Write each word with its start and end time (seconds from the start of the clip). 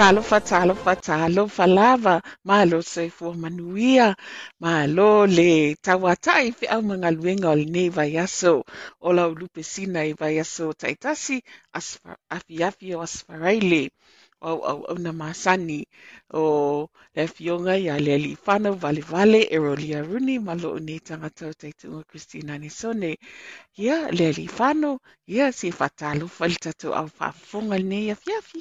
Talofa 0.00 0.40
talofa 0.40 0.96
talofa 0.96 1.66
lava 1.66 2.14
malo 2.48 2.78
soifua 2.92 3.34
manuia 3.42 4.08
malo 4.64 5.10
le 5.36 5.50
tauatai 5.86 6.46
feʻau 6.58 6.80
magaluega 6.90 7.48
o 7.52 7.56
lenei 7.60 7.90
vaiaso 7.96 8.54
o 9.06 9.08
lau 9.16 9.30
lupesina 9.40 10.00
i 10.10 10.12
vaiaso 10.20 10.64
taitasi 10.80 11.36
afiafi 12.36 12.86
o 12.96 12.98
asfaraile 13.06 13.82
o 14.48 14.50
auauna 14.70 15.12
masani 15.20 15.80
o 16.40 16.44
le 17.14 17.20
afioga 17.28 17.72
ia 17.84 17.94
le 18.04 18.10
alii 18.18 18.38
valevale 18.84 19.40
e 19.54 19.56
rolia 19.64 20.00
runi 20.08 20.34
ma 20.46 20.54
loo 20.62 20.78
nei 20.86 21.00
tagata 21.08 21.44
o 21.50 21.52
taituuga 21.60 22.02
kristina 22.10 22.52
anisone 22.54 23.10
ia 23.84 23.96
le 24.16 24.24
alii 24.30 24.50
ia 25.34 25.46
si 25.58 25.68
faatalofa 25.78 26.42
i 26.46 26.50
le 26.52 26.58
tatou 26.64 26.92
ʻaufaafofoga 26.98 27.76
lenei 27.78 28.10
afiafi 28.16 28.60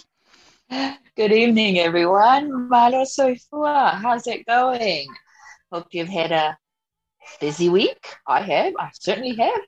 Good 0.69 1.31
evening, 1.31 1.79
everyone. 1.79 2.69
Malo 2.69 3.03
how's 3.03 4.27
it 4.27 4.45
going? 4.45 5.07
Hope 5.71 5.87
you've 5.91 6.07
had 6.07 6.31
a 6.31 6.57
busy 7.41 7.69
week. 7.69 8.15
I 8.27 8.41
have. 8.41 8.73
I 8.79 8.91
certainly 8.93 9.35
have. 9.35 9.61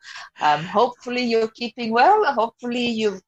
Um, 0.59 0.65
hopefully, 0.65 1.23
you're 1.23 1.47
keeping 1.47 1.91
well. 1.91 2.23
Hopefully, 2.33 2.85
you've 2.85 3.21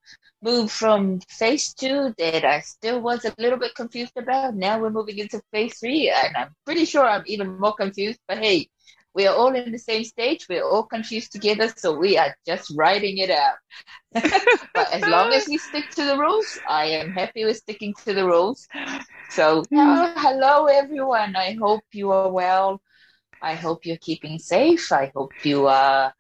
moved 0.44 0.72
from 0.72 1.19
phase 1.22 1.73
two 1.73 2.13
that 2.19 2.45
I 2.45 2.59
still 2.59 3.01
was 3.01 3.25
a 3.25 3.33
little 3.39 3.57
bit 3.57 3.73
confused 3.73 4.17
about. 4.17 4.56
Now 4.56 4.79
we're 4.79 4.91
moving 4.91 5.17
into 5.17 5.42
phase 5.51 5.80
three, 5.80 6.12
and 6.12 6.38
I'm 6.38 6.56
pretty 6.65 6.86
sure 6.86 7.03
I'm 7.03 7.24
even 7.25 7.59
more 7.59 7.74
confused. 7.74 8.19
But 8.27 8.38
hey, 8.38 8.69
we 9.13 9.27
are 9.27 9.36
all 9.36 9.54
in 9.56 9.71
the 9.71 9.77
same 9.80 10.04
stage. 10.04 10.48
We're 10.50 10.63
all 10.63 10.83
confused 10.83 11.31
together, 11.31 11.71
so 11.75 11.98
we 11.98 12.18
are 12.18 12.36
just 12.45 12.71
writing 12.75 13.19
it 13.19 13.30
out. 13.30 13.56
but 14.13 14.92
as 14.92 15.07
long 15.07 15.33
as 15.33 15.48
we 15.48 15.57
stick 15.57 15.89
to 15.92 16.06
the 16.06 16.18
rules, 16.18 16.60
I 16.68 16.86
am 16.86 17.13
happy 17.13 17.45
with 17.45 17.57
sticking 17.57 17.94
to 18.06 18.13
the 18.13 18.25
rules. 18.25 18.68
So, 19.30 19.63
uh, 19.75 20.13
hello 20.18 20.65
everyone. 20.65 21.36
I 21.36 21.54
hope 21.60 21.83
you 21.92 22.12
are 22.12 22.30
well. 22.31 22.81
I 23.42 23.56
hope 23.56 23.86
you're 23.86 23.98
keeping 23.98 24.39
safe. 24.39 24.92
I 24.92 25.12
hope 25.16 25.33
you 25.44 25.68
are 25.68 26.13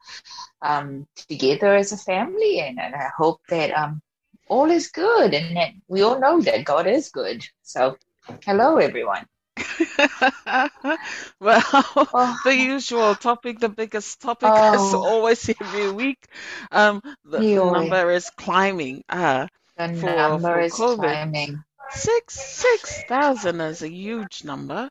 um, 0.61 1.07
together 1.15 1.75
as 1.75 1.91
a 1.91 1.97
family, 1.97 2.59
and, 2.59 2.79
and 2.79 2.93
I 2.95 3.09
hope 3.17 3.41
that 3.49 3.71
um, 3.71 4.01
all 4.47 4.69
is 4.69 4.89
good, 4.89 5.33
and 5.33 5.55
that 5.57 5.71
we 5.87 6.01
all 6.01 6.19
know 6.19 6.41
that 6.41 6.65
God 6.65 6.87
is 6.87 7.09
good. 7.09 7.43
So, 7.61 7.97
hello 8.45 8.77
everyone. 8.77 9.25
well, 11.39 11.61
oh. 11.71 12.39
the 12.45 12.55
usual 12.55 13.15
topic, 13.15 13.59
the 13.59 13.69
biggest 13.69 14.21
topic, 14.21 14.49
oh. 14.51 14.73
as 14.73 14.93
always 14.93 15.49
every 15.49 15.91
week. 15.91 16.27
Um, 16.71 17.01
the, 17.23 17.39
the 17.39 17.55
number 17.55 18.11
is 18.11 18.29
climbing. 18.31 19.03
Uh, 19.07 19.47
the 19.77 19.89
for, 19.89 20.05
number 20.05 20.53
for 20.53 20.59
is 20.59 20.73
COVID. 20.73 20.97
climbing. 20.97 21.63
Six 21.91 22.33
six 22.35 23.03
thousand 23.03 23.61
is 23.61 23.83
a 23.83 23.89
huge 23.89 24.43
number. 24.43 24.89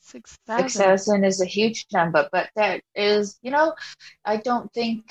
Six 0.00 0.38
thousand. 0.46 0.68
6,000 0.68 1.24
is 1.24 1.40
a 1.40 1.46
huge 1.46 1.86
number, 1.92 2.28
but 2.32 2.50
that 2.56 2.82
is, 2.94 3.38
you 3.42 3.50
know, 3.50 3.74
I 4.24 4.38
don't 4.38 4.72
think 4.72 5.04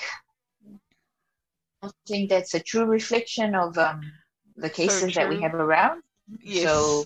I 1.82 1.86
don't 1.86 1.94
think 2.06 2.30
that's 2.30 2.54
a 2.54 2.60
true 2.60 2.84
reflection 2.84 3.54
of 3.54 3.78
um, 3.78 4.00
the 4.56 4.70
cases 4.70 5.14
that 5.14 5.28
we 5.28 5.40
have 5.40 5.54
around. 5.54 6.02
Yes. 6.40 6.64
So 6.64 7.04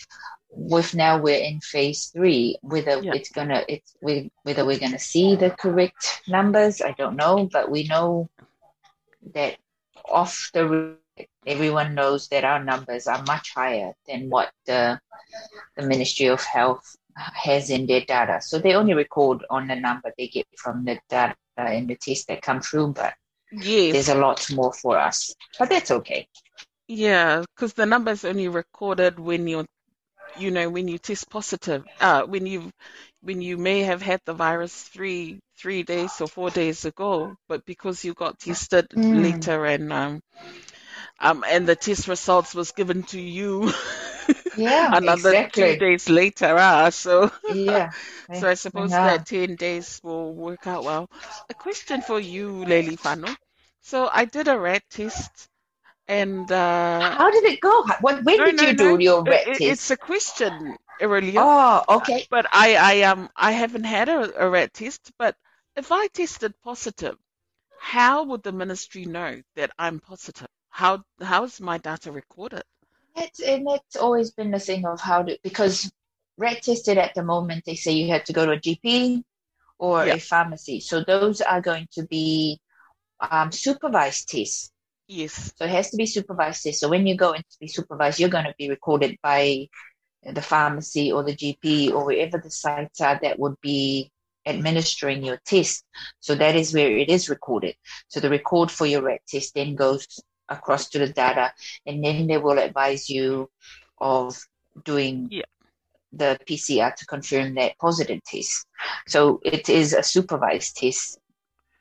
with 0.50 0.94
now 0.94 1.20
we're 1.20 1.42
in 1.42 1.60
phase 1.60 2.06
three, 2.06 2.58
whether 2.62 3.02
Yeah. 3.02 3.12
it's 3.12 3.30
gonna, 3.30 3.64
it's 3.68 3.94
we, 4.00 4.30
whether 4.44 4.64
we're 4.64 4.78
gonna 4.78 4.98
see 4.98 5.36
the 5.36 5.50
correct 5.50 6.22
numbers, 6.28 6.80
I 6.82 6.92
don't 6.92 7.16
know. 7.16 7.48
But 7.52 7.70
we 7.70 7.84
know 7.88 8.28
that 9.34 9.56
off 10.06 10.50
the 10.54 10.96
everyone 11.46 11.94
knows 11.94 12.28
that 12.28 12.44
our 12.44 12.62
numbers 12.62 13.06
are 13.06 13.22
much 13.24 13.52
higher 13.54 13.92
than 14.06 14.30
what 14.30 14.50
the 14.66 15.00
the 15.76 15.86
Ministry 15.86 16.26
of 16.26 16.42
Health 16.42 16.96
has 17.16 17.70
in 17.70 17.86
their 17.86 18.00
data. 18.02 18.40
So 18.42 18.58
they 18.58 18.74
only 18.74 18.94
record 18.94 19.44
on 19.50 19.66
the 19.68 19.76
number 19.76 20.12
they 20.16 20.28
get 20.28 20.46
from 20.56 20.84
the 20.84 20.98
data 21.08 21.36
and 21.56 21.88
the 21.88 21.96
tests 21.96 22.26
that 22.26 22.42
come 22.42 22.60
through, 22.60 22.88
but 22.94 23.14
yes. 23.52 23.92
there's 23.92 24.08
a 24.08 24.14
lot 24.14 24.50
more 24.52 24.72
for 24.72 24.98
us. 24.98 25.34
But 25.58 25.70
that's 25.70 25.90
okay. 25.90 26.28
Yeah, 26.88 27.42
because 27.54 27.74
the 27.74 27.86
number's 27.86 28.24
only 28.24 28.48
recorded 28.48 29.18
when 29.18 29.46
you're, 29.48 29.66
you 30.36 30.50
know, 30.50 30.68
when 30.70 30.88
you 30.88 30.98
test 30.98 31.30
positive. 31.30 31.84
Uh, 32.00 32.22
when 32.24 32.46
you, 32.46 32.70
when 33.22 33.40
you 33.40 33.56
may 33.56 33.80
have 33.82 34.02
had 34.02 34.20
the 34.24 34.34
virus 34.34 34.74
three 34.84 35.40
three 35.56 35.82
days 35.82 36.20
or 36.20 36.28
four 36.28 36.50
days 36.50 36.84
ago, 36.84 37.36
but 37.48 37.64
because 37.64 38.04
you 38.04 38.14
got 38.14 38.38
tested 38.40 38.86
Mm. 38.96 39.22
later 39.22 39.64
and 39.66 39.92
um, 39.92 40.20
um, 41.20 41.44
and 41.48 41.66
the 41.66 41.76
test 41.76 42.08
results 42.08 42.54
was 42.54 42.72
given 42.72 43.02
to 43.04 43.20
you 43.20 43.72
Yeah, 44.54 44.94
another 44.98 45.36
exactly. 45.36 45.52
two 45.52 45.76
days 45.76 46.08
later. 46.08 46.56
Ah, 46.58 46.90
so 46.90 47.30
Yeah. 47.48 47.92
so 48.32 48.48
I 48.48 48.54
suppose 48.54 48.98
Yeah. 48.98 49.00
that 49.00 49.26
ten 49.26 49.56
days 49.56 50.00
will 50.02 50.34
work 50.34 50.66
out 50.66 50.84
well. 50.84 51.10
A 51.48 51.54
question 51.54 52.02
for 52.02 52.18
you, 52.20 52.64
Lely 52.64 52.96
Fano. 52.96 53.36
So 53.80 54.08
I 54.12 54.24
did 54.24 54.48
a 54.48 54.58
rat 54.58 54.82
test, 54.90 55.48
and 56.08 56.50
uh, 56.50 57.16
How 57.16 57.30
did 57.30 57.44
it 57.44 57.60
go? 57.60 57.82
How- 57.84 58.00
What, 58.00 58.24
when 58.24 58.42
no, 58.44 58.44
did 58.44 58.60
no, 58.60 58.62
you 58.62 58.72
no. 58.72 58.96
do 58.96 58.98
your 58.98 59.24
rat 59.24 59.52
it- 59.52 59.60
test? 59.60 59.78
It's 59.78 59.90
a 59.90 59.96
question, 59.96 60.76
Aurelia. 61.00 61.46
Oh, 61.46 61.82
okay. 61.88 62.26
But 62.30 62.46
I, 62.52 62.76
I 62.76 63.02
um, 63.02 63.30
I 63.36 63.52
haven't 63.52 63.84
had 63.84 64.08
a, 64.08 64.44
a 64.46 64.48
rat 64.50 64.72
test. 64.74 65.12
But 65.18 65.36
if 65.76 65.90
I 65.92 66.08
tested 66.08 66.54
positive, 66.62 67.16
how 67.76 68.24
would 68.24 68.42
the 68.42 68.52
ministry 68.52 69.04
know 69.06 69.42
that 69.56 69.72
I'm 69.78 70.00
positive? 70.00 70.48
How 70.70 71.04
how's 71.20 71.60
my 71.60 71.78
data 71.78 72.10
recorded? 72.12 72.62
That's, 73.14 73.40
and 73.40 73.66
that's 73.66 73.96
always 73.96 74.30
been 74.32 74.50
the 74.50 74.58
thing 74.58 74.84
of 74.86 75.00
how 75.00 75.22
to, 75.22 75.38
because 75.42 75.90
red 76.36 76.62
tested 76.62 76.98
at 76.98 77.14
the 77.14 77.22
moment, 77.22 77.64
they 77.64 77.76
say 77.76 77.92
you 77.92 78.08
have 78.12 78.24
to 78.24 78.32
go 78.32 78.46
to 78.46 78.52
a 78.52 78.60
GP 78.60 79.22
or 79.78 80.06
Yeah. 80.06 80.14
a 80.14 80.18
pharmacy. 80.20 80.80
So 80.80 81.02
those 81.04 81.40
are 81.40 81.60
going 81.60 81.88
to 81.92 82.04
be 82.06 82.58
um, 83.20 83.52
supervised 83.52 84.28
tests. 84.28 84.70
Yes. 85.06 85.52
So 85.56 85.64
it 85.64 85.70
has 85.70 85.90
to 85.90 85.96
be 85.96 86.06
supervised 86.06 86.62
tests. 86.62 86.80
So 86.80 86.88
when 86.88 87.06
you 87.06 87.16
go 87.16 87.32
in 87.32 87.42
to 87.42 87.58
be 87.60 87.68
supervised, 87.68 88.18
you're 88.20 88.28
going 88.30 88.44
to 88.46 88.54
be 88.58 88.68
recorded 88.70 89.16
by 89.22 89.68
the 90.24 90.42
pharmacy 90.42 91.12
or 91.12 91.22
the 91.22 91.36
GP 91.36 91.92
or 91.92 92.06
wherever 92.06 92.38
the 92.38 92.50
sites 92.50 93.00
are 93.00 93.18
that 93.22 93.38
would 93.38 93.60
be 93.60 94.10
administering 94.46 95.22
your 95.24 95.38
test. 95.44 95.84
So 96.20 96.34
that 96.34 96.56
is 96.56 96.72
where 96.74 96.96
it 96.96 97.08
is 97.10 97.28
recorded. 97.28 97.76
So 98.08 98.20
the 98.20 98.30
record 98.30 98.70
for 98.70 98.86
your 98.86 99.02
rat 99.02 99.20
test 99.28 99.54
then 99.54 99.74
goes 99.74 100.06
across 100.48 100.88
to 100.90 100.98
the 100.98 101.08
data, 101.08 101.52
and 101.86 102.04
then 102.04 102.26
they 102.26 102.38
will 102.38 102.58
advise 102.58 103.08
you 103.10 103.50
of 103.98 104.36
doing 104.84 105.30
Yeah. 105.30 105.44
the 106.12 106.38
PCR 106.46 106.92
to 106.92 107.06
confirm 107.06 107.54
that 107.54 107.78
positive 107.78 108.22
test. 108.24 108.66
So 109.06 109.40
it 109.44 109.68
is 109.68 109.92
a 109.92 110.02
supervised 110.02 110.76
test 110.76 111.18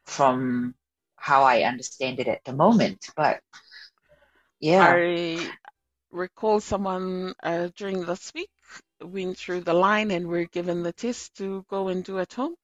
from 0.06 0.76
how 1.18 1.44
I 1.44 1.64
understand 1.64 2.20
it 2.20 2.28
at 2.28 2.44
the 2.46 2.54
moment. 2.54 3.10
But 3.16 3.40
yeah, 4.60 4.98
I 4.98 5.58
recall 6.12 6.60
someone 6.60 7.34
uh, 7.44 7.70
during 7.76 8.06
this 8.06 8.34
week 8.34 8.50
went 9.02 9.38
through 9.38 9.62
the 9.62 9.74
line 9.74 10.12
and 10.12 10.28
were 10.28 10.46
given 10.46 10.84
the 10.84 10.94
test 10.94 11.36
to 11.38 11.66
go 11.70 11.88
and 11.88 12.04
do 12.04 12.20
at 12.20 12.34
home. 12.34 12.56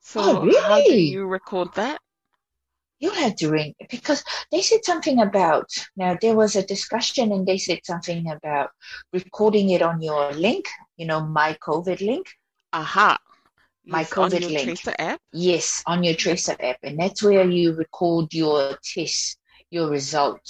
So 0.00 0.22
Oh, 0.22 0.50
how 0.52 0.80
do 0.82 0.94
you 0.94 1.24
record 1.26 1.72
that? 1.74 2.00
You 3.00 3.10
had 3.10 3.36
to 3.38 3.50
ring 3.50 3.74
because 3.90 4.24
they 4.50 4.60
said 4.60 4.84
something 4.84 5.20
about 5.20 5.70
now 5.96 6.16
there 6.20 6.34
was 6.34 6.56
a 6.56 6.62
discussion 6.66 7.30
and 7.32 7.46
they 7.46 7.58
said 7.58 7.80
something 7.84 8.28
about 8.30 8.70
recording 9.12 9.70
it 9.70 9.82
on 9.82 10.02
your 10.02 10.32
link, 10.32 10.66
you 10.96 11.06
know, 11.06 11.20
my 11.20 11.56
COVID 11.62 12.00
link. 12.00 12.26
Aha. 12.72 13.18
My 13.86 14.00
Yes, 14.00 14.12
on 14.12 14.30
COVID 14.30 14.40
your 14.40 14.50
link. 14.50 14.64
Tracer 14.64 14.94
app. 14.98 15.20
Yes, 15.32 15.82
on 15.86 16.04
your 16.04 16.14
Tracer 16.14 16.56
app, 16.60 16.76
and 16.82 16.98
that's 16.98 17.22
where 17.22 17.48
you 17.48 17.72
record 17.74 18.34
your 18.34 18.76
test, 18.82 19.38
your 19.70 19.88
result 19.88 20.40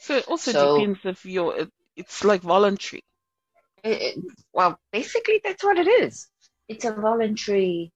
So 0.00 0.16
it 0.16 0.28
also 0.28 0.52
So- 0.52 0.78
depends 0.78 1.00
if 1.04 1.24
you're, 1.24 1.56
it, 1.56 1.70
it's 1.96 2.24
like 2.24 2.42
voluntary. 2.42 3.04
It- 3.82 4.02
it- 4.02 4.24
well, 4.52 4.78
basically, 4.92 5.40
that's 5.44 5.62
what 5.62 5.78
it 5.78 5.86
is. 5.86 6.26
It's 6.68 6.84
a 6.84 6.92
voluntary. 6.92 7.92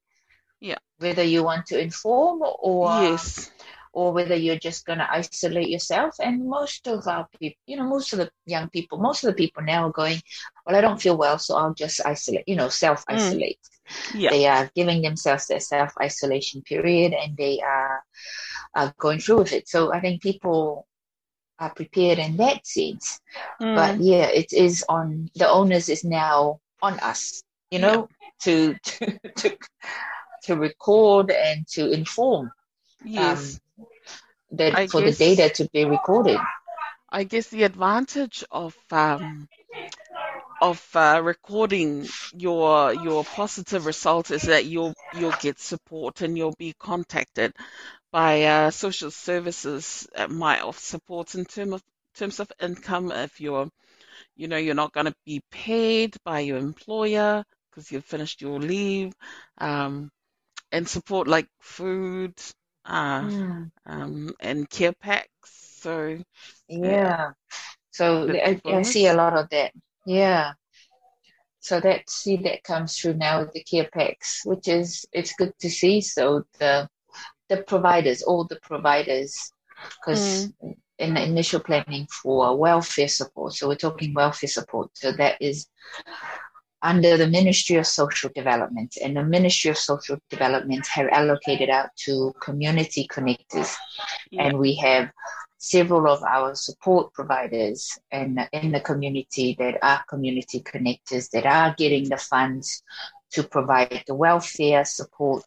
Yeah. 0.61 0.79
Whether 0.99 1.23
you 1.25 1.43
want 1.43 1.67
to 1.67 1.81
inform 1.81 2.43
or 2.43 2.91
yes. 3.03 3.51
Or 3.99 4.13
whether 4.13 4.37
you're 4.37 4.65
just 4.69 4.87
going 4.87 5.01
to 5.01 5.13
isolate 5.13 5.69
yourself. 5.69 6.15
And 6.21 6.49
most 6.49 6.87
of 6.87 7.09
our 7.09 7.27
people, 7.41 7.59
you 7.67 7.77
know, 7.77 7.83
most 7.83 8.13
of 8.13 8.21
the 8.21 8.31
young 8.47 8.71
people, 8.71 8.99
most 8.99 9.25
of 9.25 9.29
the 9.29 9.35
people 9.43 9.65
now 9.65 9.89
are 9.89 9.93
going, 9.93 10.21
well, 10.65 10.77
I 10.77 10.81
don't 10.81 11.03
feel 11.03 11.19
well, 11.19 11.37
so 11.37 11.57
I'll 11.57 11.75
just 11.75 12.07
isolate, 12.07 12.45
you 12.47 12.55
know, 12.55 12.69
self 12.69 13.03
isolate. 13.09 13.59
Yeah. 14.15 14.31
They 14.31 14.47
are 14.47 14.71
giving 14.77 15.03
themselves 15.03 15.49
their 15.49 15.59
self 15.59 15.95
isolation 16.01 16.63
period 16.63 17.13
and 17.13 17.37
they 17.37 17.59
are, 17.61 18.05
are 18.77 18.95
going 18.99 19.19
through 19.19 19.39
with 19.39 19.53
it. 19.53 19.69
So 19.69 19.93
I 19.93 19.99
think 19.99 20.23
people 20.23 20.87
are 21.59 21.75
prepared 21.75 22.21
in 22.21 22.37
that 22.37 22.65
sense. 22.65 23.19
Mm. 23.61 23.75
But 23.75 24.01
yeah, 24.01 24.27
it 24.27 24.53
is 24.53 24.85
on 24.89 25.29
the 25.35 25.49
onus 25.51 25.89
is 25.89 26.05
now 26.05 26.61
on 26.81 27.01
us, 27.01 27.43
you 27.73 27.81
know, 27.81 28.09
to, 28.43 28.75
to, 28.75 29.19
to, 29.39 29.59
to 30.45 30.55
record 30.55 31.33
and 31.33 31.67
to 31.73 31.91
inform 31.91 32.53
yes. 33.05 33.55
um, 33.55 33.61
that 34.53 34.75
I 34.75 34.87
for 34.87 35.01
guess- 35.03 35.19
the 35.19 35.37
data 35.37 35.65
to 35.65 35.71
be 35.73 35.85
recorded. 35.85 36.39
I 37.11 37.25
guess 37.25 37.49
the 37.49 37.63
advantage 37.63 38.45
of 38.51 38.77
um, 38.91 39.49
of 40.61 40.85
uh, 40.95 41.21
recording 41.25 42.07
your 42.37 42.93
your 42.93 43.25
positive 43.25 43.87
results 43.87 44.31
is 44.31 44.43
that 44.43 44.67
you'll 44.67 44.95
you'll 45.19 45.35
get 45.41 45.59
support 45.59 46.21
and 46.21 46.37
you'll 46.37 46.55
be 46.59 46.75
contacted 46.79 47.55
by 48.13 48.43
uh, 48.45 48.71
social 48.71 49.11
services 49.11 50.07
might 50.29 50.61
offer 50.61 50.81
support 50.81 51.35
in 51.35 51.45
term 51.45 51.73
of 51.73 51.83
terms 52.15 52.41
of 52.41 52.51
income 52.61 53.13
if 53.13 53.41
you're 53.41 53.69
you 54.37 54.49
know 54.49 54.57
you're 54.57 54.75
not 54.75 54.93
going 54.93 55.07
to 55.07 55.15
be 55.25 55.41
paid 55.51 56.17
by 56.25 56.41
your 56.41 56.59
employer 56.59 57.45
because 57.71 57.91
you've 57.93 58.05
finished 58.05 58.43
your 58.43 58.59
leave 58.59 59.13
um, 59.59 60.11
and 60.73 60.89
support 60.89 61.29
like 61.29 61.47
food 61.61 62.35
uh, 62.89 63.23
Mm, 63.23 63.73
um, 63.87 64.35
and 64.41 64.71
care 64.71 64.95
packs 64.95 65.79
so 65.81 66.19
yeah. 66.69 67.33
So 67.93 68.31
I, 68.31 68.61
I 68.67 68.83
see 68.83 69.07
a 69.07 69.15
lot 69.15 69.37
of 69.37 69.49
that. 69.51 69.73
Yeah. 70.07 70.53
So 71.61 71.81
that 71.81 72.09
see 72.11 72.37
that 72.39 72.65
comes 72.65 72.99
through 72.99 73.15
now 73.15 73.41
with 73.41 73.53
the 73.53 73.63
care 73.65 73.89
packs, 73.93 74.43
which 74.45 74.69
is 74.69 75.07
it's 75.13 75.35
good 75.35 75.53
to 75.61 75.71
see. 75.71 76.01
So 76.01 76.45
the 76.59 76.89
the 77.49 77.63
providers, 77.65 78.23
all 78.23 78.45
the 78.45 78.61
providers, 78.63 79.53
because 80.01 80.53
in 80.99 81.15
the 81.15 81.23
initial 81.25 81.61
planning 81.61 82.07
for 82.23 82.57
welfare 82.57 83.09
support, 83.09 83.55
so 83.55 83.69
we're 83.69 83.77
talking 83.77 84.15
welfare 84.15 84.49
support. 84.49 84.91
So 84.95 85.13
that 85.13 85.37
is 85.41 85.69
under 86.83 87.17
the 87.17 87.27
Ministry 87.27 87.77
of 87.77 87.87
Social 87.87 88.31
Development, 88.35 88.97
and 89.03 89.17
the 89.17 89.25
Ministry 89.25 89.71
of 89.71 89.79
Social 89.79 90.19
Development 90.31 90.87
have 90.87 91.09
allocated 91.11 91.71
out 91.71 91.91
to 92.05 92.33
community 92.41 93.07
connectors, 93.09 93.75
Yeah. 94.31 94.45
and 94.45 94.59
we 94.59 94.75
have 94.77 95.11
several 95.59 96.09
of 96.09 96.23
our 96.23 96.55
support 96.55 97.13
providers 97.13 97.99
in, 98.13 98.39
in 98.53 98.71
the 98.71 98.81
community 98.81 99.57
that 99.59 99.77
are 99.83 100.05
community 100.09 100.61
connectors 100.61 101.31
that 101.31 101.47
are 101.47 101.75
getting 101.77 102.09
the 102.09 102.17
funds 102.17 102.83
to 103.33 103.43
provide 103.43 104.05
the 104.07 104.15
welfare 104.15 104.85
support 104.85 105.45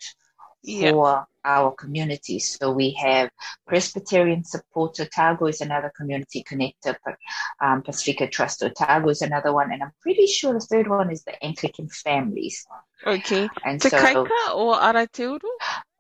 yeah. 0.64 0.92
for 0.92 1.28
our 1.44 1.72
communities. 1.72 2.58
So 2.60 2.72
we 2.72 2.92
have 2.92 3.30
Presbyterian 3.68 4.44
Support 4.44 5.00
Otago 5.00 5.48
is 5.48 5.62
another 5.62 5.92
community 5.96 6.44
connector, 6.44 6.96
but 7.04 7.16
um, 7.60 7.82
Pacifica 7.82 8.28
Trust 8.28 8.64
Otago 8.64 9.10
is 9.10 9.22
another 9.22 9.54
one, 9.54 9.72
and 9.72 9.82
I'm 9.82 9.94
pretty 10.02 10.28
sure 10.28 10.54
the 10.54 10.60
third 10.60 10.88
one 10.88 11.12
is 11.12 11.24
the 11.24 11.44
Anglican 11.44 11.90
Families. 11.90 12.68
Okay. 13.06 13.50
And 13.66 13.82
Te 13.82 13.90
so, 13.90 13.98
Kaika 13.98 14.56
or 14.56 14.76
Arai 14.76 15.12
Te 15.12 15.24
Uru? 15.24 15.40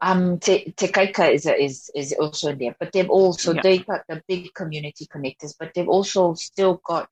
Um, 0.01 0.39
Te, 0.39 0.71
Te 0.77 0.87
Kaika 0.87 1.33
is, 1.33 1.47
is, 1.47 1.89
is 1.95 2.13
also 2.13 2.53
there, 2.53 2.75
but 2.79 2.91
they've 2.91 3.09
also, 3.09 3.53
yeah. 3.53 3.61
they've 3.63 3.85
got 3.85 4.01
the 4.07 4.21
big 4.27 4.53
community 4.53 5.07
connectors, 5.07 5.55
but 5.57 5.73
they've 5.73 5.89
also 5.89 6.35
still 6.35 6.79
got 6.85 7.09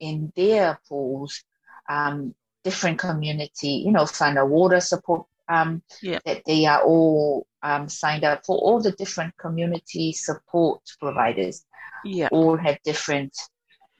in 0.00 0.32
their 0.36 0.78
pools 0.88 1.42
um, 1.88 2.34
different 2.64 2.98
community, 2.98 3.82
you 3.84 3.92
know, 3.92 4.06
find 4.06 4.38
a 4.38 4.44
water 4.44 4.80
support 4.80 5.26
um, 5.48 5.82
yeah. 6.02 6.18
that 6.24 6.42
they 6.46 6.66
are 6.66 6.82
all 6.82 7.46
um, 7.62 7.88
signed 7.88 8.24
up 8.24 8.44
for 8.44 8.56
all 8.58 8.80
the 8.80 8.92
different 8.92 9.36
community 9.36 10.12
support 10.12 10.80
providers. 11.00 11.64
Yeah. 12.04 12.28
All 12.30 12.56
have 12.56 12.78
different 12.84 13.36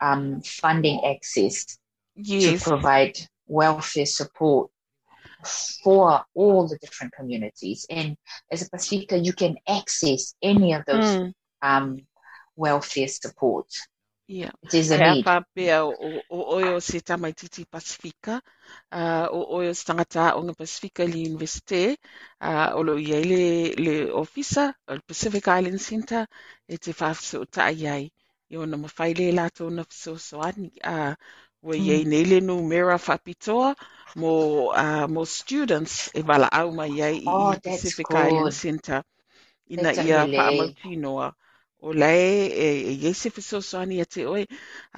um, 0.00 0.40
funding 0.42 1.04
access 1.04 1.78
yes. 2.14 2.62
to 2.62 2.70
provide 2.70 3.18
welfare 3.46 4.06
support 4.06 4.70
for 5.82 6.22
all 6.34 6.68
the 6.68 6.78
different 6.78 7.12
communities. 7.12 7.86
And 7.88 8.16
as 8.50 8.62
a 8.62 8.70
Pacifica, 8.70 9.18
you 9.18 9.32
can 9.32 9.56
access 9.68 10.34
any 10.42 10.72
of 10.72 10.84
those 10.86 11.04
mm. 11.04 11.32
um, 11.62 12.06
welfare 12.56 13.08
support. 13.08 13.66
Yeah. 14.28 14.50
It 14.62 14.74
is 14.74 14.90
a 14.90 14.98
need. 14.98 15.24
pea 15.54 15.80
o, 15.80 15.94
o 16.28 16.56
oio 16.56 16.80
se 16.80 17.00
tamaititi 17.00 17.64
Pasifika, 17.64 18.42
uh, 18.92 19.26
o 19.32 19.56
oio 19.56 19.72
se 19.74 19.86
tangata 19.88 20.34
o 20.36 20.42
ngā 20.44 20.54
Pasifika 20.54 21.06
li 21.08 21.22
Universite, 21.30 21.96
uh, 22.42 22.76
o 22.76 22.82
lo 22.84 22.98
iai 23.00 23.24
le, 23.24 23.46
le 23.80 23.94
ofisa, 24.12 24.66
o 24.86 24.98
le 24.98 25.00
Pacific 25.08 25.48
Island 25.48 25.80
Center, 25.80 26.26
e 26.68 26.76
te 26.76 26.92
whaafiso 26.92 27.40
o 27.40 27.48
tai 27.48 27.86
ai. 27.88 28.10
I 28.52 28.60
o 28.60 28.66
na 28.66 28.76
mawhai 28.76 29.14
le 29.16 29.32
lato 29.32 29.70
na 29.70 29.88
fiso 29.88 30.18
soani, 30.20 30.70
uh, 30.84 31.16
wa 31.62 31.80
iai 31.80 32.04
mm. 32.04 32.12
nei 32.12 32.28
le 32.28 32.44
nu 32.44 32.60
mera 32.68 33.00
whapitoa, 33.00 33.74
mo, 34.20 34.34
uh, 34.76 35.08
mo 35.08 35.24
students 35.24 36.10
e 36.12 36.20
wala 36.20 36.52
au 36.52 36.76
mai 36.76 36.92
iai 37.00 37.24
oh, 37.24 37.56
i 37.56 37.60
Pacific 37.64 38.12
good. 38.12 38.28
Island 38.28 38.52
Center. 38.52 39.02
Ina 39.72 39.96
ia 40.04 40.24
whaamautinoa. 40.28 41.32
O 41.86 41.92
lai 42.00 42.20
e, 42.64 42.66
e 42.90 42.92
yese 43.04 43.28
fesosoani 43.36 44.00
a 44.04 44.06
te 44.14 44.22
oe 44.34 44.42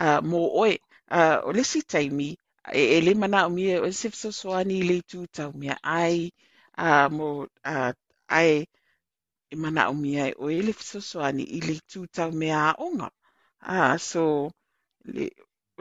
uh, 0.04 0.20
mo 0.30 0.40
oe 0.62 0.72
uh, 1.18 1.38
o 1.49 1.50
lesi 1.56 1.80
taimi 1.92 2.30
e, 2.72 2.82
e 2.96 3.00
le 3.06 3.12
mana 3.20 3.46
o 3.49 3.50
mia 3.56 3.80
o 3.82 3.87
lesi 3.90 4.08
fesosoani 4.14 4.75
i 4.80 4.87
le 4.90 4.96
tūtau 5.10 5.50
mea 5.60 5.76
ai 5.82 6.30
uh, 6.87 7.08
mo 7.16 7.28
uh, 7.72 7.92
ai 8.38 8.52
e 9.52 9.56
mana 9.62 9.88
o 9.92 9.94
mia 9.94 10.25
e 10.30 10.62
le 10.66 10.72
fesosoani 10.80 11.44
i 11.56 11.60
le 11.68 11.76
tūtau 11.90 12.30
mea 12.40 12.60
a 12.70 12.75
onga. 12.87 13.08
Uh, 13.76 13.96
so 13.99 14.22
le, 15.04 15.30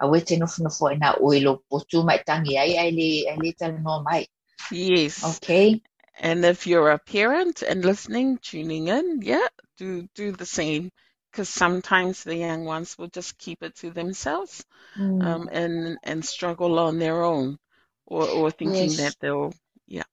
awe 0.00 0.20
te 0.20 0.36
nofu 0.36 0.92
ina 0.92 1.16
oilo 1.20 1.60
potu 1.70 2.04
mai 2.04 2.18
tangi 2.18 2.56
ai 2.56 2.76
ai 2.78 2.90
le, 2.90 3.30
ai 3.30 3.36
le 3.36 3.52
tala 3.52 3.78
no 3.78 4.02
mai. 4.02 4.26
Yes. 4.70 5.24
Okay. 5.24 5.82
And 6.18 6.44
if 6.44 6.66
you're 6.66 6.90
a 6.90 6.98
parent 6.98 7.62
and 7.62 7.84
listening, 7.84 8.38
tuning 8.38 8.88
in, 8.88 9.22
yeah, 9.22 9.48
do 9.78 10.06
do 10.14 10.32
the 10.32 10.46
same 10.46 10.90
because 11.30 11.48
sometimes 11.48 12.24
the 12.24 12.36
young 12.36 12.64
ones 12.64 12.98
will 12.98 13.08
just 13.08 13.38
keep 13.38 13.62
it 13.62 13.74
to 13.76 13.90
themselves 13.90 14.64
mm. 14.98 15.24
um, 15.24 15.48
and 15.52 15.98
and 16.02 16.24
struggle 16.24 16.78
on 16.78 16.98
their 16.98 17.22
own, 17.22 17.58
or 18.06 18.28
or 18.28 18.50
thinking 18.50 18.90
yes. 18.90 18.96
that 18.96 19.16
they'll 19.20 19.52
yeah 19.86 20.08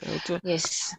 they'll 0.00 0.18
do. 0.26 0.34
it. 0.34 0.42
Yes, 0.44 0.94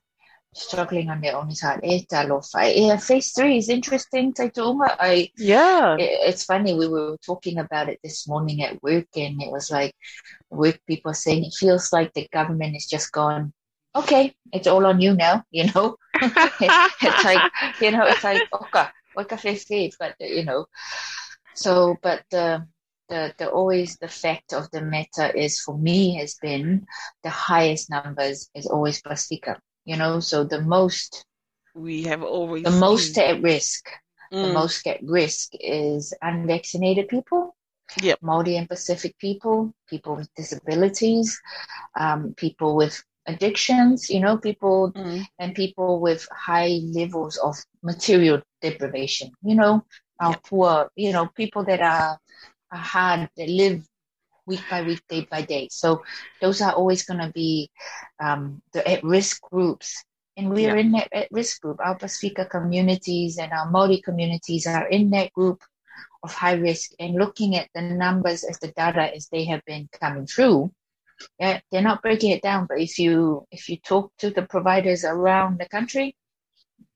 struggling 0.54 1.10
on 1.10 1.20
their 1.22 1.36
own 1.36 1.52
is 1.52 1.60
side. 1.60 1.82
Yeah, 1.84 2.98
phase 2.98 3.32
three 3.32 3.58
is 3.58 3.70
interesting. 3.70 4.34
I 4.38 5.30
yeah, 5.38 5.98
it's 6.00 6.46
funny. 6.46 6.74
We 6.74 6.88
were 6.88 7.18
talking 7.26 7.60
about 7.60 7.90
it 7.90 8.00
this 8.04 8.28
morning 8.28 8.64
at 8.64 8.82
work, 8.82 9.08
and 9.16 9.42
it 9.42 9.52
was 9.52 9.70
like 9.70 9.94
work 10.50 10.80
people 10.88 11.14
saying 11.14 11.46
it 11.46 11.54
feels 11.54 11.92
like 11.92 12.14
the 12.14 12.28
government 12.32 12.76
is 12.76 12.88
just 12.88 13.12
gone. 13.12 13.54
Okay, 13.96 14.34
it's 14.52 14.68
all 14.68 14.86
on 14.86 15.02
you 15.02 15.14
now. 15.14 15.44
You 15.52 15.72
know, 15.74 15.98
it's 16.22 17.24
like 17.26 17.52
you 17.82 17.92
know, 17.92 18.06
it's 18.06 18.24
like 18.24 18.42
okay 18.54 18.88
what 19.14 19.30
cafe 19.30 19.56
stage, 19.56 19.96
but 20.00 20.16
you 20.20 20.44
know. 20.46 20.66
So, 21.56 21.98
but 22.02 22.24
the 22.32 22.68
the 23.10 23.34
the 23.38 23.50
always 23.50 23.98
the 23.98 24.08
fact 24.08 24.54
of 24.54 24.70
the 24.72 24.82
matter 24.82 25.36
is 25.36 25.60
for 25.60 25.78
me 25.78 26.16
has 26.18 26.36
been 26.42 26.86
the 27.24 27.30
highest 27.30 27.90
numbers 27.90 28.50
is 28.56 28.68
always 28.68 29.02
Pacifica. 29.02 29.60
You 29.86 29.98
know, 29.98 30.20
so 30.20 30.44
the 30.44 30.62
most 30.62 31.26
we 31.76 32.04
have 32.04 32.24
always 32.24 32.64
the 32.64 32.72
seen. 32.72 32.80
most 32.80 33.18
at 33.18 33.42
risk. 33.42 33.90
Mm. 34.34 34.42
The 34.48 34.54
most 34.54 34.88
at 34.88 35.00
risk 35.04 35.52
is 35.60 36.14
unvaccinated 36.22 37.08
people. 37.08 37.56
Yep. 38.02 38.20
Maori 38.22 38.58
and 38.58 38.68
Pacific 38.68 39.18
people, 39.20 39.74
people 39.90 40.16
with 40.16 40.30
disabilities, 40.36 41.40
um, 42.00 42.34
people 42.36 42.76
with 42.76 43.04
addictions, 43.26 44.10
you 44.10 44.20
know, 44.20 44.38
people 44.38 44.92
mm. 44.92 45.24
and 45.40 45.56
people 45.56 46.00
with 46.00 46.28
high 46.32 46.80
levels 46.84 47.38
of 47.38 47.56
material 47.82 48.42
deprivation, 48.62 49.32
you 49.44 49.56
know, 49.56 49.86
our 50.20 50.32
yeah. 50.32 50.40
poor, 50.46 50.90
you 50.96 51.12
know, 51.12 51.28
people 51.28 51.64
that 51.64 51.82
are, 51.82 52.18
are 52.72 52.78
hard, 52.78 53.30
that 53.38 53.50
live 53.50 53.86
week 54.46 54.62
by 54.70 54.82
week, 54.82 55.02
day 55.08 55.28
by 55.30 55.42
day. 55.42 55.68
So 55.72 56.04
those 56.42 56.62
are 56.62 56.74
always 56.74 57.06
going 57.06 57.20
to 57.20 57.32
be 57.32 57.70
um, 58.20 58.62
the 58.74 58.88
at 58.88 59.04
risk 59.04 59.42
groups. 59.42 60.04
And 60.36 60.50
we 60.50 60.68
are 60.68 60.76
in 60.76 60.92
that 60.94 61.10
at 61.14 61.28
risk 61.32 61.62
group. 61.62 61.80
Our 61.80 61.96
Pacifica 61.96 62.46
communities 62.46 63.38
and 63.38 63.52
our 63.52 63.70
Maori 63.70 64.02
communities 64.02 64.66
are 64.66 64.88
in 64.88 65.12
that 65.12 65.32
group 65.34 65.62
of 66.24 66.34
high 66.34 66.54
risk 66.56 66.92
and 67.00 67.16
looking 67.16 67.56
at 67.56 67.70
the 67.76 67.82
numbers 67.82 68.44
as 68.44 68.58
the 68.60 68.70
data 68.70 69.14
as 69.14 69.28
they 69.28 69.44
have 69.46 69.62
been 69.66 69.88
coming 70.00 70.26
through 70.26 70.72
yeah, 70.74 70.83
they're 71.40 71.82
not 71.82 72.02
breaking 72.02 72.32
it 72.32 72.42
down, 72.42 72.66
but 72.68 72.80
if 72.80 73.00
you 73.00 73.46
if 73.52 73.70
you 73.70 73.78
talk 73.78 74.12
to 74.20 74.30
the 74.30 74.44
providers 74.44 75.04
around 75.04 75.60
the 75.60 75.68
country, 75.68 76.16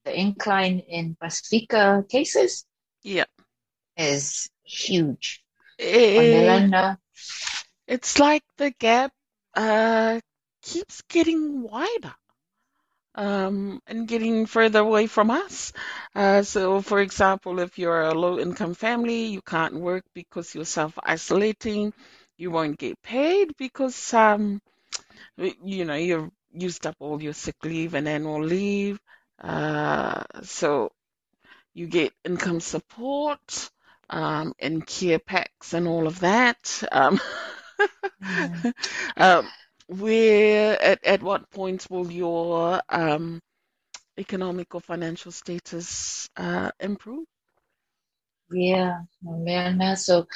the 0.05 0.17
incline 0.17 0.79
in 0.79 1.15
Pacifica 1.19 2.03
cases 2.09 2.65
yeah 3.03 3.25
is 3.97 4.49
huge. 4.63 5.43
it, 5.77 6.71
it's 7.87 8.19
like 8.19 8.43
the 8.57 8.71
gap 8.79 9.11
uh, 9.55 10.19
keeps 10.61 11.01
getting 11.09 11.61
wider 11.61 12.13
um, 13.15 13.81
and 13.87 14.07
getting 14.07 14.45
further 14.45 14.79
away 14.79 15.07
from 15.07 15.31
us. 15.31 15.73
Uh, 16.15 16.43
so, 16.43 16.81
for 16.81 16.99
example, 16.99 17.59
if 17.59 17.77
you're 17.79 18.03
a 18.03 18.13
low 18.13 18.39
income 18.39 18.73
family, 18.73 19.25
you 19.25 19.41
can't 19.41 19.75
work 19.75 20.03
because 20.13 20.53
you're 20.53 20.65
self 20.65 20.97
isolating, 21.03 21.93
you 22.37 22.51
won't 22.51 22.77
get 22.77 23.01
paid 23.01 23.51
because, 23.57 24.13
um, 24.13 24.61
you 25.37 25.85
know, 25.85 25.95
you've 25.95 26.29
used 26.51 26.85
up 26.87 26.95
all 26.99 27.21
your 27.21 27.33
sick 27.33 27.55
leave 27.63 27.93
and 27.93 28.07
annual 28.07 28.43
leave. 28.43 28.99
Uh, 29.41 30.23
so, 30.43 30.91
you 31.73 31.87
get 31.87 32.13
income 32.25 32.59
support 32.59 33.69
um, 34.09 34.53
and 34.59 34.85
care 34.85 35.19
packs 35.19 35.73
and 35.73 35.87
all 35.87 36.07
of 36.07 36.19
that. 36.21 36.83
Um, 36.91 37.19
mm. 38.23 38.73
um, 39.17 39.47
where 39.87 40.81
at, 40.81 41.03
at 41.05 41.21
what 41.21 41.49
point 41.51 41.85
will 41.89 42.11
your 42.11 42.81
um, 42.89 43.41
economic 44.17 44.73
or 44.75 44.81
financial 44.81 45.31
status 45.31 46.29
uh, 46.35 46.71
improve? 46.79 47.25
Yeah, 48.49 49.01
man. 49.21 49.95
So, 49.97 50.27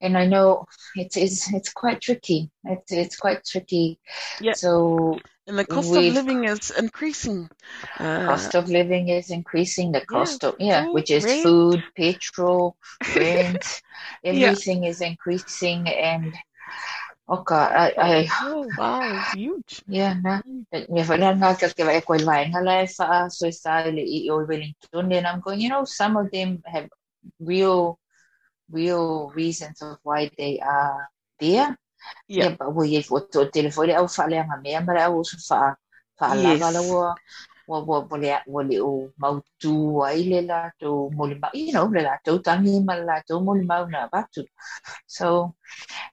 and 0.00 0.16
I 0.16 0.26
know 0.26 0.66
it's 0.94 1.16
it's 1.16 1.52
it's 1.52 1.72
quite 1.72 2.00
tricky. 2.00 2.50
It's 2.64 2.92
it's 2.92 3.16
quite 3.16 3.44
tricky. 3.44 3.98
Yeah. 4.40 4.52
So 4.52 5.18
and 5.46 5.58
the 5.58 5.64
cost 5.64 5.90
of 5.94 6.04
living 6.04 6.44
is 6.44 6.70
increasing. 6.70 7.50
Uh, 7.98 8.26
cost 8.26 8.54
of 8.54 8.68
living 8.68 9.08
is 9.08 9.30
increasing. 9.30 9.92
The 9.92 10.02
cost 10.06 10.42
yeah, 10.42 10.48
of 10.48 10.56
yeah, 10.58 10.84
food, 10.84 10.94
which 10.94 11.10
is 11.10 11.24
rent. 11.24 11.42
food, 11.42 11.84
petrol, 11.96 12.76
rent, 13.16 13.82
everything 14.24 14.84
yeah. 14.84 14.90
is 14.90 15.00
increasing, 15.00 15.88
and 15.88 16.34
Oh 17.30 17.42
God, 17.46 17.70
I, 17.70 17.94
I 17.96 18.28
oh 18.42 18.72
wow, 18.76 19.06
huge. 19.32 19.82
Yeah, 19.86 20.18
na. 20.18 20.42
Me 20.90 21.02
wala 21.06 21.30
nga 21.38 21.54
kakila 21.54 21.94
e 21.94 22.02
koy 22.02 22.18
line 22.18 22.50
hala 22.50 22.90
sa 22.90 23.30
suicide 23.30 23.94
i 23.94 24.26
o 24.34 24.42
Wellington 24.42 25.06
then 25.06 25.26
I'm 25.26 25.38
going, 25.38 25.62
you 25.62 25.70
know, 25.70 25.86
some 25.86 26.18
of 26.18 26.26
them 26.34 26.58
have 26.66 26.90
real 27.38 28.02
real 28.70 29.30
reasons 29.30 29.82
of 29.82 29.98
why 30.02 30.30
they 30.38 30.60
are 30.60 31.08
there. 31.38 31.76
Yeah. 32.28 32.56
but 32.58 32.74
we 32.74 32.96
if 32.96 33.10
what 33.10 33.30
to 33.32 33.50
telefone 33.52 33.92
au 33.92 34.04
oh, 34.04 34.08
fa 34.08 34.24
le 34.26 34.40
nga 34.40 34.56
me 34.62 34.72
mara 34.80 35.12
au 35.12 35.22
fa 35.24 35.76
fa 36.18 36.34
la 36.34 36.56
la 36.56 36.80
wa 36.80 37.14
wa 37.68 37.78
wa 37.84 37.98
wa 38.08 38.16
le 38.18 38.40
wa 38.46 38.62
le 38.62 38.80
o 38.80 39.12
mau 39.18 39.42
tu 39.60 40.00
ai 40.02 40.24
le 40.24 40.40
la 40.42 40.70
to 40.80 41.10
mo 41.12 41.26
le 41.26 41.36
you 41.52 41.72
know 41.72 41.86
le 41.86 42.00
la 42.00 42.16
to 42.24 42.38
tangi 42.40 42.80
ma 42.80 42.94
la 42.94 43.20
to 43.28 43.40
mo 43.40 43.52
le 43.52 43.64
mau 43.64 43.84
na 43.86 44.08
ba 44.12 44.24
tu 44.32 44.42
so 45.06 45.54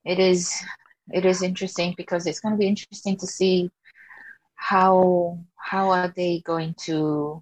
it 0.03 0.19
is 0.19 0.53
it 1.13 1.25
is 1.25 1.41
interesting 1.41 1.95
because 1.97 2.27
it's 2.27 2.41
going 2.41 2.53
to 2.53 2.59
be 2.59 2.67
interesting 2.67 3.15
to 3.15 3.27
see 3.27 3.71
how 4.55 5.37
how 5.55 5.89
are 5.89 6.11
they 6.15 6.41
going 6.43 6.73
to 6.73 7.41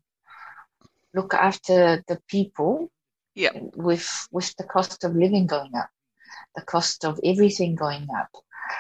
look 1.16 1.34
after 1.34 2.04
the 2.08 2.20
people 2.28 2.92
yeah. 3.36 3.52
With 3.76 4.28
with 4.32 4.56
the 4.56 4.64
cost 4.64 5.04
of 5.04 5.16
living 5.16 5.46
going 5.46 5.76
up 5.76 5.90
the 6.56 6.62
cost 6.62 7.06
of 7.06 7.20
everything 7.24 7.76
going 7.76 8.08
up. 8.18 8.30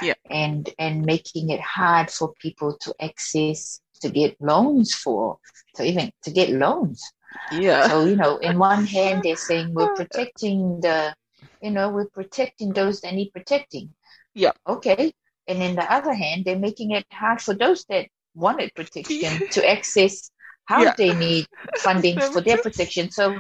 Yeah. 0.01 0.13
And 0.29 0.67
and 0.79 1.05
making 1.05 1.50
it 1.51 1.62
hard 1.62 2.09
for 2.09 2.33
people 2.41 2.77
to 2.81 2.95
access 3.00 3.79
to 4.01 4.09
get 4.09 4.35
loans 4.41 4.93
for 4.93 5.38
to 5.75 5.85
even 5.85 6.12
to 6.24 6.31
get 6.31 6.50
loans. 6.50 7.03
Yeah. 7.51 7.88
So 7.88 8.05
you 8.05 8.15
know 8.15 8.38
in 8.38 8.57
one 8.57 8.85
hand 8.97 9.21
they're 9.24 9.35
saying 9.35 9.74
we're 9.74 9.93
protecting 9.93 10.81
the 10.81 11.13
you 11.62 11.71
know 11.71 11.89
we're 11.89 12.09
protecting 12.09 12.74
those 12.74 13.01
that 13.01 13.13
need 13.13 13.31
protecting. 13.31 13.93
Yeah. 14.33 14.51
Okay. 14.67 15.13
And 15.47 15.62
in 15.62 15.75
the 15.75 15.93
other 15.93 16.13
hand, 16.13 16.43
they're 16.43 16.57
making 16.57 16.89
it 16.89 17.05
hard 17.12 17.39
for 17.39 17.53
those 17.53 17.85
that 17.85 18.07
wanted 18.33 18.74
protection 18.74 19.47
to 19.51 19.69
access 19.69 20.31
how 20.65 20.84
yeah. 20.84 20.93
they 20.98 21.13
need 21.13 21.48
funding 21.77 22.19
for 22.19 22.41
their 22.41 22.57
protection. 22.57 23.12
So 23.12 23.39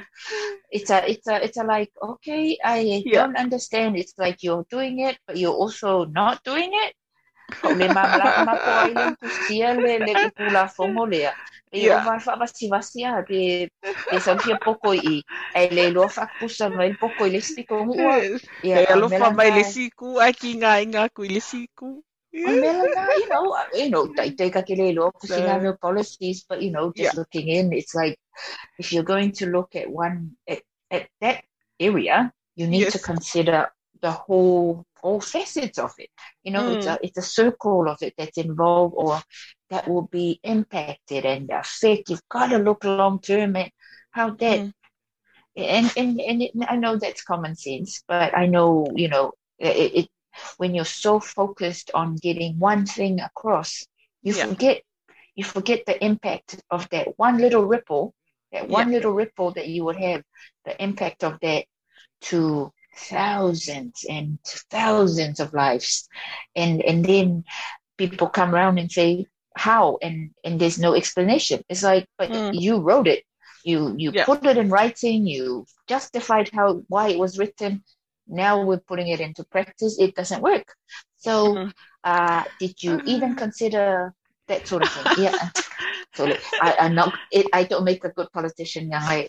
it's 0.71 0.89
a 0.89 1.09
it's 1.09 1.27
a 1.27 1.43
it's 1.43 1.57
a 1.57 1.63
like 1.63 1.91
okay, 2.01 2.57
I 2.63 3.03
yeah. 3.05 3.21
don't 3.21 3.37
understand. 3.37 3.97
It's 3.97 4.13
like 4.17 4.43
you're 4.43 4.65
doing 4.69 4.99
it, 4.99 5.17
but 5.27 5.37
you're 5.37 5.53
also 5.53 6.05
not 6.05 6.43
doing 6.43 6.71
it. 6.73 6.93
E 11.75 11.89
o 11.89 11.99
vai 11.99 12.19
whawasi 12.23 12.69
wasia 12.71 13.19
pe 13.27 13.67
pe 14.09 14.19
sa 14.19 14.35
pia 14.39 14.55
poko 14.55 14.93
i 14.95 15.19
e 15.55 15.67
le 15.75 15.89
loa 15.91 16.07
whakapusa 16.07 16.69
mai 16.69 16.93
poko 16.95 17.27
i 17.27 17.31
le 17.35 17.41
siku 17.41 17.83
mua. 17.85 18.15
E 18.63 18.85
alofa 18.85 19.33
mai 19.35 19.51
le 19.51 19.63
siku 19.63 20.15
a 20.23 20.31
ngā 20.31 20.71
inga 20.85 21.09
ku 21.09 21.23
le 21.23 21.41
siku. 21.41 21.99
Yeah. 22.35 22.47
Melana, 22.49 23.07
you 23.15 23.29
know, 23.29 23.57
you 23.73 23.89
know, 23.89 24.13
tai 24.13 24.29
te 24.29 24.49
ka 24.49 24.61
ke 24.61 24.75
le 24.75 24.91
loa 24.91 25.59
no 25.61 25.73
policies, 25.79 26.43
but 26.47 26.61
you 26.61 26.71
know, 26.71 26.91
just 26.91 27.13
yeah. 27.13 27.19
looking 27.19 27.47
in, 27.47 27.71
it's 27.71 27.95
like 27.95 28.19
if 28.77 28.91
you're 28.91 29.07
going 29.07 29.31
to 29.39 29.45
look 29.45 29.75
at 29.75 29.89
one 29.89 30.35
at, 30.47 30.59
at 30.91 31.07
that 31.21 31.45
area, 31.79 32.33
you 32.55 32.67
need 32.67 32.81
yes. 32.81 32.93
to 32.93 32.99
consider 32.99 33.69
the 34.01 34.11
whole 34.11 34.85
all 35.01 35.21
facets 35.21 35.79
of 35.79 35.93
it. 35.97 36.09
You 36.43 36.51
know, 36.51 36.63
mm. 36.63 36.75
it's 36.75 36.87
a 36.87 36.99
it's 37.01 37.17
a 37.17 37.21
circle 37.21 37.87
of 37.87 38.01
it 38.01 38.15
that's 38.17 38.37
involved 38.37 38.95
or 38.97 39.21
that 39.69 39.87
will 39.87 40.07
be 40.11 40.41
impacted 40.43 41.25
and 41.25 41.49
affect. 41.49 42.09
You've 42.09 42.27
got 42.27 42.47
to 42.47 42.57
look 42.57 42.83
long 42.83 43.21
term 43.21 43.55
at 43.55 43.71
how 44.11 44.31
that. 44.31 44.59
Mm. 44.59 44.73
And 45.55 45.91
and 45.95 46.19
and 46.19 46.41
it, 46.41 46.51
I 46.67 46.75
know 46.75 46.97
that's 46.97 47.23
common 47.23 47.55
sense, 47.55 48.03
but 48.09 48.35
I 48.37 48.47
know 48.47 48.87
you 48.93 49.07
know 49.07 49.31
it, 49.57 49.91
it 49.95 50.09
when 50.57 50.75
you're 50.75 50.85
so 50.85 51.19
focused 51.19 51.91
on 51.93 52.15
getting 52.15 52.59
one 52.59 52.85
thing 52.85 53.19
across, 53.19 53.85
you 54.21 54.33
yeah. 54.33 54.47
forget 54.47 54.81
you 55.35 55.43
forget 55.43 55.85
the 55.85 56.03
impact 56.03 56.61
of 56.71 56.87
that 56.89 57.09
one 57.17 57.37
little 57.37 57.65
ripple, 57.65 58.13
that 58.51 58.69
one 58.69 58.89
yeah. 58.89 58.97
little 58.97 59.11
ripple 59.11 59.51
that 59.51 59.67
you 59.67 59.83
would 59.83 59.97
have, 59.97 60.23
the 60.63 60.81
impact 60.81 61.23
of 61.23 61.37
that 61.41 61.65
to 62.21 62.71
thousands 62.95 64.05
and 64.09 64.39
thousands 64.69 65.39
of 65.39 65.53
lives 65.53 66.07
and 66.55 66.81
and 66.81 67.03
then 67.03 67.43
people 67.97 68.29
come 68.29 68.55
around 68.55 68.77
and 68.77 68.91
say 68.91 69.25
how 69.57 69.97
and 70.01 70.31
and 70.43 70.59
there's 70.59 70.79
no 70.79 70.95
explanation 70.95 71.61
it's 71.69 71.83
like 71.83 72.07
but 72.17 72.29
mm. 72.29 72.51
you 72.53 72.77
wrote 72.77 73.07
it 73.07 73.23
you 73.63 73.93
you 73.97 74.11
yeah. 74.13 74.25
put 74.25 74.45
it 74.45 74.57
in 74.57 74.69
writing 74.69 75.27
you 75.27 75.65
justified 75.87 76.49
how 76.53 76.83
why 76.87 77.09
it 77.09 77.19
was 77.19 77.37
written 77.37 77.83
now 78.27 78.63
we're 78.63 78.79
putting 78.79 79.07
it 79.07 79.19
into 79.19 79.43
practice 79.45 79.97
it 79.99 80.15
doesn't 80.15 80.41
work 80.41 80.75
so 81.17 81.55
mm. 81.55 81.73
uh 82.03 82.43
did 82.59 82.81
you 82.81 83.01
even 83.05 83.35
consider 83.35 84.13
that 84.47 84.67
sort 84.67 84.83
of 84.83 84.89
thing 84.89 85.25
yeah 85.25 85.49
so 86.15 86.31
I, 86.61 86.75
I'm 86.79 86.95
not. 86.95 87.13
It, 87.31 87.47
I 87.51 87.63
don't 87.63 87.83
make 87.83 88.03
a 88.05 88.09
good 88.09 88.31
politician. 88.31 88.89
I 88.93 89.27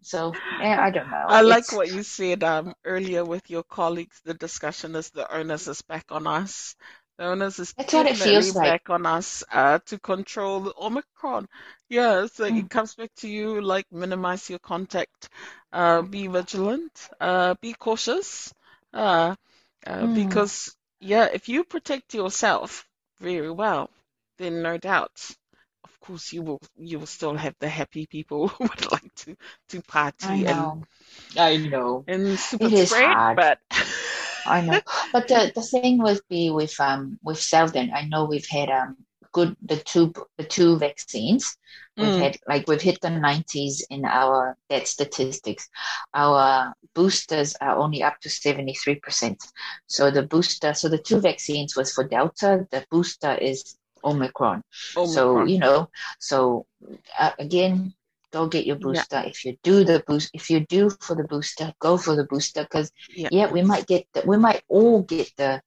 So 0.00 0.32
yeah, 0.60 0.82
I 0.82 0.90
don't 0.90 1.10
know. 1.10 1.24
I 1.28 1.42
like 1.42 1.64
it's, 1.64 1.72
what 1.72 1.92
you 1.92 2.02
said 2.02 2.42
um, 2.42 2.72
earlier 2.84 3.24
with 3.24 3.50
your 3.50 3.62
colleagues. 3.62 4.20
The 4.24 4.34
discussion 4.34 4.96
is 4.96 5.10
the 5.10 5.30
onus 5.30 5.68
is 5.68 5.82
back 5.82 6.06
on 6.10 6.26
us. 6.26 6.74
The 7.18 7.24
onus 7.24 7.58
is 7.58 7.72
That's 7.72 7.92
definitely 7.92 8.52
back 8.52 8.88
like. 8.88 8.90
on 8.90 9.04
us 9.04 9.42
uh, 9.52 9.80
to 9.86 9.98
control 9.98 10.60
the 10.60 10.72
Omicron. 10.80 11.48
Yeah, 11.88 12.26
so 12.26 12.48
mm. 12.48 12.60
it 12.60 12.70
comes 12.70 12.94
back 12.94 13.10
to 13.16 13.28
you 13.28 13.60
like 13.60 13.86
minimize 13.90 14.48
your 14.48 14.60
contact, 14.60 15.28
uh, 15.72 16.02
be 16.02 16.28
vigilant, 16.28 16.92
uh, 17.20 17.54
be 17.60 17.72
cautious, 17.72 18.54
uh, 18.94 19.34
mm. 19.84 20.14
because 20.14 20.76
yeah, 21.00 21.28
if 21.32 21.48
you 21.48 21.64
protect 21.64 22.14
yourself 22.14 22.86
very 23.18 23.50
well, 23.50 23.90
then 24.38 24.62
no 24.62 24.76
doubt, 24.78 25.30
of 25.82 25.98
course, 25.98 26.32
you 26.32 26.42
will 26.42 26.60
you 26.76 27.00
will 27.00 27.06
still 27.06 27.34
have 27.34 27.56
the 27.58 27.68
happy 27.68 28.06
people 28.06 28.46
who 28.48 28.64
would 28.64 28.92
like 28.92 29.14
to 29.16 29.36
to 29.70 29.82
party 29.82 30.26
I 30.28 30.36
know. 30.42 30.84
and 31.34 31.40
I 31.40 31.56
know 31.56 32.04
and 32.06 32.38
super 32.38 32.66
it 32.66 32.88
spread, 32.88 33.06
hard. 33.12 33.36
but. 33.36 33.58
I 34.48 34.60
know, 34.62 34.80
but 35.12 35.28
the, 35.28 35.52
the 35.54 35.62
thing 35.62 35.98
with 35.98 36.26
be 36.28 36.50
with 36.50 36.78
um 36.80 37.18
with 37.22 37.40
Selden, 37.40 37.92
I 37.94 38.04
know 38.04 38.24
we've 38.24 38.48
had 38.48 38.70
um 38.70 38.96
good 39.32 39.56
the 39.62 39.76
two 39.76 40.12
the 40.36 40.44
two 40.44 40.78
vaccines. 40.78 41.56
We've 41.96 42.06
mm. 42.06 42.22
had 42.22 42.36
like 42.46 42.66
we've 42.66 42.80
hit 42.80 43.00
the 43.00 43.10
nineties 43.10 43.84
in 43.90 44.04
our 44.04 44.56
that 44.70 44.88
statistics. 44.88 45.68
Our 46.14 46.74
boosters 46.94 47.54
are 47.60 47.76
only 47.76 48.02
up 48.02 48.20
to 48.20 48.30
seventy 48.30 48.74
three 48.74 48.96
percent. 48.96 49.38
So 49.86 50.10
the 50.10 50.22
booster, 50.22 50.74
so 50.74 50.88
the 50.88 50.98
two 50.98 51.20
vaccines 51.20 51.76
was 51.76 51.92
for 51.92 52.04
Delta. 52.06 52.66
The 52.70 52.84
booster 52.90 53.34
is 53.34 53.76
Omicron. 54.04 54.62
Omicron. 54.96 55.14
So 55.14 55.44
you 55.44 55.58
know, 55.58 55.90
so 56.18 56.66
uh, 57.18 57.32
again, 57.38 57.94
go 58.32 58.46
get 58.48 58.66
your 58.66 58.76
booster. 58.76 59.16
Yeah. 59.16 59.28
If 59.28 59.44
you 59.44 59.56
do 59.62 59.84
the 59.84 60.02
boost, 60.06 60.30
if 60.34 60.50
you 60.50 60.60
do 60.60 60.90
for 60.90 61.14
the 61.16 61.24
booster, 61.24 61.72
go 61.78 61.96
for 61.96 62.16
the 62.16 62.24
booster 62.24 62.62
because 62.62 62.90
yeah. 63.14 63.28
yeah. 63.30 63.50
we 63.50 63.62
might 63.62 63.86
get 63.86 64.06
the, 64.14 64.22
we 64.26 64.36
might 64.36 64.62
all 64.68 65.02
get 65.02 65.30
the 65.36 65.62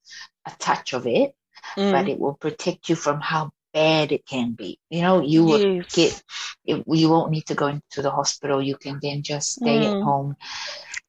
a 0.46 0.52
touch 0.60 0.94
of 0.94 1.08
it, 1.08 1.34
mm. 1.78 1.92
but 1.92 2.08
it 2.08 2.20
will 2.20 2.36
protect 2.36 2.90
you 2.90 2.96
from 2.96 3.20
how 3.22 3.52
bad 3.74 4.12
it 4.12 4.26
can 4.26 4.54
be. 4.54 4.80
You 4.90 5.02
know, 5.02 5.22
you 5.22 5.48
yes. 5.50 5.64
will 5.64 5.82
get 5.94 6.24
it, 6.66 6.84
you 6.88 7.10
won't 7.10 7.32
need 7.32 7.46
to 7.48 7.56
go 7.56 7.68
into 7.68 8.02
the 8.02 8.12
hospital. 8.12 8.62
You 8.62 8.78
can 8.78 9.00
then 9.02 9.24
just 9.24 9.54
stay 9.54 9.82
mm. 9.82 9.86
at 9.86 10.02
home. 10.02 10.36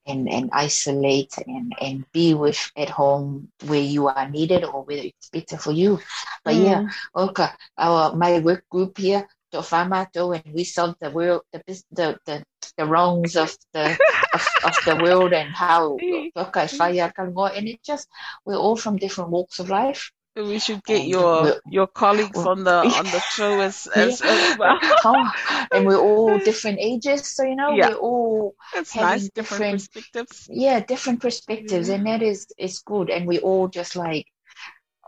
and, 0.07 0.29
and 0.29 0.51
isolate 0.53 1.33
and, 1.47 1.73
and 1.81 2.05
be 2.13 2.35
with 2.35 2.71
at 2.77 2.91
home 2.91 3.49
where 3.67 3.81
you 3.81 4.09
are 4.09 4.29
needed 4.29 4.65
or 4.65 4.85
whether 4.85 5.03
it's 5.03 5.29
better 5.31 5.57
for 5.57 5.73
you. 5.73 6.01
But 6.45 6.55
Mm. 6.55 6.65
yeah, 6.65 6.83
okay. 7.15 7.49
Our 7.79 8.15
my 8.17 8.41
work 8.41 8.69
group 8.69 8.99
here, 8.99 9.29
to 9.53 9.59
Famato, 9.63 10.33
and 10.35 10.55
we 10.55 10.65
solve 10.65 10.97
the 11.01 11.11
world 11.11 11.43
the 11.53 11.63
the 11.93 12.19
the, 12.27 12.43
the 12.79 12.85
wrongs 12.87 13.37
of 13.37 13.55
the 13.73 13.97
of, 14.35 14.49
of 14.65 14.75
the 14.87 14.97
world 15.03 15.33
and 15.33 15.51
how 15.55 15.93
okay, 16.37 16.67
whaia 16.79 17.13
ka 17.15 17.23
ngoa. 17.27 17.57
and 17.57 17.69
it 17.69 17.83
just 17.85 18.09
we're 18.45 18.57
all 18.57 18.77
from 18.77 18.97
different 18.97 19.31
walks 19.31 19.59
of 19.59 19.69
life. 19.71 20.11
So 20.35 20.49
We 20.49 20.59
should 20.61 20.83
get 20.85 21.01
And 21.03 21.11
your 21.13 21.61
your 21.69 21.87
colleagues 21.87 22.39
on 22.39 22.65
the 22.65 22.77
on 23.01 23.05
the 23.05 23.21
show 23.37 23.61
as 23.61 23.87
as, 23.95 24.23
as 24.23 24.57
well. 24.59 24.79
Oh, 25.05 25.29
and 25.71 25.85
we're 25.87 26.01
all 26.01 26.39
different 26.39 26.79
ages, 26.81 27.29
so 27.37 27.45
you 27.45 27.55
know 27.55 27.77
Yeah. 27.77 27.89
we're 27.91 28.01
all 28.09 28.55
having 28.73 29.03
nice, 29.03 29.29
different 29.29 29.35
different- 29.37 29.93
perspectives. 29.93 30.49
yeah 30.49 30.81
different 30.81 31.21
perspectives 31.21 31.89
Yeah. 31.89 31.95
and 31.97 32.07
that 32.09 32.23
is 32.23 32.47
is 32.57 32.79
good 32.81 33.11
and 33.11 33.27
we 33.29 33.41
all 33.41 33.69
just 33.69 33.93
like 33.95 34.25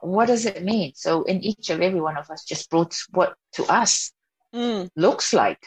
what 0.04 0.26
does 0.28 0.44
it 0.44 0.61
mean 0.62 0.92
so 0.94 1.22
in 1.24 1.40
each 1.40 1.70
of 1.72 1.80
every 1.80 2.00
one 2.00 2.18
of 2.20 2.28
us 2.28 2.44
just 2.44 2.68
brought 2.68 2.92
what 3.16 3.33
to 3.57 3.64
us 3.64 4.12
Mm. 4.54 4.88
looks 4.96 5.32
like 5.34 5.60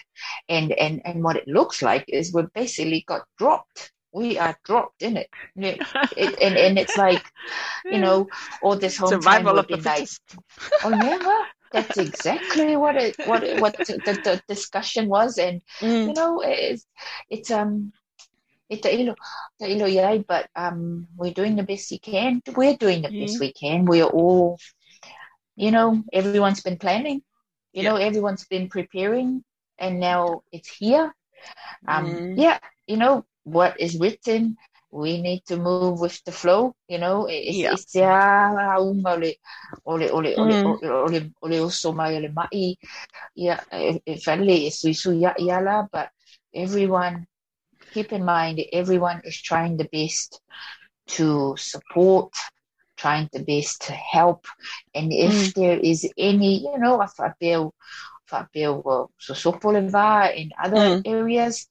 and 0.50 0.72
and 0.74 1.02
and 1.06 1.24
what 1.24 1.36
it 1.38 1.48
looks 1.48 1.82
like 1.82 2.06
is 2.08 2.34
we 2.34 2.44
basically 2.54 3.04
got 3.08 3.22
dropped 3.38 3.92
we 4.14 4.38
are 4.40 4.58
dropped 4.66 5.02
in 5.02 5.18
it, 5.18 5.30
it, 5.56 5.82
it 6.12 6.36
and 6.42 6.58
and 6.58 6.78
it's 6.80 6.98
like 6.98 7.28
you 7.90 8.00
know 8.00 8.30
all 8.62 8.78
this 8.78 8.98
whole 8.98 9.18
Survival 9.18 9.54
we've 9.54 9.60
of 9.60 9.68
the 9.70 9.78
like 9.86 10.10
oh 10.82 10.90
yeah 10.92 11.18
that's 11.72 11.98
exactly 11.98 12.76
what 12.76 12.96
it 12.98 13.18
what 13.24 13.44
it- 13.44 13.58
what 13.58 13.76
the, 13.88 14.02
the 14.24 14.42
discussion 14.48 15.08
was 15.10 15.38
and 15.38 15.62
Mm. 15.82 16.06
you 16.06 16.14
know, 16.14 16.42
it's 16.44 16.86
it's 17.30 17.52
um 17.52 17.92
it's 18.70 18.86
a 18.86 18.94
ilo, 19.62 19.86
yai, 19.88 20.20
but 20.28 20.48
um 20.56 21.08
we're 21.18 21.34
doing 21.34 21.56
the 21.56 21.64
best 21.64 21.92
we 21.92 22.00
can. 22.00 22.42
We're 22.56 22.78
doing 22.78 23.02
the 23.04 23.14
best 23.20 23.40
Mhm. 23.40 23.40
we 23.40 23.54
can. 23.54 23.86
We're 23.86 24.06
all 24.06 24.58
you 25.56 25.72
know, 25.72 26.04
everyone's 26.14 26.56
been 26.56 26.72
planning. 26.72 27.16
You 27.78 27.86
Yeah. 27.86 27.94
know, 27.94 27.98
everyone's 27.98 28.48
been 28.48 28.70
preparing 28.70 29.44
and 29.80 30.00
now 30.00 30.44
it's 30.52 30.70
here. 30.78 31.14
Um 31.88 32.26
Mm. 32.26 32.36
yeah, 32.36 32.60
you 32.88 32.98
know, 32.98 33.26
what 33.44 33.80
is 33.80 34.00
written 34.00 34.58
we 34.92 35.22
need 35.22 35.44
to 35.48 35.58
move 35.58 35.94
with 35.94 36.16
the 36.26 36.32
flow, 36.32 36.66
you 36.82 36.92
know. 37.00 37.28
It's 37.30 37.58
Yeah. 37.58 37.76
but 45.92 46.10
everyone 46.56 47.28
keep 47.92 48.12
in 48.12 48.26
mind 48.26 48.62
everyone 48.74 49.22
is 49.24 49.42
trying 49.42 49.78
the 49.78 49.90
best 49.92 50.42
to 51.08 51.56
support, 51.58 52.34
trying 52.98 53.30
the 53.34 53.44
best 53.44 53.82
to 53.88 53.94
help. 53.94 54.46
And 54.96 55.12
if 55.14 55.54
there 55.56 55.80
is 55.80 56.08
any, 56.18 56.62
you 56.62 56.78
know, 56.80 57.02
a 57.02 57.08
whapeo, 57.08 57.72
whapeo, 58.32 58.84
well, 58.86 59.12
so 59.20 59.34
sopole 59.34 59.90
va 59.90 60.32
in 60.36 60.50
other 60.64 60.82
Mm. 60.82 61.02
areas, 61.06 61.68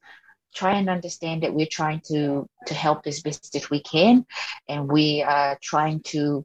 try 0.54 0.72
and 0.74 0.88
understand 0.88 1.42
that 1.42 1.54
we're 1.54 1.66
trying 1.70 2.00
to 2.08 2.46
to 2.66 2.74
help 2.74 3.06
as 3.06 3.20
best 3.22 3.48
as 3.48 3.62
we 3.62 3.74
can, 3.82 4.24
and 4.68 4.82
we 4.90 5.22
are 5.22 5.58
trying 5.62 6.00
to 6.02 6.44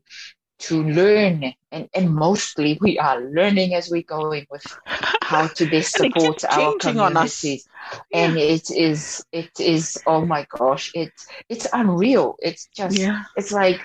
to 0.60 0.84
learn, 0.84 1.54
and 1.72 1.88
and 1.94 2.14
mostly 2.14 2.78
we 2.82 2.98
are 3.00 3.20
learning 3.22 3.74
as 3.74 3.90
we're 3.90 4.04
going 4.08 4.46
with 4.50 4.64
how 5.22 5.48
to 5.48 5.66
best 5.66 5.96
support 5.98 6.44
our 6.46 6.74
communities. 6.80 7.68
And 8.14 8.38
it 8.38 8.70
is 8.72 9.24
it 9.32 9.52
is 9.60 9.98
oh 10.06 10.26
my 10.26 10.46
gosh, 10.58 10.92
it's 10.94 11.26
it's 11.50 11.68
unreal. 11.74 12.36
It's 12.40 12.68
just 12.76 13.10
Yeah. 13.10 13.24
it's 13.36 13.52
like 13.52 13.82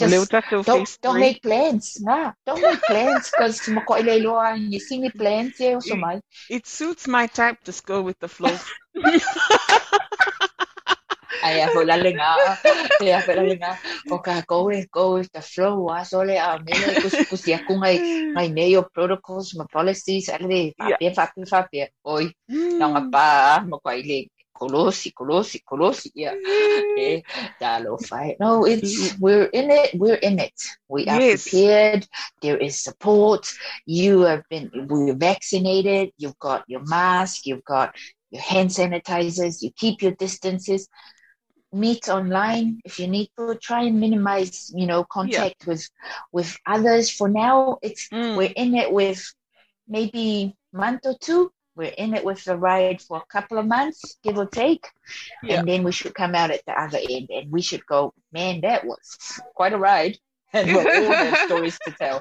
just 0.00 0.30
don't 0.66 0.88
don't 1.02 1.20
make 1.20 1.42
plans. 1.42 2.00
Nah, 2.00 2.32
don't 2.46 2.62
make 2.62 2.80
plans 2.88 3.30
because 3.30 3.56
mako 3.76 3.94
ileiloa 4.00 4.56
you 4.72 4.80
see 4.80 4.98
me 5.00 5.10
plans 5.10 5.60
yeah 5.60 5.78
so 5.78 5.96
my 5.96 6.20
It 6.48 6.66
suits 6.66 7.06
my 7.06 7.26
type. 7.28 7.58
Just 7.64 7.86
go 7.86 8.02
with 8.02 8.18
the 8.18 8.28
flow. 8.28 8.56
Ai 11.42 11.56
a 11.64 11.68
la 11.72 11.96
lenga. 11.96 12.30
Ai 13.00 13.12
a 13.16 13.20
la 13.36 13.42
lenga. 13.48 13.72
O 14.12 14.18
ka 14.18 14.42
go 14.46 14.64
with 14.68 14.90
go 14.90 15.14
with 15.16 15.30
the 15.32 15.40
flow. 15.40 15.74
Wa 15.88 16.02
so 16.02 16.20
le 16.22 16.36
a 16.36 16.58
me 16.60 16.72
le 16.84 16.94
kus 17.00 17.14
kus 17.30 17.46
ya 17.48 17.58
ku 17.64 17.74
ngai 17.80 17.96
ngai 18.34 18.48
ne 18.52 18.64
your 18.74 18.86
protocols, 18.92 19.54
my 19.56 19.64
policies, 19.72 20.28
ale 20.28 20.74
Yeah. 20.76 20.98
fa 21.16 21.26
fa 21.26 21.44
fa 21.46 21.46
fa 21.52 21.60
fa. 21.70 21.86
Oi, 22.14 22.24
Mm. 22.50 22.76
nga 22.78 22.86
nga 22.92 23.02
pa 23.14 23.26
mo 23.68 23.76
ko 23.80 23.88
ile 24.02 24.28
kolosi 24.60 25.12
kolosi 25.12 25.60
kolosi 25.70 26.10
yeah. 26.14 26.34
Eh, 26.98 27.22
dalo 27.60 27.98
fight. 28.08 28.36
No, 28.40 28.64
it's 28.66 29.16
we're 29.20 29.44
in 29.60 29.70
it. 29.70 29.90
We're 29.94 30.20
in 30.28 30.38
it. 30.38 30.58
We 30.88 31.06
are 31.08 31.20
Yes. 31.20 31.44
prepared. 31.50 32.06
There 32.42 32.58
is 32.58 32.82
support. 32.82 33.46
You 33.86 34.22
have 34.22 34.42
been 34.50 34.70
we're 34.88 35.14
vaccinated. 35.14 36.10
You've 36.18 36.38
got 36.38 36.64
your 36.68 36.82
mask. 36.84 37.46
You've 37.46 37.64
got 37.64 37.94
your 38.30 38.42
hand 38.42 38.70
sanitizers. 38.70 39.62
You 39.62 39.70
keep 39.76 40.02
your 40.02 40.12
distances. 40.12 40.88
Meet 41.72 42.08
online 42.08 42.80
if 42.84 42.98
you 43.00 43.06
need 43.08 43.30
to. 43.38 43.54
Try 43.62 43.82
and 43.84 44.00
minimize, 44.00 44.72
you 44.74 44.86
know, 44.86 45.04
contact 45.04 45.66
with 45.66 45.88
with 46.32 46.56
others. 46.66 47.10
For 47.10 47.28
now, 47.28 47.72
it's 47.82 48.08
Mm. 48.08 48.36
we're 48.36 48.52
in 48.56 48.74
it 48.74 48.92
with 48.92 49.20
maybe 49.88 50.54
month 50.72 51.00
or 51.04 51.16
two. 51.20 51.50
We're 51.80 51.96
in 51.96 52.12
it 52.12 52.24
with 52.28 52.44
the 52.44 52.60
ride 52.60 53.00
for 53.00 53.16
a 53.24 53.24
couple 53.32 53.56
of 53.56 53.64
months, 53.64 54.20
give 54.22 54.36
or 54.36 54.44
take. 54.44 54.84
Yeah. 55.42 55.60
And 55.60 55.68
then 55.68 55.80
we 55.82 55.92
should 55.96 56.12
come 56.12 56.34
out 56.36 56.50
at 56.52 56.60
the 56.68 56.76
other 56.76 57.00
end 57.00 57.32
and 57.32 57.48
we 57.50 57.62
should 57.64 57.86
go, 57.88 58.12
man, 58.36 58.60
that 58.68 58.84
was 58.84 59.00
quite 59.56 59.72
a 59.72 59.78
ride. 59.80 60.20
And 60.52 60.66
we'll 60.74 60.82
all 61.06 61.14
have 61.14 61.38
stories 61.48 61.78
to 61.86 61.92
tell. 61.96 62.20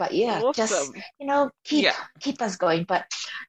But 0.00 0.10
yeah, 0.16 0.40
just 0.56 0.72
you 1.20 1.26
know, 1.28 1.50
keep 1.68 1.84
Yeah. 1.84 1.92
keep 2.18 2.40
us 2.42 2.56
going. 2.56 2.88
But 2.88 3.04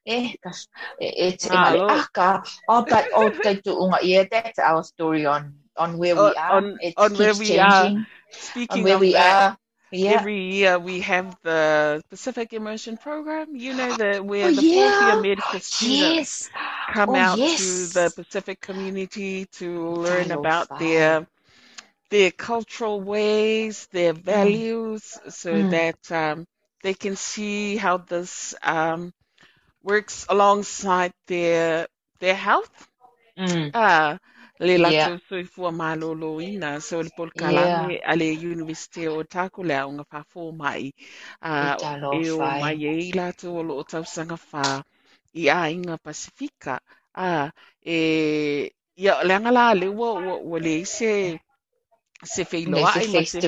eh, 0.06 0.36
gosh, 0.44 0.68
it's 1.00 1.48
Ah, 1.50 2.04
ah, 2.14 2.38
oh, 2.68 2.84
but 2.84 3.08
oh, 3.16 3.32
tai 3.42 3.58
tu 3.64 3.72
unga. 3.74 3.98
yeah, 4.04 4.28
that's 4.30 4.60
our 4.60 4.84
story 4.84 5.24
on 5.24 5.56
on 5.74 5.96
where 5.96 6.14
we 6.14 6.30
are. 6.36 6.52
on- 6.52 6.76
it 6.84 6.94
on 7.00 7.16
where 7.16 7.32
we 7.34 7.56
are. 7.58 7.88
changing 7.88 8.06
Speaking 8.30 8.68
on 8.70 8.84
where 8.84 9.00
of 9.00 9.00
we 9.00 9.12
that, 9.16 9.34
are. 9.34 9.50
Yeah. 9.92 10.24
every 10.24 10.38
year 10.54 10.78
we 10.78 11.00
have 11.00 11.36
the 11.42 12.02
Pacific 12.10 12.52
Immersion 12.52 12.96
Program. 12.96 13.54
You 13.56 13.74
know 13.74 13.92
that 13.94 14.24
where 14.24 14.50
Oh, 14.50 14.52
the 14.52 14.62
fourth 14.62 15.00
year 15.00 15.16
medical 15.16 15.60
students 15.60 16.28
Yes. 16.28 16.50
come 16.86 17.14
Oh, 17.14 17.16
out 17.16 17.40
yes. 17.40 17.58
to 17.58 17.88
the 17.88 18.10
Pacific 18.14 18.60
community 18.60 19.46
to 19.58 19.88
learn 19.90 20.30
about 20.32 20.68
their 20.78 21.26
their 22.10 22.30
cultural 22.30 23.00
ways, 23.00 23.86
their 23.92 24.12
values, 24.12 25.18
so 25.28 25.62
Mm. 25.62 25.70
that 25.70 25.98
um, 26.12 26.46
they 26.82 26.94
can 26.94 27.16
see 27.16 27.76
how 27.76 27.96
this 27.98 28.54
um, 28.62 29.12
works 29.82 30.26
alongside 30.28 31.12
their 31.26 31.86
their 32.20 32.34
health. 32.34 32.88
Mm. 33.36 33.72
Ah, 33.74 34.18
le 34.66 34.74
Yeah. 34.74 34.84
latou 34.84 35.16
soifua 35.28 35.70
malōlōina 35.80 36.70
so 36.88 36.96
le 37.06 37.10
polokalame 37.16 37.88
a 38.10 38.12
le 38.20 38.28
University 38.52 39.02
o 39.08 39.22
Taku 39.34 39.60
le 39.68 39.74
aunga 39.82 40.04
whafo 40.12 40.42
mai 40.62 40.84
a 41.52 41.54
I 41.66 41.68
talo 41.80 42.12
e 42.20 42.22
o 42.30 42.50
mai 42.60 42.76
e 42.90 42.92
i 43.08 43.10
latou 43.20 43.52
o 43.60 43.62
loo 43.68 43.82
tausaga 43.92 44.36
whā 44.50 44.66
i 45.42 45.44
a 45.58 45.60
inga 45.76 45.96
Pasifika 46.04 46.74
a 47.28 47.30
e 47.96 47.98
ia 49.02 49.14
le 49.26 49.32
anga 49.38 49.50
la 49.58 49.64
le 49.80 49.88
ua 50.00 50.10
ua 50.24 50.34
ua 50.50 50.58
le 50.66 50.74
se 50.96 51.12
se 52.32 52.42
wheiloa 52.50 52.90
ai 52.98 53.08
ma 53.14 53.22
se 53.30 53.40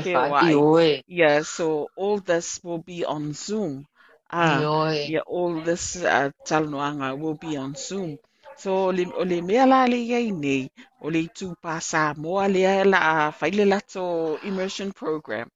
ai 0.46 0.56
Ioi. 0.56 1.02
yeah 1.18 1.42
so 1.54 1.66
all 1.96 2.18
this 2.30 2.48
will 2.64 2.82
be 2.92 2.98
on 3.04 3.32
Zoom 3.44 3.84
ah 4.30 4.60
Ioi. 4.60 5.02
yeah, 5.10 5.20
all 5.26 5.54
this 5.68 5.84
uh, 5.96 6.30
talanoanga 6.46 7.08
will 7.18 7.34
be 7.46 7.56
on 7.56 7.74
Zoom. 7.74 8.18
So 8.56 8.70
o 8.88 8.92
le, 8.96 9.04
o 9.20 9.24
le 9.30 9.38
mea 9.48 9.64
la 9.72 9.80
le 9.92 9.98
iai 10.10 10.30
nei, 10.44 10.62
o 11.04 11.06
le 11.14 11.20
tu 11.38 11.46
pa 11.62 11.74
Samoa 11.90 12.44
lea 12.54 12.84
la 12.92 12.98
a 13.12 13.14
whaile 13.38 13.64
lato 13.72 14.04
immersion 14.50 14.90
program. 15.00 15.48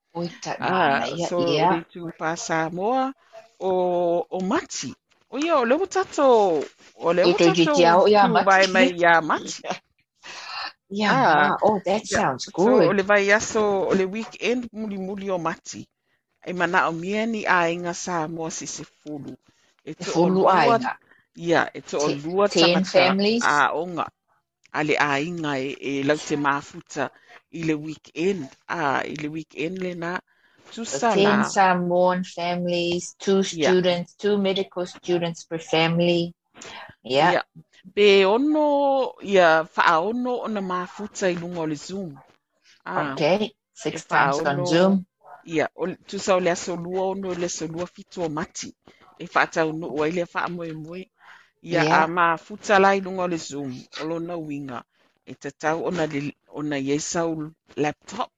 Ah, 0.59 1.05
so 1.27 1.39
o 1.61 1.63
ia. 1.63 1.71
le 1.71 1.79
tu 1.93 2.03
pa 2.19 2.31
Samoa 2.47 3.05
o, 3.61 3.73
o 4.37 4.39
Mati. 4.51 4.91
O 5.33 5.39
ia, 5.39 5.55
o 5.63 5.65
le 5.71 5.75
o 5.85 5.87
tato, 5.87 6.29
o 7.07 7.09
le 7.17 7.23
o 7.25 7.31
I 7.31 7.35
te 7.39 7.47
tato 7.47 7.57
jitiao 7.57 8.09
ia 8.09 8.21
tu 8.21 8.29
vai 8.47 8.67
mai 8.75 8.89
ia 9.01 9.21
Mati. 9.31 9.63
Yeah, 10.91 11.19
Ah. 11.19 11.33
ma. 11.33 11.59
Oh, 11.63 11.81
that 11.85 12.07
Yeah. 12.11 12.27
sounds 12.27 12.47
So 12.63 12.71
o 12.89 12.91
good. 12.91 12.97
le 12.97 13.03
vai 13.03 13.31
aso, 13.39 13.63
o 13.91 13.93
le 13.99 14.05
weekend 14.15 14.63
muli 14.73 14.99
muli 15.07 15.31
o 15.31 15.39
Mati. 15.39 15.83
E 16.49 16.53
mana 16.59 16.89
o 16.91 16.93
mia 16.93 17.23
ni 17.27 17.41
a 17.47 17.59
inga 17.75 17.95
Samoa 17.95 18.51
si 18.51 18.67
se 18.67 18.85
fulu. 18.99 19.35
E 19.85 19.93
te 19.95 20.11
o 20.11 20.25
Fulu 20.25 20.49
ainga. 20.61 20.93
Ia, 21.37 21.71
e 21.75 21.81
to 21.81 21.99
o 21.99 22.09
lua 22.09 22.49
families? 22.49 23.45
a 23.45 23.73
onga. 23.75 24.07
A 24.73 24.83
le 24.83 24.97
a 24.99 25.21
inga 25.21 25.59
e, 25.59 25.77
e 25.81 26.03
lau 26.03 26.17
te 26.17 26.37
mafuta 26.37 27.11
i 27.53 27.63
le 27.63 27.75
weekend. 27.75 28.49
A, 28.69 29.03
i 29.05 29.15
le 29.17 29.29
weekend 29.29 29.79
le 29.79 29.95
na. 29.95 30.19
So 30.71 30.83
Tusa 30.83 31.15
ten 31.15 31.25
la. 31.25 31.43
Samoan 31.45 32.25
families, 32.25 33.15
two 33.19 33.43
Yeah. 33.53 33.71
students, 33.71 34.15
two 34.17 34.37
medical 34.39 34.87
students 34.87 35.45
per 35.45 35.59
family. 35.59 36.35
Yeah. 37.03 37.33
Ia. 37.33 37.43
Pe 37.95 38.25
ono, 38.25 39.15
ia, 39.23 39.63
whaaono 39.77 40.43
o 40.45 40.49
na 40.49 40.61
mafuta 40.61 41.29
i 41.31 41.35
lunga 41.37 41.61
o 41.61 41.67
le 41.67 41.77
Zoom. 41.77 42.19
Ah, 42.85 43.13
Okay. 43.13 43.53
Six 43.73 44.03
e 44.05 44.09
times 44.09 44.39
on 44.39 44.45
whaaono- 44.45 44.67
Zoom. 44.67 45.07
Ia, 45.47 45.69
o 45.77 45.87
le- 45.87 45.97
tusa 46.07 46.35
o 46.35 46.41
le 46.41 46.51
aso 46.51 46.77
lua 46.77 47.03
ono 47.13 47.33
le 47.35 47.47
aso 47.47 47.67
lua 47.69 47.87
fitu 47.87 48.23
o 48.25 48.29
mati. 48.29 48.75
E 49.19 49.27
whaatau 49.27 49.73
no 49.73 49.87
ua 49.89 50.09
i 50.09 50.13
le 50.13 50.25
wha 50.35 50.49
moe 50.49 50.73
moe. 50.73 51.07
Ia, 51.71 51.83
Ia. 51.83 51.99
a 51.99 52.01
mafuta 52.17 52.75
lai 52.85 52.99
lunga 53.05 53.23
o 53.27 53.29
le 53.33 53.39
Zoom, 53.49 53.73
o 54.01 54.03
lona 54.11 54.35
winga. 54.49 54.79
E 55.31 55.33
te 55.43 55.51
tau 55.63 55.79
ona 55.89 56.05
le, 56.13 56.21
ona 56.61 56.77
iei 56.87 57.01
sau 57.13 57.31
laptop. 57.83 58.31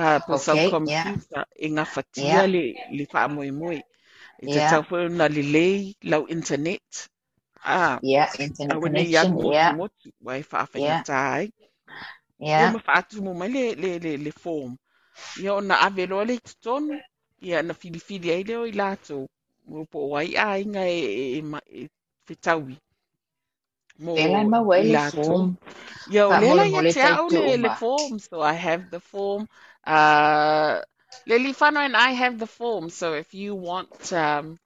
Uh, 0.00 0.18
po 0.26 0.34
sau 0.46 0.58
Okay, 0.58 0.72
computer, 0.72 1.42
e 1.64 1.66
ngā 1.74 1.84
whatia 1.94 2.42
Ia. 2.42 2.50
le, 2.54 2.62
le 2.96 3.04
wha 3.12 3.22
moe 3.34 3.50
moe. 3.60 3.78
E 4.44 4.46
te 4.52 4.60
Ia. 4.60 4.70
tau 4.70 4.82
whai 4.88 5.04
ona 5.10 5.26
le 5.36 5.42
lei 5.56 5.76
lau 6.10 6.22
internet. 6.36 6.86
Ah, 7.64 7.96
Yeah. 8.02 8.30
Internet 8.38 8.70
Awe 8.72 8.88
nei 8.96 9.12
atu 9.22 9.46
connection. 9.46 9.78
moti 9.78 10.08
Yeah. 10.74 11.04
whaawhingata 11.04 11.16
ai. 11.36 11.46
Ia 12.56 12.66
Yeah. 12.66 12.72
ma 12.72 12.78
whaatu 12.86 13.16
mo 13.24 13.32
mai 13.40 13.48
le, 13.54 13.64
le, 13.82 13.90
le, 14.04 14.12
le 14.24 14.32
form. 14.42 14.72
Ia 15.42 15.50
o 15.58 15.60
na 15.68 15.74
awe 15.86 16.04
loa 16.10 16.24
le 16.30 16.36
tutonu, 16.46 16.94
ia 17.48 17.58
na 17.66 17.74
whiliwhili 17.80 18.28
ai 18.34 18.44
leo 18.48 18.62
i 18.70 18.72
lātou. 18.80 19.22
Mo 19.70 19.84
po 19.92 19.98
wai 20.12 20.28
a 20.44 20.46
inga 20.64 20.84
e, 20.98 21.00
e, 21.38 21.40
e, 21.80 21.88
whitaui. 22.28 22.78
Mo 23.98 24.14
Pela 24.16 24.44
ma 24.44 24.60
wai 24.60 24.80
i 24.80 24.84
le 24.84 24.96
lātou. 24.96 25.24
form. 25.26 25.58
Ia 26.10 26.26
o 26.28 26.38
lela 26.40 26.64
ia 26.66 26.82
te 26.94 27.00
au 27.02 27.28
le, 27.28 27.56
le 27.56 27.70
form, 27.70 28.18
so 28.18 28.40
I 28.40 28.52
have 28.52 28.90
the 28.90 29.00
form. 29.00 29.48
Uh, 29.86 30.80
Lily 31.26 31.52
Fano 31.52 31.80
and 31.80 31.96
I 31.96 32.10
have 32.10 32.38
the 32.38 32.46
form, 32.46 32.90
so 32.90 33.14
if 33.14 33.34
you 33.34 33.54
want 33.54 34.12
um, 34.12 34.58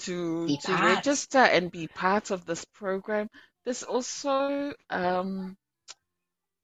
to 0.00 0.46
Be 0.46 0.56
to 0.58 0.72
part. 0.72 0.96
register 0.96 1.38
and 1.38 1.70
be 1.70 1.86
part 1.88 2.30
of 2.30 2.44
this 2.46 2.64
program, 2.64 3.28
there's 3.64 3.82
also 3.84 4.74
um, 4.90 5.56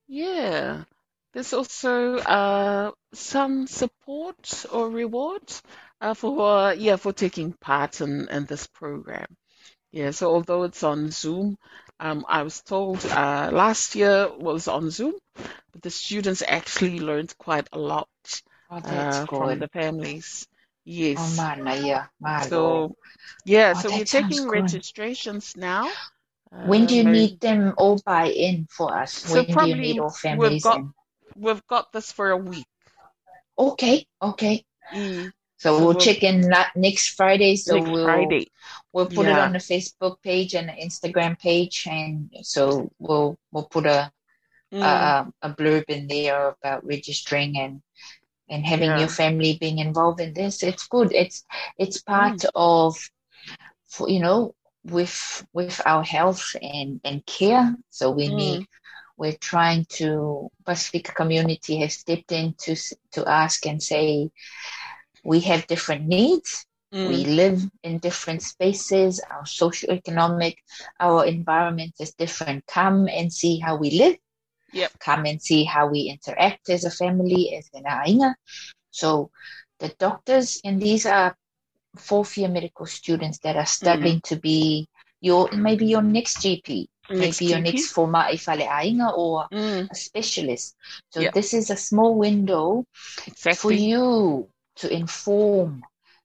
yeah, 0.08 0.84
there's 1.32 1.52
also 1.52 2.16
uh, 2.16 2.90
some 3.14 3.66
support 3.68 4.64
or 4.72 4.90
reward 4.90 5.42
uh, 6.00 6.14
for 6.14 6.74
yeah 6.74 6.96
for 6.96 7.12
taking 7.12 7.52
part 7.52 8.00
in, 8.00 8.28
in 8.28 8.44
this 8.46 8.66
program. 8.66 9.26
Yeah, 9.92 10.10
so 10.12 10.30
although 10.32 10.64
it's 10.64 10.82
on 10.82 11.10
Zoom, 11.10 11.56
um, 12.00 12.24
I 12.28 12.42
was 12.42 12.60
told 12.62 13.04
uh, 13.06 13.50
last 13.52 13.94
year 13.94 14.28
was 14.36 14.68
on 14.68 14.90
Zoom, 14.90 15.14
but 15.72 15.82
the 15.82 15.90
students 15.90 16.42
actually 16.46 17.00
learned 17.00 17.36
quite 17.38 17.68
a 17.72 17.78
lot 17.78 18.08
Oh, 18.70 18.80
that's 18.80 19.18
uh, 19.18 19.26
from 19.26 19.58
the 19.58 19.68
families. 19.68 20.46
Oh, 21.16 21.28
Yes. 21.28 21.40
yeah. 21.74 22.06
Malo. 22.20 22.46
So 22.48 22.96
yeah, 23.44 23.74
Oh, 23.74 23.82
so 23.82 23.90
we're 23.90 24.04
taking 24.04 24.48
good. 24.48 24.48
registrations 24.48 25.56
now. 25.56 25.98
When 26.62 26.86
do 26.86 26.94
you 26.94 27.04
Um, 27.04 27.12
need 27.12 27.40
them 27.40 27.74
all 27.76 28.00
buy 28.06 28.26
in 28.30 28.66
for 28.70 28.96
us? 28.96 29.12
So 29.14 29.44
When 29.44 29.56
do 29.56 29.64
you 29.64 29.74
probably 29.74 29.76
need 29.76 29.98
all 29.98 30.14
we've 30.30 30.60
got 30.60 30.82
in? 30.82 30.94
we've 31.36 31.66
got 31.66 31.92
this 31.92 32.12
for 32.12 32.30
a 32.30 32.36
week. 32.36 32.66
Okay, 33.58 34.06
okay. 34.20 34.64
E- 34.92 35.30
So 35.60 35.78
we'll 35.78 35.94
we'll- 35.94 36.06
check 36.06 36.22
in 36.24 36.50
next 36.76 37.08
Friday. 37.20 37.56
So 37.56 37.76
next 37.76 37.90
we'll 37.90 38.04
Friday. 38.06 38.46
we'll 38.92 39.06
put 39.18 39.26
it 39.26 39.38
on 39.38 39.52
the 39.52 39.58
Facebook 39.60 40.22
page 40.22 40.54
and 40.54 40.68
the 40.68 40.72
Instagram 40.86 41.38
page, 41.38 41.86
and 41.90 42.30
so 42.42 42.90
we'll 42.98 43.38
we'll 43.52 43.68
put 43.76 43.86
a 43.86 44.12
Mm, 44.72 44.82
a, 44.82 45.48
a, 45.48 45.50
blurb 45.54 45.84
in 45.88 46.06
there 46.06 46.50
about 46.50 46.86
registering 46.86 47.58
and 47.58 47.82
and 48.48 48.64
having 48.64 48.90
Yeah. 48.90 49.00
your 49.00 49.08
family 49.08 49.58
being 49.60 49.78
involved 49.78 50.20
in 50.20 50.32
this. 50.32 50.62
It's 50.62 50.86
good. 50.86 51.12
It's 51.12 51.44
it's 51.78 52.00
part 52.00 52.38
Mm. 52.38 52.50
of 52.54 53.10
you 54.08 54.20
know 54.20 54.54
with 54.84 55.46
with 55.52 55.80
our 55.86 56.04
health 56.04 56.56
and 56.62 57.00
and 57.04 57.26
care. 57.26 57.74
So 57.90 58.10
we 58.12 58.28
Mm. 58.28 58.36
need 58.36 58.66
we're 59.16 59.36
trying 59.52 59.84
to 59.98 60.50
Pacific 60.64 61.14
community 61.14 61.76
has 61.82 61.94
stepped 61.94 62.32
in 62.32 62.54
to 62.64 62.76
to 63.14 63.26
ask 63.26 63.66
and 63.66 63.82
say 63.82 64.30
we 65.24 65.40
have 65.40 65.66
different 65.66 66.06
needs. 66.06 66.66
We 67.02 67.24
mm, 67.24 67.24
live 67.24 67.62
in 67.82 67.98
different 67.98 68.42
spaces. 68.42 69.20
Our 69.30 69.44
socioeconomic, 69.44 70.56
our 71.00 71.24
environment 71.26 71.94
is 72.00 72.12
different. 72.14 72.66
Come 72.66 73.08
and 73.08 73.32
see 73.32 73.58
how 73.58 73.76
we 73.76 73.90
live. 73.90 74.16
Yep. 74.72 74.92
Come 75.00 75.26
and 75.26 75.40
see 75.42 75.64
how 75.64 75.88
we 75.88 76.02
interact 76.10 76.68
as 76.70 76.84
a 76.84 76.90
family, 76.90 77.54
as 77.56 77.68
an 77.74 77.84
ainga. 77.84 78.34
So 78.90 79.30
the 79.78 79.88
doctors, 79.98 80.60
and 80.64 80.80
these 80.80 81.06
are 81.06 81.36
fourth 81.96 82.36
year 82.38 82.48
medical 82.48 82.86
students 82.86 83.38
that 83.40 83.56
are 83.56 83.66
studying 83.66 84.20
to 84.22 84.36
be 84.36 84.88
your 85.20 85.48
maybe 85.52 85.86
your 85.86 86.02
next 86.02 86.42
GP, 86.42 86.88
Next 87.10 87.40
maybe 87.40 87.46
your 87.46 87.60
next 87.60 87.86
former 87.92 88.24
ifale 88.32 88.66
ainga 88.68 89.16
or 89.16 89.48
Mm, 89.52 89.90
a 89.90 89.94
specialist. 89.94 90.76
So 91.10 91.24
Yep. 91.24 91.34
this 91.34 91.54
is 91.54 91.70
a 91.70 91.76
small 91.76 92.14
window 92.16 92.84
for 93.50 93.72
exactly. 93.72 93.72
you 93.72 94.48
to 94.80 94.92
inform 94.92 95.84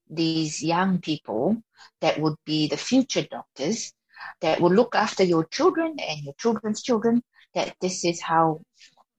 these 0.09 0.55
young 0.57 0.93
people 0.93 1.57
that 1.95 2.13
would 2.15 2.35
be 2.45 2.67
the 2.67 2.77
future 2.77 3.23
doctors 3.29 3.93
that 4.41 4.59
will 4.61 4.71
look 4.73 4.95
after 4.95 5.23
your 5.23 5.45
children 5.45 5.95
and 5.99 6.23
your 6.23 6.33
children's 6.37 6.81
children 6.81 7.23
that 7.55 7.75
this 7.81 8.05
is 8.05 8.21
how 8.21 8.61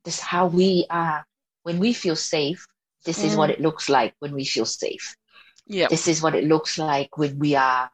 this 0.05 0.20
how 0.20 0.46
we 0.46 0.87
are 0.90 1.25
when 1.62 1.79
we 1.79 1.92
feel 1.92 2.16
safe 2.16 2.66
this 3.07 3.25
is 3.25 3.37
what 3.37 3.51
Mm. 3.51 3.55
it 3.55 3.61
looks 3.61 3.88
like 3.88 4.14
when 4.20 4.35
we 4.35 4.44
feel 4.44 4.66
safe 4.66 5.16
Yep. 5.66 5.90
this 5.90 6.09
is 6.09 6.22
what 6.22 6.35
it 6.35 6.44
looks 6.44 6.79
like 6.79 7.16
when 7.16 7.38
we 7.38 7.55
are 7.55 7.90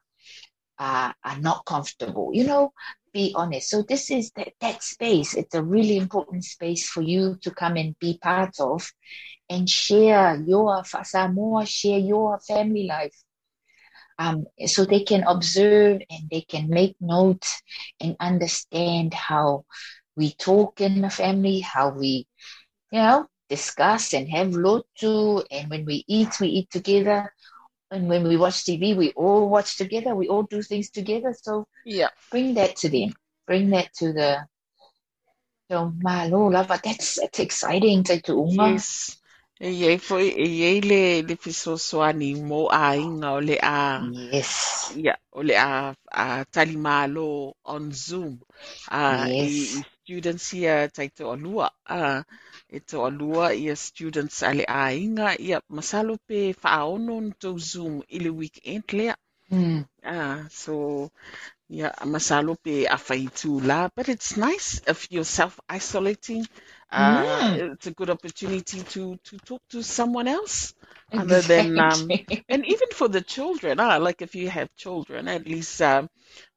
uh, 0.79 1.13
are 1.25 1.39
not 1.39 1.65
comfortable 1.67 2.31
you 2.33 2.45
know 2.45 2.73
be 3.13 3.33
honest 3.37 3.69
so 3.71 3.83
this 3.83 4.11
is 4.11 4.31
that, 4.37 4.53
that 4.61 4.83
space 4.83 5.35
it's 5.35 5.55
a 5.55 5.63
really 5.63 5.97
important 5.97 6.45
space 6.45 6.89
for 6.89 7.03
you 7.03 7.37
to 7.43 7.51
come 7.51 7.77
and 7.77 7.99
be 7.99 8.19
part 8.23 8.55
of 8.61 8.93
and 9.53 9.69
share 9.69 10.37
your 10.47 10.83
Samoa, 10.85 11.67
share 11.67 11.99
your 11.99 12.41
family 12.41 12.87
life. 12.87 13.15
Um, 14.19 14.47
so 14.67 14.85
they 14.85 15.05
can 15.05 15.25
observe 15.25 16.01
and 16.11 16.31
they 16.31 16.43
can 16.43 16.69
make 16.71 16.97
notes 17.01 17.63
and 18.01 18.17
understand 18.21 19.15
how 19.15 19.65
we 20.17 20.33
talk 20.33 20.81
in 20.81 21.03
the 21.03 21.11
family, 21.11 21.61
how 21.61 21.91
we, 21.91 22.27
you 22.93 22.99
know, 23.01 23.27
discuss 23.49 24.15
and 24.15 24.29
have 24.29 24.49
lotu. 24.49 25.45
And 25.51 25.71
when 25.71 25.85
we 25.85 26.05
eat, 26.09 26.41
we 26.41 26.49
eat 26.49 26.71
together. 26.71 27.33
And 27.91 28.09
when 28.09 28.27
we 28.27 28.37
watch 28.37 28.65
TV, 28.65 28.97
we 28.97 29.13
all 29.13 29.49
watch 29.49 29.77
together. 29.77 30.15
We 30.15 30.29
all 30.29 30.45
do 30.45 30.63
things 30.63 30.91
together. 30.91 31.35
So 31.41 31.67
Yeah. 31.85 32.11
bring 32.31 32.55
that 32.55 32.77
to 32.77 32.89
them. 32.89 33.13
Bring 33.47 33.71
that 33.71 33.93
to 33.99 34.13
the. 34.13 34.47
So, 35.71 35.93
malo, 36.03 36.49
lava. 36.49 36.81
That's 36.83 37.21
that's 37.21 37.41
exciting. 37.41 38.05
Tai 38.05 38.19
tu 38.21 38.37
uma. 38.39 38.73
Yes. 38.73 39.17
E 39.67 39.69
iei 39.81 39.99
foi, 40.09 40.27
e 40.45 40.47
iei 40.61 40.79
le, 40.91 41.03
le 41.29 41.35
fisosoani 41.45 42.31
mo 42.49 42.61
a 42.83 42.85
inga 43.07 43.29
o 43.39 43.41
le 43.49 43.57
a, 43.77 43.79
Yes. 44.33 44.93
yeah, 45.05 45.19
o 45.39 45.41
le 45.49 45.55
a, 45.57 45.95
a 46.25 46.27
talimalo 46.55 47.29
on 47.75 47.85
Zoom. 48.05 48.33
Uh, 49.01 49.27
i, 49.47 49.49
Yes. 49.49 49.77
i 49.79 49.81
students 50.03 50.47
here 50.57 50.89
tai 50.97 51.09
te 51.17 51.23
olua. 51.35 51.69
Uh, 51.99 52.21
e 52.77 52.79
te 52.89 52.97
olua 53.07 53.47
i 53.63 53.65
a 53.75 53.77
students 53.77 54.43
a 54.49 54.53
le 54.59 54.65
a 54.69 54.85
inga, 55.05 55.29
ia 55.49 55.59
masalo 55.79 56.15
pe 56.29 56.41
whaono 56.63 57.17
to 57.43 57.51
Zoom 57.71 57.95
i 58.17 58.19
le 58.25 58.31
weekend 58.41 58.87
lea. 58.99 59.15
Mm. 59.51 59.85
Ah, 60.05 60.47
so 60.51 60.75
yeah, 61.69 61.95
masalo 62.15 62.53
pe 62.65 62.75
awhaitu 62.97 63.61
la, 63.71 63.89
but 63.97 64.09
it's 64.09 64.37
nice 64.37 64.81
if 64.87 65.01
you're 65.11 65.25
self-isolating. 65.39 66.47
Uh, 66.93 67.25
it's 67.53 67.87
a 67.87 67.93
good 67.93 68.11
opportunity 68.11 68.83
to 68.83 69.17
to 69.25 69.39
talk 69.41 69.63
to 69.71 69.83
someone 69.83 70.29
else 70.29 70.75
other 71.17 71.43
than 71.43 71.79
um, 71.79 72.17
and 72.49 72.67
even 72.67 72.89
for 72.95 73.09
the 73.09 73.21
children. 73.23 73.81
Ah, 73.81 73.97
like 73.99 74.23
if 74.23 74.35
you 74.35 74.49
have 74.51 74.75
children, 74.77 75.29
at 75.29 75.47
least 75.47 75.81
um, 75.83 76.09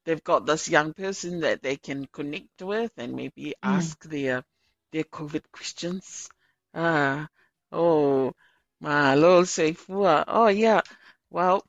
they've 0.05 0.23
got 0.23 0.45
this 0.45 0.69
young 0.69 0.93
person 0.93 1.41
that 1.41 1.61
they 1.63 1.77
can 1.77 2.05
connect 2.07 2.61
with 2.61 2.91
and 2.97 3.13
maybe 3.15 3.55
Mm. 3.63 3.79
ask 3.79 4.03
their 4.05 4.43
their 4.91 5.03
COVID 5.05 5.43
questions. 5.51 6.29
Ah, 6.73 7.27
oh, 7.71 8.33
malo 8.81 9.43
seifua. 9.43 10.23
Oh 10.27 10.47
yeah, 10.47 10.81
well. 11.29 11.63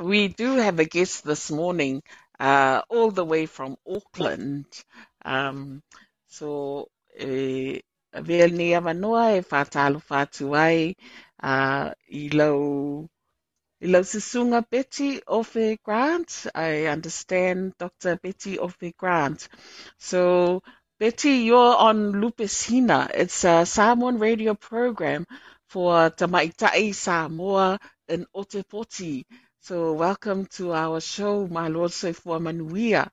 We 0.00 0.28
do 0.28 0.56
have 0.56 0.78
a 0.80 0.84
guest 0.84 1.24
this 1.24 1.50
morning, 1.50 2.02
uh, 2.40 2.82
all 2.88 3.10
the 3.12 3.24
way 3.24 3.46
from 3.46 3.76
Auckland. 3.86 4.66
Um, 5.24 5.82
so, 6.26 6.88
e, 7.18 7.82
vea 8.12 8.46
ni 8.48 8.74
avanoa 8.74 9.24
e 9.36 9.40
whātalo 9.52 10.02
whātu 10.10 10.54
ai, 10.56 10.94
uh, 11.42 11.90
i 12.22 12.28
lau, 12.40 13.08
i 13.80 13.86
lau 13.86 14.02
sisunga 14.02 14.62
Betty 14.70 15.20
Ofe 15.26 15.78
Grant. 15.82 16.46
I 16.54 16.86
understand 16.86 17.74
Dr. 17.78 18.16
Betty 18.16 18.56
Ofe 18.58 18.92
Grant. 18.96 19.48
So, 19.98 20.62
Betty, 20.98 21.30
you're 21.48 21.76
on 21.76 22.20
Lupe 22.20 22.46
Sina. 22.48 23.08
It's 23.14 23.44
a 23.44 23.64
Samoan 23.64 24.18
radio 24.18 24.54
program 24.54 25.26
for 25.66 26.10
Tamaitai 26.10 26.94
Samoa 26.94 27.78
in 28.08 28.26
Otepoti. 28.34 29.24
So 29.60 29.92
welcome 29.92 30.46
to 30.56 30.72
our 30.72 31.00
show, 31.00 31.46
my 31.46 31.68
Lord 31.68 31.90
Soifua 31.92 32.40
Manuia. 32.40 33.10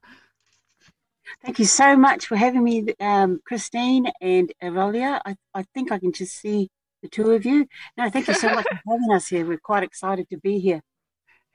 Thank 1.43 1.59
you 1.59 1.65
so 1.65 1.95
much 1.95 2.25
for 2.27 2.35
having 2.35 2.63
me, 2.63 2.93
um, 2.99 3.39
Christine 3.45 4.11
and 4.21 4.51
Aurelia. 4.63 5.21
I, 5.25 5.35
I 5.53 5.63
think 5.73 5.91
I 5.91 5.99
can 5.99 6.11
just 6.13 6.39
see 6.39 6.69
the 7.01 7.09
two 7.09 7.31
of 7.31 7.45
you. 7.45 7.67
No, 7.97 8.09
thank 8.09 8.27
you 8.27 8.33
so 8.33 8.49
much 8.49 8.65
for 8.65 8.75
having 8.87 9.11
us 9.11 9.27
here. 9.27 9.45
We're 9.45 9.57
quite 9.57 9.83
excited 9.83 10.29
to 10.29 10.37
be 10.37 10.59
here. 10.59 10.81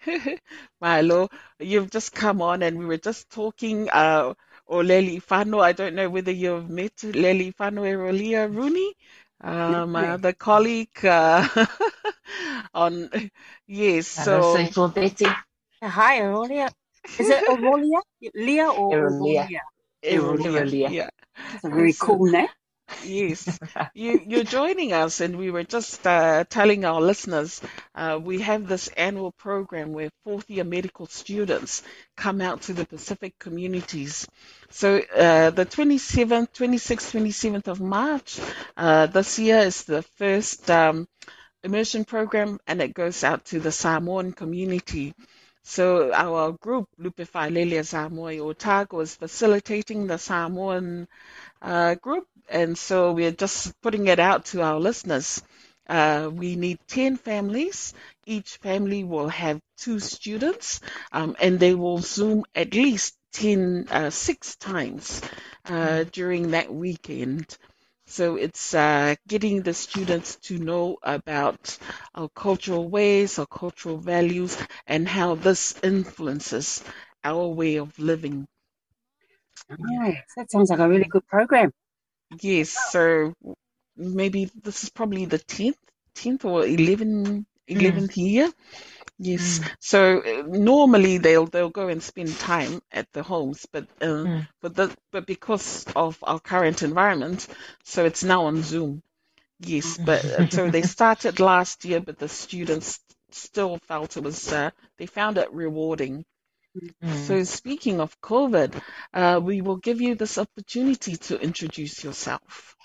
Milo, 0.80 1.28
you've 1.58 1.90
just 1.90 2.14
come 2.14 2.42
on 2.42 2.62
and 2.62 2.78
we 2.78 2.84
were 2.86 2.98
just 2.98 3.30
talking, 3.30 3.88
uh, 3.90 4.34
or 4.66 4.84
Lely 4.84 5.18
Fano, 5.18 5.60
I 5.60 5.72
don't 5.72 5.94
know 5.94 6.08
whether 6.08 6.32
you've 6.32 6.70
met 6.70 7.02
Lely 7.02 7.52
Fano 7.52 7.84
Aurelia 7.84 8.48
Rooney, 8.48 8.94
uh, 9.42 9.86
my 9.86 10.08
other 10.10 10.32
colleague, 10.32 11.04
uh, 11.04 11.46
on, 12.74 13.10
yes, 13.66 14.06
so. 14.06 14.56
Hello, 14.56 14.88
Betty. 14.88 15.26
Hi, 15.82 16.20
Aurelia. 16.22 16.70
Is 17.18 17.30
it 17.30 17.42
Aurelia? 17.48 18.00
Leah 18.34 18.70
or 18.70 18.94
Aurelia. 18.98 19.50
Aurelia? 20.04 20.50
Aurelia. 20.50 20.90
Yeah. 20.90 21.10
That's 21.50 21.64
a 21.64 21.70
very 21.70 21.94
cool 21.98 22.26
name. 22.26 22.48
Yes, 23.04 23.58
you, 23.94 24.20
you're 24.26 24.44
joining 24.44 24.92
us, 24.92 25.20
and 25.20 25.38
we 25.38 25.50
were 25.50 25.64
just 25.64 26.06
uh, 26.06 26.44
telling 26.50 26.84
our 26.84 27.00
listeners 27.00 27.60
uh, 27.94 28.18
we 28.22 28.40
have 28.40 28.68
this 28.68 28.88
annual 28.88 29.32
program 29.32 29.92
where 29.92 30.10
fourth 30.24 30.50
year 30.50 30.64
medical 30.64 31.06
students 31.06 31.82
come 32.16 32.40
out 32.40 32.62
to 32.62 32.74
the 32.74 32.86
Pacific 32.86 33.38
communities. 33.38 34.26
So 34.70 34.98
uh, 34.98 35.50
the 35.50 35.66
27th, 35.66 36.52
26th, 36.52 37.12
27th 37.12 37.68
of 37.68 37.80
March 37.80 38.40
uh, 38.76 39.06
this 39.06 39.38
year 39.38 39.58
is 39.60 39.84
the 39.84 40.02
first 40.18 40.70
um, 40.70 41.06
immersion 41.64 42.04
program, 42.04 42.58
and 42.66 42.82
it 42.82 42.94
goes 42.94 43.24
out 43.24 43.46
to 43.46 43.60
the 43.60 43.72
Samoan 43.72 44.32
community. 44.32 45.14
So 45.64 46.12
our 46.12 46.52
group, 46.52 46.88
Lupe 46.98 47.16
Failelia 47.26 47.84
Samoa 47.84 48.32
is 49.00 49.14
facilitating 49.16 50.06
the 50.06 50.18
Samoan 50.18 51.08
uh, 51.62 51.94
group, 51.96 52.26
and 52.48 52.76
so 52.78 53.12
we're 53.12 53.32
just 53.32 53.80
putting 53.82 54.06
it 54.08 54.18
out 54.20 54.46
to 54.46 54.62
our 54.62 54.78
listeners. 54.80 55.42
Uh, 55.88 56.30
we 56.32 56.56
need 56.56 56.78
10 56.88 57.16
families. 57.16 57.94
Each 58.26 58.56
family 58.58 59.04
will 59.04 59.28
have 59.28 59.60
two 59.78 59.98
students, 60.00 60.80
um, 61.12 61.36
and 61.40 61.58
they 61.60 61.74
will 61.74 61.98
Zoom 61.98 62.44
at 62.54 62.74
least 62.74 63.16
10, 63.32 63.86
uh, 63.90 64.10
six 64.10 64.56
times 64.56 65.22
uh, 65.66 66.04
during 66.12 66.52
that 66.52 66.72
weekend. 66.72 67.56
So 68.12 68.36
it's 68.36 68.74
uh, 68.74 69.16
getting 69.26 69.62
the 69.62 69.74
students 69.74 70.36
to 70.46 70.58
know 70.58 70.98
about 71.02 71.78
our 72.14 72.28
cultural 72.28 72.88
ways, 72.88 73.38
our 73.38 73.46
cultural 73.46 73.98
values, 73.98 74.56
and 74.86 75.08
how 75.08 75.34
this 75.34 75.74
influences 75.82 76.84
our 77.24 77.48
way 77.48 77.76
of 77.76 77.98
living. 77.98 78.46
Nice. 79.78 80.16
That 80.36 80.50
sounds 80.50 80.70
like 80.70 80.78
a 80.78 80.88
really 80.88 81.04
good 81.04 81.26
program. 81.26 81.72
Yes, 82.40 82.70
so 82.70 83.34
maybe 83.96 84.46
this 84.62 84.84
is 84.84 84.90
probably 84.90 85.24
the 85.26 85.38
10th, 85.38 85.78
10th 86.14 86.44
or 86.44 86.66
11, 86.66 87.46
11th 87.68 88.16
year. 88.16 88.52
Yes. 89.22 89.60
So 89.78 90.20
uh, 90.20 90.42
normally 90.48 91.18
they'll 91.18 91.46
they'll 91.46 91.70
go 91.70 91.86
and 91.88 92.02
spend 92.02 92.36
time 92.40 92.82
at 92.90 93.12
the 93.12 93.22
homes, 93.22 93.66
but 93.72 93.86
uh, 94.00 94.26
Mm. 94.26 94.48
but 94.60 94.74
the, 94.74 94.96
but 95.12 95.26
because 95.26 95.84
of 95.94 96.18
our 96.24 96.40
current 96.40 96.82
environment, 96.82 97.46
so 97.84 98.04
it's 98.04 98.24
now 98.24 98.46
on 98.46 98.62
Zoom. 98.62 99.02
Yes, 99.60 99.98
but 100.04 100.24
uh, 100.24 100.50
so 100.50 100.68
they 100.68 100.82
started 100.96 101.38
last 101.40 101.84
year, 101.84 102.00
but 102.00 102.18
the 102.18 102.28
students 102.28 102.98
still 103.30 103.78
felt 103.86 104.16
it 104.16 104.24
was 104.24 104.52
uh, 104.52 104.70
they 104.98 105.06
found 105.06 105.38
it 105.38 105.52
rewarding. 105.52 106.24
Mm. 107.02 107.26
So 107.26 107.44
speaking 107.44 108.00
of 108.00 108.20
COVID, 108.20 108.74
uh, 109.14 109.40
we 109.42 109.60
will 109.62 109.76
give 109.78 110.00
you 110.00 110.16
this 110.16 110.38
opportunity 110.38 111.16
to 111.16 111.40
introduce 111.40 112.02
yourself. 112.02 112.76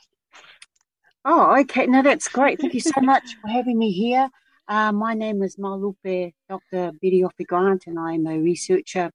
Oh, 1.25 1.59
okay. 1.61 1.87
No, 1.87 2.03
that's 2.03 2.27
great. 2.29 2.59
Thank 2.61 2.75
you 2.75 2.81
so 2.81 3.01
much 3.01 3.37
for 3.41 3.49
having 3.49 3.77
me 3.77 3.91
here. 3.91 4.29
Uh, 4.69 4.91
my 4.91 5.13
name 5.13 5.41
is 5.43 5.55
Malupe 5.55 6.33
Dr. 6.49 6.91
Betty 7.01 7.23
Grant, 7.47 7.87
and 7.87 7.97
I'm 7.97 8.27
a 8.27 8.37
researcher 8.37 9.11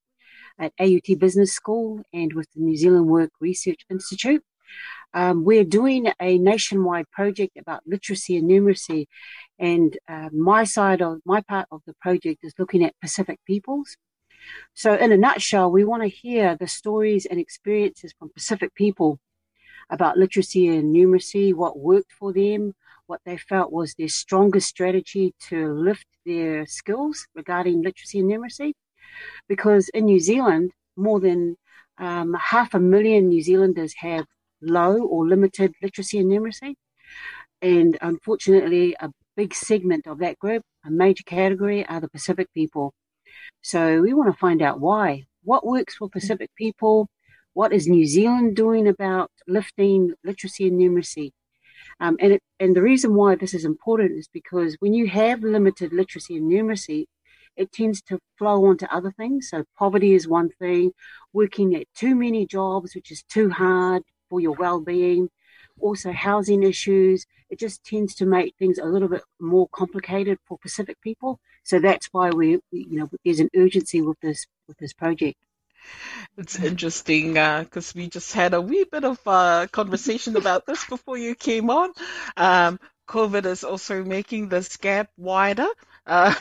at 0.58 0.72
AUT 0.80 1.18
Business 1.18 1.52
School 1.52 2.00
and 2.10 2.32
with 2.32 2.48
the 2.54 2.62
New 2.62 2.74
Zealand 2.74 3.06
Work 3.06 3.32
Research 3.38 3.84
Institute. 3.90 4.42
Um, 5.12 5.44
we're 5.44 5.64
doing 5.64 6.10
a 6.18 6.38
nationwide 6.38 7.10
project 7.10 7.58
about 7.58 7.82
literacy 7.86 8.38
and 8.38 8.48
numeracy, 8.48 9.08
and 9.58 9.94
uh, 10.08 10.30
my 10.32 10.64
side 10.64 11.02
of 11.02 11.18
my 11.26 11.42
part 11.42 11.66
of 11.70 11.82
the 11.86 11.92
project 12.00 12.38
is 12.42 12.54
looking 12.58 12.82
at 12.82 12.98
Pacific 13.02 13.38
peoples. 13.46 13.98
So, 14.72 14.94
in 14.94 15.12
a 15.12 15.18
nutshell, 15.18 15.70
we 15.70 15.84
want 15.84 16.02
to 16.02 16.08
hear 16.08 16.56
the 16.56 16.66
stories 16.66 17.26
and 17.26 17.38
experiences 17.38 18.14
from 18.18 18.30
Pacific 18.30 18.74
people 18.74 19.20
about 19.90 20.16
literacy 20.16 20.68
and 20.68 20.96
numeracy, 20.96 21.52
what 21.52 21.78
worked 21.78 22.12
for 22.12 22.32
them, 22.32 22.72
what 23.12 23.20
they 23.26 23.36
felt 23.36 23.70
was 23.70 23.92
their 23.92 24.08
strongest 24.08 24.66
strategy 24.74 25.34
to 25.38 25.70
lift 25.88 26.06
their 26.24 26.64
skills 26.64 27.26
regarding 27.34 27.82
literacy 27.82 28.20
and 28.20 28.30
numeracy. 28.30 28.72
Because 29.52 29.90
in 29.90 30.06
New 30.06 30.18
Zealand, 30.18 30.70
more 30.96 31.20
than 31.20 31.56
um, 31.98 32.32
half 32.52 32.72
a 32.72 32.80
million 32.80 33.28
New 33.28 33.42
Zealanders 33.42 33.92
have 33.98 34.24
low 34.62 34.94
or 35.12 35.28
limited 35.28 35.74
literacy 35.82 36.16
and 36.20 36.30
numeracy. 36.32 36.72
And 37.60 37.98
unfortunately, 38.00 38.96
a 38.98 39.10
big 39.36 39.52
segment 39.52 40.06
of 40.06 40.20
that 40.20 40.38
group, 40.38 40.62
a 40.86 40.90
major 40.90 41.24
category, 41.24 41.84
are 41.86 42.00
the 42.00 42.08
Pacific 42.08 42.48
people. 42.54 42.94
So 43.60 44.00
we 44.00 44.14
want 44.14 44.32
to 44.32 44.44
find 44.46 44.62
out 44.62 44.80
why. 44.80 45.24
What 45.44 45.66
works 45.66 45.96
for 45.96 46.08
Pacific 46.08 46.48
people? 46.56 47.08
What 47.52 47.74
is 47.74 47.86
New 47.86 48.06
Zealand 48.06 48.56
doing 48.56 48.88
about 48.88 49.30
lifting 49.46 50.14
literacy 50.24 50.68
and 50.68 50.80
numeracy? 50.80 51.32
Um, 52.02 52.16
and, 52.18 52.32
it, 52.32 52.42
and 52.58 52.74
the 52.74 52.82
reason 52.82 53.14
why 53.14 53.36
this 53.36 53.54
is 53.54 53.64
important 53.64 54.18
is 54.18 54.26
because 54.26 54.76
when 54.80 54.92
you 54.92 55.06
have 55.06 55.44
limited 55.44 55.92
literacy 55.92 56.36
and 56.36 56.50
numeracy, 56.50 57.06
it 57.56 57.70
tends 57.70 58.02
to 58.02 58.18
flow 58.36 58.64
onto 58.64 58.86
other 58.86 59.12
things. 59.12 59.50
So 59.50 59.62
poverty 59.78 60.12
is 60.12 60.26
one 60.26 60.50
thing, 60.58 60.90
working 61.32 61.76
at 61.76 61.86
too 61.94 62.16
many 62.16 62.44
jobs, 62.44 62.96
which 62.96 63.12
is 63.12 63.22
too 63.22 63.50
hard 63.50 64.02
for 64.28 64.40
your 64.40 64.56
well-being. 64.56 65.28
Also, 65.80 66.10
housing 66.10 66.64
issues. 66.64 67.24
It 67.50 67.60
just 67.60 67.84
tends 67.84 68.16
to 68.16 68.26
make 68.26 68.56
things 68.58 68.78
a 68.78 68.84
little 68.84 69.08
bit 69.08 69.22
more 69.40 69.68
complicated 69.68 70.38
for 70.46 70.58
Pacific 70.58 71.00
people. 71.02 71.38
So 71.62 71.78
that's 71.78 72.08
why 72.10 72.30
we, 72.30 72.58
you 72.72 72.98
know, 72.98 73.08
there's 73.24 73.40
an 73.40 73.50
urgency 73.54 74.02
with 74.02 74.18
this 74.20 74.46
with 74.66 74.78
this 74.78 74.92
project. 74.92 75.36
It's 76.36 76.58
interesting 76.58 77.34
because 77.34 77.94
we 77.94 78.08
just 78.08 78.32
had 78.32 78.54
a 78.54 78.60
wee 78.60 78.84
bit 78.90 79.04
of 79.04 79.18
uh, 79.26 79.66
conversation 79.70 80.36
about 80.36 80.66
this 80.66 80.84
before 80.86 81.18
you 81.18 81.34
came 81.34 81.70
on. 81.70 81.92
Um, 82.36 82.80
COVID 83.08 83.44
is 83.46 83.64
also 83.64 84.04
making 84.04 84.48
this 84.48 84.76
gap 84.76 85.10
wider. 85.16 85.68
Uh, 86.06 86.34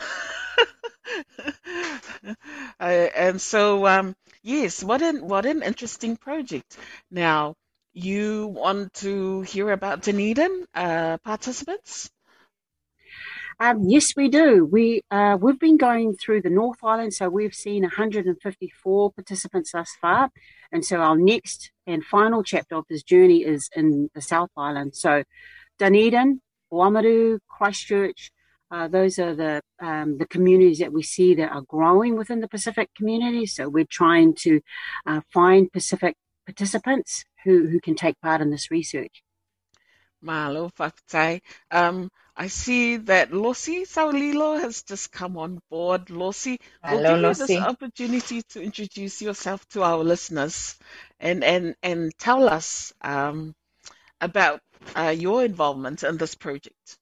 uh, 2.79 2.83
and 2.83 3.41
so, 3.41 3.85
um, 3.87 4.15
yes, 4.43 4.83
what 4.83 5.01
an 5.01 5.27
what 5.27 5.45
an 5.45 5.63
interesting 5.63 6.17
project. 6.17 6.77
Now, 7.09 7.55
you 7.93 8.47
want 8.47 8.93
to 8.95 9.41
hear 9.41 9.71
about 9.71 10.01
Dunedin 10.03 10.65
uh, 10.73 11.17
participants? 11.17 12.09
Um, 13.61 13.83
yes, 13.87 14.15
we 14.15 14.27
do. 14.27 14.65
We 14.65 15.01
uh, 15.11 15.37
we've 15.39 15.59
been 15.59 15.77
going 15.77 16.15
through 16.15 16.41
the 16.41 16.49
North 16.49 16.79
Island, 16.83 17.13
so 17.13 17.29
we've 17.29 17.53
seen 17.53 17.83
154 17.83 19.11
participants 19.11 19.73
thus 19.73 19.91
far, 20.01 20.31
and 20.71 20.83
so 20.83 20.97
our 20.97 21.15
next 21.15 21.69
and 21.85 22.03
final 22.03 22.41
chapter 22.41 22.75
of 22.75 22.85
this 22.89 23.03
journey 23.03 23.43
is 23.43 23.69
in 23.75 24.09
the 24.15 24.21
South 24.21 24.49
Island. 24.57 24.95
So, 24.95 25.23
Dunedin, 25.77 26.41
Oamaru, 26.73 27.37
Christchurch, 27.47 28.31
uh, 28.71 28.87
those 28.87 29.19
are 29.19 29.35
the 29.35 29.61
um, 29.79 30.17
the 30.17 30.25
communities 30.25 30.79
that 30.79 30.91
we 30.91 31.03
see 31.03 31.35
that 31.35 31.51
are 31.51 31.61
growing 31.61 32.17
within 32.17 32.39
the 32.39 32.47
Pacific 32.47 32.89
community. 32.97 33.45
So 33.45 33.69
we're 33.69 33.85
trying 33.85 34.33
to 34.37 34.61
uh, 35.05 35.21
find 35.31 35.71
Pacific 35.71 36.15
participants 36.47 37.25
who 37.43 37.67
who 37.67 37.79
can 37.79 37.93
take 37.93 38.19
part 38.21 38.41
in 38.41 38.49
this 38.49 38.71
research. 38.71 39.21
Malo. 40.19 40.71
Um, 41.71 42.09
I 42.41 42.47
see 42.47 42.97
that 42.97 43.31
Losi 43.31 43.83
Saulilo 43.87 44.59
has 44.61 44.83
just 44.83 45.11
come 45.11 45.37
on 45.37 45.61
board. 45.69 46.07
Losi, 46.07 46.59
we'll 46.87 47.01
Hello, 47.01 47.15
give 47.15 47.21
you 47.21 47.35
this 47.35 47.55
opportunity 47.57 48.43
to 48.49 48.63
introduce 48.63 49.21
yourself 49.21 49.67
to 49.69 49.83
our 49.83 50.03
listeners 50.03 50.77
and 51.19 51.43
and 51.43 51.75
and 51.83 52.11
tell 52.19 52.49
us 52.49 52.93
um, 53.01 53.55
about 54.21 54.61
uh, 54.95 55.15
your 55.17 55.45
involvement 55.45 56.03
in 56.03 56.17
this 56.17 56.35
project. 56.35 56.97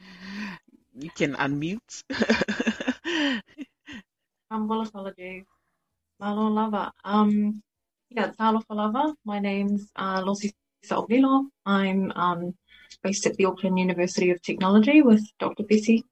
You 0.94 1.10
can 1.10 1.34
unmute. 1.34 2.04
Apology. 4.54 5.44
Malo 6.20 6.48
lava. 6.48 6.92
Um, 7.04 7.60
Yeah, 8.10 8.30
lava. 8.38 9.14
My 9.24 9.40
name's 9.40 9.90
uh, 9.96 10.22
Losi 10.22 10.52
Saulilo. 10.86 11.46
I'm 11.66 12.12
um, 12.14 12.54
based 13.02 13.26
at 13.26 13.34
the 13.34 13.46
Auckland 13.46 13.80
University 13.80 14.30
of 14.30 14.40
Technology 14.42 15.02
with 15.02 15.24
Dr. 15.40 15.64
Betty. 15.64 16.04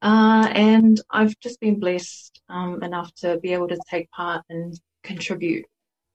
Uh, 0.00 0.48
and 0.54 1.02
I've 1.10 1.38
just 1.40 1.60
been 1.60 1.78
blessed 1.78 2.40
um, 2.48 2.82
enough 2.82 3.14
to 3.16 3.38
be 3.38 3.52
able 3.52 3.68
to 3.68 3.78
take 3.90 4.10
part 4.10 4.42
and 4.48 4.80
contribute 5.04 5.66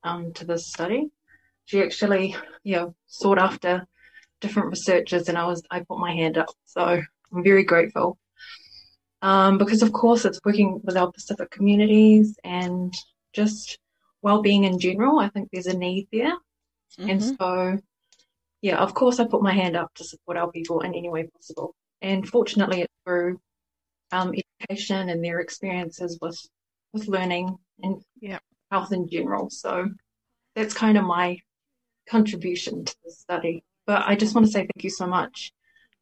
um, 0.04 0.34
to 0.34 0.46
this 0.46 0.66
study. 0.66 1.12
She 1.66 1.84
actually, 1.84 2.36
you 2.64 2.76
know, 2.76 2.96
sought 3.06 3.38
after 3.38 3.86
different 4.41 4.70
researchers, 4.70 5.30
and 5.30 5.38
I 5.38 5.46
was 5.46 5.62
I 5.70 5.82
put 5.82 6.00
my 6.00 6.12
hand 6.12 6.39
up. 6.39 6.50
So 6.66 6.82
I'm 6.82 7.43
very 7.43 7.64
grateful 7.64 8.18
um, 9.22 9.57
because, 9.57 9.82
of 9.82 9.91
course, 9.91 10.26
it's 10.26 10.39
working 10.45 10.82
with 10.84 10.97
our 10.97 11.11
Pacific 11.11 11.49
communities 11.51 12.38
and 12.43 12.93
just 13.34 13.78
well-being 14.22 14.63
in 14.63 14.80
general. 14.80 15.20
I 15.20 15.30
think 15.30 15.49
there's 15.51 15.68
a 15.68 15.78
need 15.78 16.07
there, 16.11 16.36
mm-hmm. 16.99 17.09
and 17.09 17.24
so 17.24 17.80
yeah, 18.66 18.78
of 18.78 18.95
course, 18.95 19.20
I 19.20 19.26
put 19.26 19.43
my 19.43 19.53
hand 19.53 19.76
up 19.76 19.93
to 19.93 20.03
support 20.03 20.38
our 20.38 20.49
people 20.51 20.82
in 20.82 20.95
any 20.95 21.07
way 21.07 21.28
possible. 21.28 21.76
And 22.01 22.28
fortunately, 22.28 22.82
it's 22.82 22.93
through 23.05 23.39
um, 24.11 24.34
education 24.59 25.09
and 25.09 25.24
their 25.24 25.39
experiences 25.39 26.18
with 26.20 26.39
with 26.91 27.07
learning 27.07 27.55
and 27.84 28.01
yeah. 28.20 28.39
health 28.72 28.91
in 28.91 29.07
general. 29.07 29.51
So 29.51 29.89
that's 30.55 30.74
kind 30.74 30.97
of 30.97 31.03
my 31.03 31.38
contribution 32.09 32.86
to 32.86 32.95
the 33.03 33.11
study. 33.11 33.63
But 33.86 34.03
I 34.07 34.16
just 34.16 34.34
want 34.34 34.47
to 34.47 34.51
say 34.51 34.61
thank 34.61 34.84
you 34.84 34.89
so 34.89 35.05
much 35.05 35.53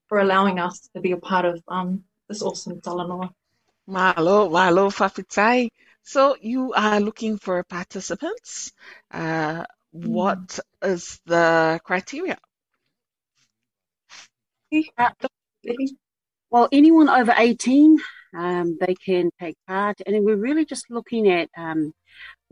for 0.08 0.20
allowing 0.20 0.58
us 0.60 0.88
to 0.96 1.02
be 1.02 1.12
a 1.12 1.18
part 1.18 1.44
of 1.44 1.62
um, 1.68 2.04
this 2.34 2.42
awesome 2.42 2.82
Talanoa. 2.82 3.30
Malo, 3.86 4.50
malo, 4.50 4.90
fafitai. 4.90 5.70
So 6.02 6.36
you 6.42 6.74
are 6.74 7.00
looking 7.00 7.38
for 7.38 7.64
participants. 7.64 8.72
Uh, 9.12 9.66
what 9.92 10.48
mm. 10.48 10.60
is 10.82 11.20
the 11.26 11.80
criteria? 11.84 12.38
Well, 16.50 16.70
anyone 16.72 17.10
over 17.10 17.34
18, 17.38 17.98
um, 18.36 18.78
they 18.80 18.96
can 18.96 19.30
take 19.40 19.56
part. 19.68 20.02
And 20.06 20.26
we're 20.26 20.36
really 20.36 20.66
just 20.66 20.90
looking 20.90 21.30
at 21.30 21.50
um, 21.56 21.94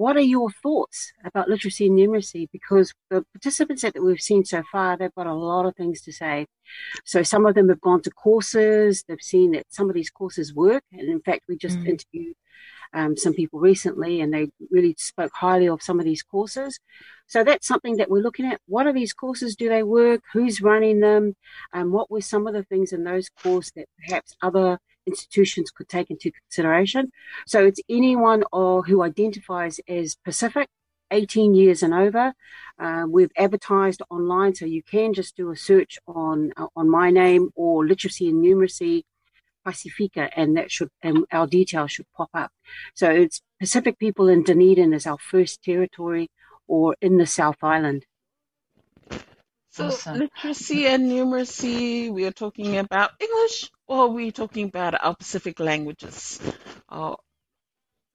what 0.01 0.17
are 0.17 0.19
your 0.35 0.49
thoughts 0.49 1.13
about 1.23 1.47
literacy 1.47 1.85
and 1.85 1.95
numeracy? 1.95 2.49
Because 2.51 2.91
the 3.11 3.23
participants 3.33 3.83
that 3.83 4.03
we've 4.03 4.19
seen 4.19 4.43
so 4.43 4.63
far, 4.71 4.97
they've 4.97 5.13
got 5.13 5.27
a 5.27 5.33
lot 5.35 5.67
of 5.67 5.75
things 5.75 6.01
to 6.01 6.11
say. 6.11 6.47
So 7.05 7.21
some 7.21 7.45
of 7.45 7.53
them 7.53 7.69
have 7.69 7.81
gone 7.81 8.01
to 8.01 8.09
courses, 8.09 9.03
they've 9.07 9.21
seen 9.21 9.51
that 9.51 9.67
some 9.69 9.89
of 9.89 9.93
these 9.93 10.09
courses 10.09 10.55
work. 10.55 10.83
And 10.91 11.07
in 11.07 11.21
fact, 11.21 11.43
we 11.47 11.55
just 11.55 11.77
mm. 11.77 11.87
interviewed 11.87 12.35
um, 12.93 13.15
some 13.15 13.35
people 13.35 13.59
recently 13.59 14.21
and 14.21 14.33
they 14.33 14.49
really 14.71 14.95
spoke 14.97 15.33
highly 15.35 15.69
of 15.69 15.83
some 15.83 15.99
of 15.99 16.05
these 16.05 16.23
courses. 16.23 16.79
So 17.27 17.43
that's 17.43 17.67
something 17.67 17.97
that 17.97 18.09
we're 18.09 18.23
looking 18.23 18.47
at. 18.47 18.59
What 18.65 18.87
are 18.87 18.93
these 18.93 19.13
courses? 19.13 19.55
Do 19.55 19.69
they 19.69 19.83
work? 19.83 20.21
Who's 20.33 20.61
running 20.61 21.01
them? 21.01 21.35
And 21.73 21.91
what 21.91 22.09
were 22.09 22.21
some 22.21 22.47
of 22.47 22.55
the 22.55 22.63
things 22.63 22.91
in 22.91 23.03
those 23.03 23.29
courses 23.29 23.73
that 23.75 23.85
perhaps 24.03 24.35
other 24.41 24.79
institutions 25.05 25.71
could 25.71 25.89
take 25.89 26.09
into 26.09 26.31
consideration? 26.31 27.11
So 27.47 27.65
it's 27.65 27.79
anyone 27.89 28.43
or 28.51 28.83
who 28.83 29.01
identifies 29.03 29.79
as 29.87 30.15
Pacific 30.23 30.67
18 31.11 31.53
years 31.53 31.83
and 31.83 31.93
over. 31.93 32.33
Uh, 32.79 33.05
we've 33.07 33.31
advertised 33.37 34.01
online, 34.09 34.55
so 34.55 34.65
you 34.65 34.81
can 34.81 35.13
just 35.13 35.35
do 35.35 35.51
a 35.51 35.55
search 35.55 35.99
on 36.07 36.51
uh, 36.57 36.67
on 36.75 36.89
my 36.89 37.11
name 37.11 37.49
or 37.55 37.85
literacy 37.85 38.29
and 38.29 38.43
numeracy 38.43 39.03
Pacifica, 39.63 40.29
and 40.35 40.57
that 40.57 40.71
should 40.71 40.89
and 41.01 41.25
our 41.31 41.47
details 41.47 41.91
should 41.91 42.07
pop 42.15 42.29
up. 42.33 42.51
So 42.95 43.09
it's 43.09 43.41
Pacific 43.59 43.99
people 43.99 44.27
in 44.27 44.43
Dunedin 44.43 44.93
is 44.93 45.05
our 45.05 45.19
first 45.19 45.61
territory, 45.63 46.29
or 46.67 46.95
in 47.01 47.17
the 47.17 47.27
South 47.27 47.57
Island. 47.61 48.05
So 49.69 49.87
awesome. 49.87 50.19
literacy 50.19 50.87
and 50.87 51.09
numeracy, 51.09 52.11
we 52.11 52.25
are 52.25 52.31
talking 52.31 52.77
about 52.77 53.11
English, 53.21 53.71
or 53.91 54.05
are 54.05 54.07
we 54.07 54.31
talking 54.31 54.69
about 54.69 55.03
our 55.03 55.13
Pacific 55.13 55.59
languages? 55.59 56.39
Oh. 56.87 57.17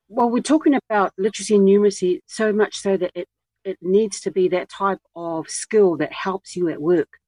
Well, 0.08 0.30
we're 0.30 0.40
talking 0.42 0.72
about 0.74 1.12
literacy 1.18 1.56
and 1.56 1.68
numeracy 1.68 2.20
so 2.24 2.50
much 2.50 2.76
so 2.76 2.96
that 2.96 3.10
it, 3.14 3.28
it 3.62 3.76
needs 3.82 4.20
to 4.20 4.30
be 4.30 4.48
that 4.48 4.70
type 4.70 5.00
of 5.14 5.50
skill 5.50 5.98
that 5.98 6.14
helps 6.14 6.56
you 6.56 6.70
at 6.70 6.80
work. 6.80 7.18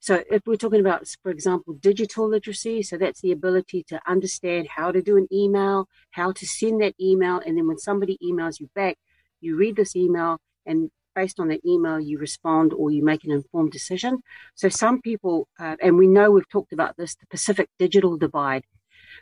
So 0.00 0.24
if 0.30 0.40
we're 0.46 0.56
talking 0.56 0.80
about, 0.80 1.06
for 1.22 1.30
example, 1.30 1.74
digital 1.74 2.26
literacy, 2.26 2.82
so 2.82 2.96
that's 2.96 3.20
the 3.20 3.32
ability 3.32 3.84
to 3.88 4.00
understand 4.06 4.68
how 4.68 4.90
to 4.90 5.02
do 5.02 5.18
an 5.18 5.28
email, 5.30 5.86
how 6.12 6.32
to 6.32 6.46
send 6.46 6.80
that 6.80 6.94
email, 6.98 7.42
and 7.44 7.58
then 7.58 7.66
when 7.66 7.78
somebody 7.78 8.16
emails 8.24 8.58
you 8.58 8.70
back, 8.74 8.96
you 9.42 9.54
read 9.54 9.76
this 9.76 9.94
email 9.94 10.38
and 10.64 10.90
based 11.14 11.40
on 11.40 11.48
that 11.48 11.64
email, 11.66 12.00
you 12.00 12.18
respond 12.18 12.72
or 12.72 12.90
you 12.90 13.04
make 13.04 13.24
an 13.24 13.30
informed 13.30 13.72
decision. 13.72 14.22
So 14.54 14.68
some 14.68 15.00
people, 15.00 15.48
uh, 15.58 15.76
and 15.82 15.96
we 15.96 16.06
know 16.06 16.30
we've 16.30 16.48
talked 16.48 16.72
about 16.72 16.96
this, 16.96 17.14
the 17.14 17.26
Pacific 17.26 17.68
digital 17.78 18.16
divide. 18.16 18.64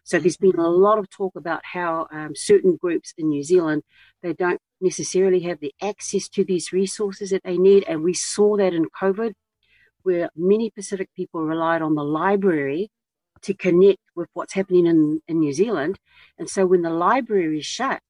So 0.04 0.18
there's 0.18 0.36
been 0.36 0.58
a 0.58 0.68
lot 0.68 0.98
of 0.98 1.10
talk 1.10 1.34
about 1.36 1.60
how 1.64 2.06
um, 2.12 2.34
certain 2.34 2.76
groups 2.76 3.12
in 3.18 3.28
New 3.28 3.42
Zealand 3.42 3.82
they 4.22 4.32
don't 4.32 4.60
necessarily 4.80 5.40
have 5.40 5.60
the 5.60 5.74
access 5.82 6.28
to 6.30 6.44
these 6.44 6.72
resources 6.72 7.30
that 7.30 7.42
they 7.44 7.58
need, 7.58 7.84
and 7.88 8.02
we 8.02 8.14
saw 8.14 8.56
that 8.56 8.72
in 8.72 8.86
COVID 9.00 9.32
where 10.02 10.30
many 10.34 10.70
Pacific 10.70 11.10
people 11.14 11.42
relied 11.42 11.82
on 11.82 11.94
the 11.94 12.04
library 12.04 12.90
to 13.42 13.54
connect 13.54 14.00
with 14.14 14.28
what's 14.32 14.54
happening 14.54 14.86
in, 14.86 15.20
in 15.28 15.40
New 15.40 15.52
Zealand. 15.52 15.98
And 16.38 16.48
so 16.48 16.66
when 16.66 16.82
the 16.82 16.90
library 16.90 17.58
is 17.58 17.66
shut, 17.66 18.00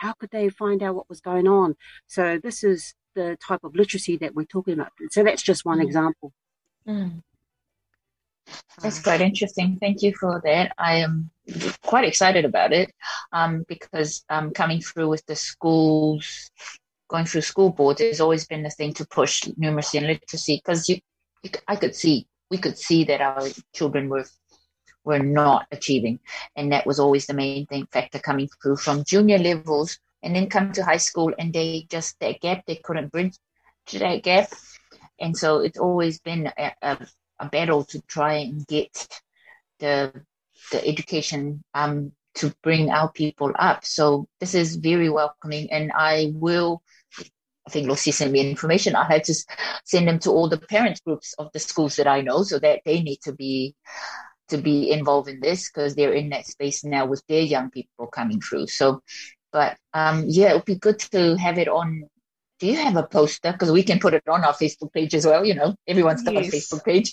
how 0.00 0.14
could 0.14 0.30
they 0.30 0.48
find 0.48 0.82
out 0.82 0.94
what 0.94 1.08
was 1.08 1.20
going 1.20 1.46
on? 1.46 1.76
So 2.06 2.38
this 2.42 2.64
is 2.64 2.94
the 3.14 3.36
type 3.46 3.64
of 3.64 3.74
literacy 3.74 4.16
that 4.18 4.34
we're 4.34 4.44
talking 4.44 4.74
about. 4.74 4.92
So 5.10 5.22
that's 5.22 5.42
just 5.42 5.64
one 5.64 5.78
mm. 5.78 5.84
example. 5.84 6.32
Mm. 6.88 7.22
That's 8.82 9.02
quite 9.02 9.20
interesting. 9.20 9.76
Thank 9.78 10.02
you 10.02 10.14
for 10.18 10.40
that. 10.44 10.72
I 10.78 10.96
am 10.96 11.30
quite 11.82 12.04
excited 12.04 12.44
about 12.44 12.72
it 12.72 12.90
um, 13.32 13.64
because 13.68 14.24
um, 14.30 14.52
coming 14.52 14.80
through 14.80 15.08
with 15.08 15.24
the 15.26 15.36
schools 15.36 16.50
going 17.08 17.26
through 17.26 17.42
school 17.42 17.70
boards 17.70 18.00
has 18.00 18.20
always 18.20 18.46
been 18.46 18.62
the 18.62 18.70
thing 18.70 18.94
to 18.94 19.04
push 19.04 19.42
numeracy 19.60 19.98
and 19.98 20.06
literacy 20.06 20.62
because 20.64 20.88
you, 20.88 21.00
you, 21.42 21.50
I 21.66 21.76
could 21.76 21.94
see 21.94 22.26
we 22.50 22.58
could 22.58 22.78
see 22.78 23.04
that 23.04 23.20
our 23.20 23.48
children 23.74 24.08
were 24.08 24.24
were 25.04 25.18
not 25.18 25.66
achieving, 25.72 26.20
and 26.56 26.72
that 26.72 26.86
was 26.86 27.00
always 27.00 27.26
the 27.26 27.34
main 27.34 27.66
thing 27.66 27.86
factor 27.90 28.18
coming 28.18 28.48
through 28.62 28.76
from 28.76 29.04
junior 29.04 29.38
levels 29.38 29.98
and 30.22 30.34
then 30.36 30.48
come 30.48 30.72
to 30.72 30.84
high 30.84 30.98
school 30.98 31.32
and 31.38 31.52
they 31.52 31.86
just 31.88 32.18
that 32.20 32.40
gap 32.40 32.64
they 32.66 32.76
couldn't 32.76 33.10
bridge 33.12 33.36
to 33.86 33.98
that 33.98 34.22
gap, 34.22 34.48
and 35.18 35.36
so 35.36 35.60
it's 35.60 35.78
always 35.78 36.20
been 36.20 36.52
a, 36.58 36.72
a, 36.82 36.98
a 37.38 37.48
battle 37.48 37.84
to 37.84 38.00
try 38.02 38.34
and 38.34 38.66
get 38.66 39.08
the 39.78 40.12
the 40.72 40.86
education 40.86 41.64
um, 41.74 42.12
to 42.34 42.54
bring 42.62 42.90
our 42.90 43.10
people 43.10 43.52
up. 43.58 43.84
So 43.84 44.28
this 44.38 44.54
is 44.54 44.76
very 44.76 45.08
welcoming, 45.08 45.72
and 45.72 45.90
I 45.94 46.32
will 46.34 46.82
I 47.66 47.70
think 47.70 47.88
Losi 47.88 48.12
sent 48.12 48.32
me 48.32 48.50
information. 48.50 48.96
I 48.96 49.04
had 49.04 49.24
to 49.24 49.34
send 49.84 50.08
them 50.08 50.18
to 50.20 50.30
all 50.30 50.48
the 50.48 50.58
parents 50.58 51.00
groups 51.00 51.34
of 51.38 51.50
the 51.52 51.58
schools 51.58 51.96
that 51.96 52.06
I 52.06 52.20
know, 52.20 52.42
so 52.42 52.58
that 52.58 52.80
they 52.84 53.02
need 53.02 53.20
to 53.22 53.32
be 53.32 53.74
to 54.50 54.58
be 54.58 54.90
involved 54.90 55.28
in 55.28 55.40
this 55.40 55.70
because 55.70 55.94
they're 55.94 56.12
in 56.12 56.30
that 56.30 56.46
space 56.46 56.84
now 56.84 57.06
with 57.06 57.22
their 57.28 57.42
young 57.42 57.70
people 57.70 58.06
coming 58.06 58.40
through. 58.40 58.66
So, 58.66 59.02
but 59.52 59.76
um, 59.94 60.24
yeah, 60.28 60.50
it 60.50 60.54
would 60.54 60.64
be 60.64 60.76
good 60.76 60.98
to 61.12 61.36
have 61.36 61.58
it 61.58 61.68
on. 61.68 62.04
Do 62.58 62.66
you 62.66 62.76
have 62.76 62.96
a 62.96 63.02
poster? 63.02 63.52
Because 63.52 63.72
we 63.72 63.82
can 63.82 63.98
put 63.98 64.14
it 64.14 64.28
on 64.28 64.44
our 64.44 64.52
Facebook 64.52 64.92
page 64.92 65.14
as 65.14 65.26
well. 65.26 65.44
You 65.44 65.54
know, 65.54 65.74
everyone's 65.86 66.22
got 66.22 66.34
yes. 66.34 66.48
a 66.48 66.56
Facebook 66.56 66.84
page 66.84 67.12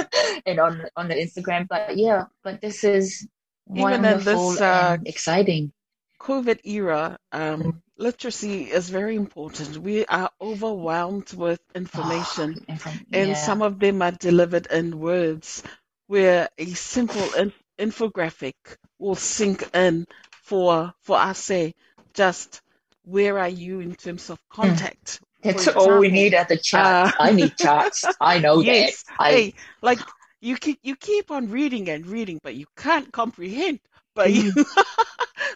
and 0.46 0.58
on 0.58 0.82
on 0.96 1.08
the 1.08 1.14
Instagram. 1.14 1.66
But 1.68 1.96
yeah, 1.96 2.24
but 2.42 2.60
this 2.60 2.84
is 2.84 3.26
Even 3.70 3.82
wonderful 3.82 4.50
this, 4.50 4.60
uh, 4.60 4.96
and 4.98 5.06
exciting. 5.06 5.72
COVID 6.20 6.60
era, 6.64 7.16
um, 7.30 7.80
literacy 7.96 8.64
is 8.64 8.90
very 8.90 9.14
important. 9.14 9.78
We 9.78 10.04
are 10.06 10.30
overwhelmed 10.40 11.32
with 11.32 11.60
information, 11.76 12.64
oh, 12.68 12.92
and 13.12 13.36
some 13.36 13.62
of 13.62 13.78
them 13.78 14.02
are 14.02 14.10
delivered 14.10 14.66
in 14.66 14.98
words 14.98 15.62
where 16.08 16.48
a 16.58 16.66
simple 16.66 17.32
in- 17.34 17.52
infographic 17.78 18.54
will 18.98 19.14
sink 19.14 19.68
in 19.74 20.06
for 20.42 20.92
for 21.02 21.16
us 21.16 21.38
say 21.38 21.74
just 22.14 22.60
where 23.04 23.38
are 23.38 23.48
you 23.48 23.80
in 23.80 23.94
terms 23.94 24.28
of 24.28 24.40
hmm. 24.50 24.62
contact. 24.62 25.20
That's 25.42 25.68
all 25.68 25.98
we 25.98 26.10
need 26.10 26.34
at 26.34 26.48
the 26.48 26.56
charts. 26.56 27.14
Uh, 27.14 27.22
I 27.22 27.30
need 27.30 27.56
charts. 27.56 28.04
I 28.20 28.40
know 28.40 28.60
yes, 28.72 29.04
that. 29.04 29.16
I... 29.20 29.30
Hey, 29.30 29.54
like 29.80 30.00
you 30.40 30.56
keep 30.56 30.80
you 30.82 30.96
keep 30.96 31.30
on 31.30 31.48
reading 31.48 31.88
and 31.88 32.04
reading, 32.06 32.40
but 32.42 32.56
you 32.56 32.66
can't 32.76 33.12
comprehend. 33.12 33.78
But 34.14 34.32
you 34.32 34.52
mm. 34.52 34.66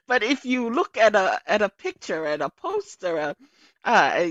But 0.07 0.23
if 0.23 0.45
you 0.45 0.71
look 0.71 0.97
at 0.97 1.15
a 1.15 1.41
at 1.47 1.63
a 1.63 1.69
picture, 1.69 2.27
at 2.27 2.41
a 2.41 2.51
poster, 2.51 3.19
uh, 3.19 3.35
uh, 3.85 4.29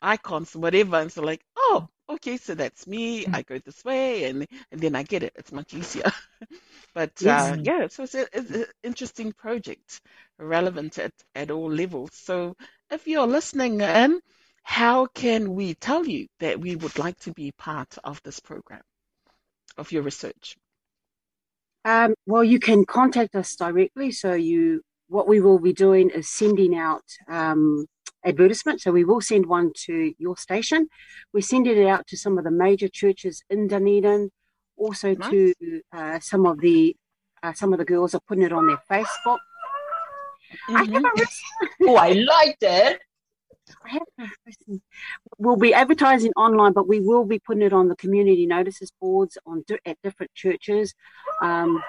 icons, 0.00 0.54
whatever, 0.54 0.96
and 0.96 1.12
so 1.12 1.22
like, 1.22 1.42
oh, 1.56 1.88
okay, 2.08 2.36
so 2.36 2.54
that's 2.54 2.86
me. 2.86 3.24
Mm. 3.24 3.34
I 3.34 3.42
go 3.42 3.58
this 3.58 3.84
way, 3.84 4.24
and 4.24 4.46
and 4.70 4.80
then 4.80 4.94
I 4.94 5.02
get 5.02 5.22
it. 5.22 5.32
It's 5.36 5.52
much 5.52 5.74
easier. 5.74 6.10
but 6.94 7.12
uh, 7.24 7.56
yeah, 7.62 7.88
so 7.88 8.04
it's, 8.04 8.14
a, 8.14 8.26
it's 8.32 8.50
an 8.50 8.64
interesting 8.82 9.32
project, 9.32 10.00
relevant 10.38 10.98
at 10.98 11.12
at 11.34 11.50
all 11.50 11.70
levels. 11.70 12.10
So 12.14 12.56
if 12.90 13.06
you're 13.06 13.26
listening 13.26 13.80
in, 13.80 14.20
how 14.62 15.06
can 15.06 15.54
we 15.54 15.74
tell 15.74 16.06
you 16.06 16.26
that 16.40 16.60
we 16.60 16.76
would 16.76 16.98
like 16.98 17.18
to 17.20 17.32
be 17.32 17.52
part 17.52 17.98
of 18.04 18.22
this 18.22 18.40
program, 18.40 18.82
of 19.76 19.92
your 19.92 20.02
research? 20.02 20.56
Um, 21.84 22.14
well, 22.26 22.44
you 22.44 22.60
can 22.60 22.84
contact 22.84 23.34
us 23.34 23.56
directly. 23.56 24.12
So 24.12 24.34
you, 24.34 24.82
what 25.08 25.26
we 25.26 25.40
will 25.40 25.58
be 25.58 25.72
doing 25.72 26.10
is 26.10 26.28
sending 26.28 26.76
out 26.76 27.02
um, 27.28 27.86
advertisements. 28.24 28.84
So 28.84 28.92
we 28.92 29.04
will 29.04 29.20
send 29.20 29.46
one 29.46 29.72
to 29.86 30.14
your 30.18 30.36
station. 30.36 30.88
We're 31.32 31.42
sending 31.42 31.78
it 31.78 31.86
out 31.86 32.06
to 32.08 32.16
some 32.16 32.38
of 32.38 32.44
the 32.44 32.50
major 32.50 32.88
churches 32.88 33.42
in 33.50 33.68
Dunedin, 33.68 34.30
also 34.76 35.14
nice. 35.14 35.30
to 35.30 35.54
uh, 35.92 36.20
some 36.20 36.46
of 36.46 36.60
the 36.60 36.96
uh, 37.42 37.52
some 37.52 37.72
of 37.72 37.78
the 37.78 37.84
girls 37.84 38.14
are 38.14 38.20
putting 38.28 38.44
it 38.44 38.52
on 38.52 38.66
their 38.66 38.82
Facebook. 38.90 39.38
Mm-hmm. 40.68 40.76
I 40.76 40.84
have 40.84 41.04
a 41.04 41.26
oh, 41.82 41.96
I 41.96 42.12
liked 42.12 42.62
it. 42.62 43.00
We'll 45.38 45.56
be 45.56 45.74
advertising 45.74 46.32
online, 46.36 46.72
but 46.72 46.88
we 46.88 47.00
will 47.00 47.24
be 47.24 47.38
putting 47.38 47.62
it 47.62 47.72
on 47.72 47.88
the 47.88 47.96
community 47.96 48.46
notices 48.46 48.92
boards 49.00 49.38
on 49.46 49.64
at 49.86 49.96
different 50.02 50.34
churches, 50.34 50.94
um, 51.40 51.82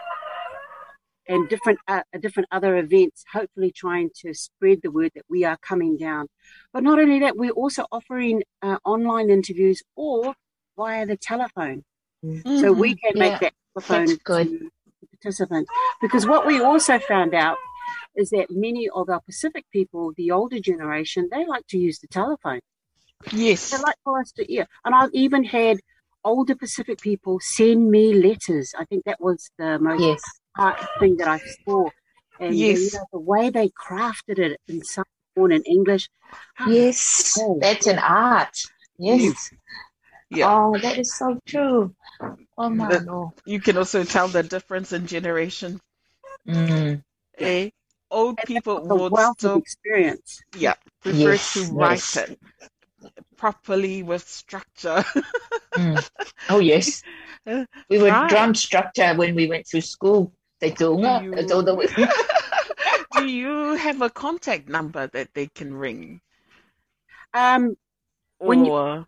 and 1.27 1.47
different 1.49 1.79
uh, 1.87 2.01
different 2.19 2.49
other 2.51 2.77
events. 2.77 3.23
Hopefully, 3.31 3.71
trying 3.71 4.09
to 4.21 4.33
spread 4.33 4.79
the 4.81 4.91
word 4.91 5.11
that 5.15 5.25
we 5.29 5.43
are 5.43 5.57
coming 5.57 5.97
down. 5.97 6.27
But 6.71 6.83
not 6.83 6.99
only 6.99 7.19
that, 7.19 7.37
we're 7.37 7.51
also 7.51 7.85
offering 7.91 8.43
uh, 8.61 8.77
online 8.85 9.29
interviews 9.29 9.81
or 9.95 10.35
via 10.77 11.05
the 11.05 11.17
telephone, 11.17 11.83
mm-hmm. 12.23 12.59
so 12.59 12.71
we 12.73 12.95
can 12.95 13.17
make 13.17 13.33
yeah, 13.33 13.49
that 13.49 13.53
telephone 13.73 14.17
good. 14.23 14.69
participant. 15.21 15.67
Because 16.01 16.25
what 16.25 16.45
we 16.45 16.61
also 16.61 16.99
found 16.99 17.33
out 17.33 17.57
is 18.15 18.29
that 18.29 18.47
many 18.49 18.89
of 18.89 19.09
our 19.09 19.21
Pacific 19.21 19.65
people, 19.71 20.13
the 20.17 20.31
older 20.31 20.59
generation, 20.59 21.29
they 21.31 21.45
like 21.45 21.65
to 21.67 21.77
use 21.77 21.99
the 21.99 22.07
telephone. 22.07 22.59
Yes. 23.31 23.71
They 23.71 23.77
like 23.77 23.95
for 24.03 24.19
us 24.19 24.31
to 24.33 24.45
hear. 24.45 24.67
And 24.85 24.93
I've 24.93 25.13
even 25.13 25.43
had 25.43 25.79
older 26.23 26.55
Pacific 26.55 26.99
people 27.01 27.39
send 27.41 27.89
me 27.89 28.13
letters. 28.13 28.73
I 28.77 28.85
think 28.85 29.05
that 29.05 29.19
was 29.19 29.49
the 29.57 29.79
most 29.79 30.01
yes. 30.01 30.21
Thing 30.99 31.17
that 31.17 31.27
I 31.27 31.39
saw. 31.65 31.89
And 32.39 32.55
yes. 32.55 32.93
You 32.93 32.99
know, 32.99 33.05
the 33.13 33.19
way 33.19 33.49
they 33.49 33.69
crafted 33.69 34.39
it 34.39 34.59
in 34.67 34.83
some 34.83 35.05
form 35.35 35.51
in 35.51 35.63
English. 35.63 36.09
Yes, 36.67 37.37
oh, 37.39 37.57
that's 37.59 37.87
an 37.87 37.99
art. 37.99 38.57
Yes. 38.97 39.21
yes. 39.21 39.53
Yeah. 40.29 40.51
Oh, 40.51 40.77
that 40.79 40.97
is 40.97 41.15
so 41.15 41.39
true. 41.45 41.93
Oh 42.57 42.69
my 42.69 42.87
the, 42.87 43.29
You 43.45 43.59
can 43.59 43.77
also 43.77 44.03
tell 44.03 44.27
the 44.27 44.41
difference 44.41 44.91
in 44.91 45.05
generation. 45.05 45.79
Mm. 46.47 47.03
Eh? 47.37 47.69
old 48.13 48.37
people 48.45 48.79
would 48.87 49.11
wealth 49.11 49.39
still, 49.39 49.55
of 49.55 49.61
experience. 49.61 50.41
Yeah, 50.55 50.75
prefer 51.01 51.33
yes, 51.33 51.53
to 51.53 51.63
write 51.73 52.15
yes. 52.15 52.17
it 52.17 52.39
properly 53.35 54.03
with 54.03 54.25
structure. 54.27 55.03
mm. 55.73 56.09
Oh 56.49 56.59
yes, 56.59 57.03
we 57.45 57.65
were 57.97 58.09
right. 58.09 58.29
drum 58.29 58.55
structure 58.55 59.13
when 59.15 59.35
we 59.35 59.47
went 59.47 59.67
through 59.67 59.81
school. 59.81 60.31
They 60.59 60.71
told 60.71 61.01
me. 61.01 61.19
Do 61.19 61.45
Do 63.17 63.27
you 63.27 63.75
have 63.75 64.01
a 64.01 64.09
contact 64.09 64.67
number 64.67 65.07
that 65.07 65.33
they 65.33 65.47
can 65.47 65.73
ring? 65.73 66.21
Um, 67.33 67.75
or... 68.39 68.47
when 68.47 68.65
you, 68.65 69.05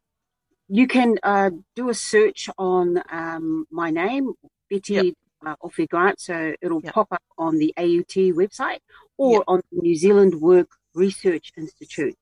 you 0.67 0.87
can 0.87 1.17
uh, 1.23 1.51
do 1.75 1.89
a 1.89 1.93
search 1.93 2.49
on 2.57 3.01
um, 3.11 3.65
my 3.71 3.89
name, 3.89 4.33
Betty 4.69 4.93
yep 4.93 5.13
uh, 5.45 5.55
Ofe 5.63 5.87
Grant, 5.87 6.19
so 6.19 6.53
it'll 6.61 6.81
yep. 6.83 6.93
pop 6.93 7.07
up 7.11 7.23
on 7.37 7.57
the 7.57 7.73
AUT 7.77 8.15
website 8.35 8.79
or 9.17 9.33
yep. 9.33 9.43
on 9.47 9.61
the 9.71 9.81
New 9.81 9.95
Zealand 9.95 10.35
Work 10.41 10.69
Research 10.93 11.51
Institute. 11.57 12.15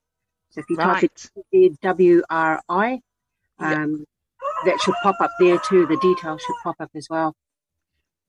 So 0.49 0.61
if 0.61 0.65
you 0.69 0.75
right. 0.75 1.01
type 1.01 1.11
in 1.51 1.77
WRI, 1.81 2.99
um, 3.59 4.05
yep. 4.05 4.65
that 4.65 4.79
should 4.81 4.95
pop 5.01 5.15
up 5.19 5.31
there 5.39 5.57
too. 5.59 5.87
The 5.87 5.97
details 5.97 6.41
should 6.41 6.55
pop 6.63 6.75
up 6.79 6.91
as 6.95 7.07
well. 7.09 7.35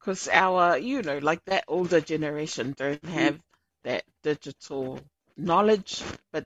Because 0.05 0.29
our, 0.29 0.77
you 0.77 1.03
know, 1.03 1.19
like 1.19 1.45
that 1.47 1.65
older 1.67 2.01
generation 2.01 2.75
don't 2.77 3.01
mm. 3.01 3.09
have 3.09 3.41
that 3.85 4.05
digital 4.23 5.01
knowledge, 5.37 6.03
but 6.31 6.45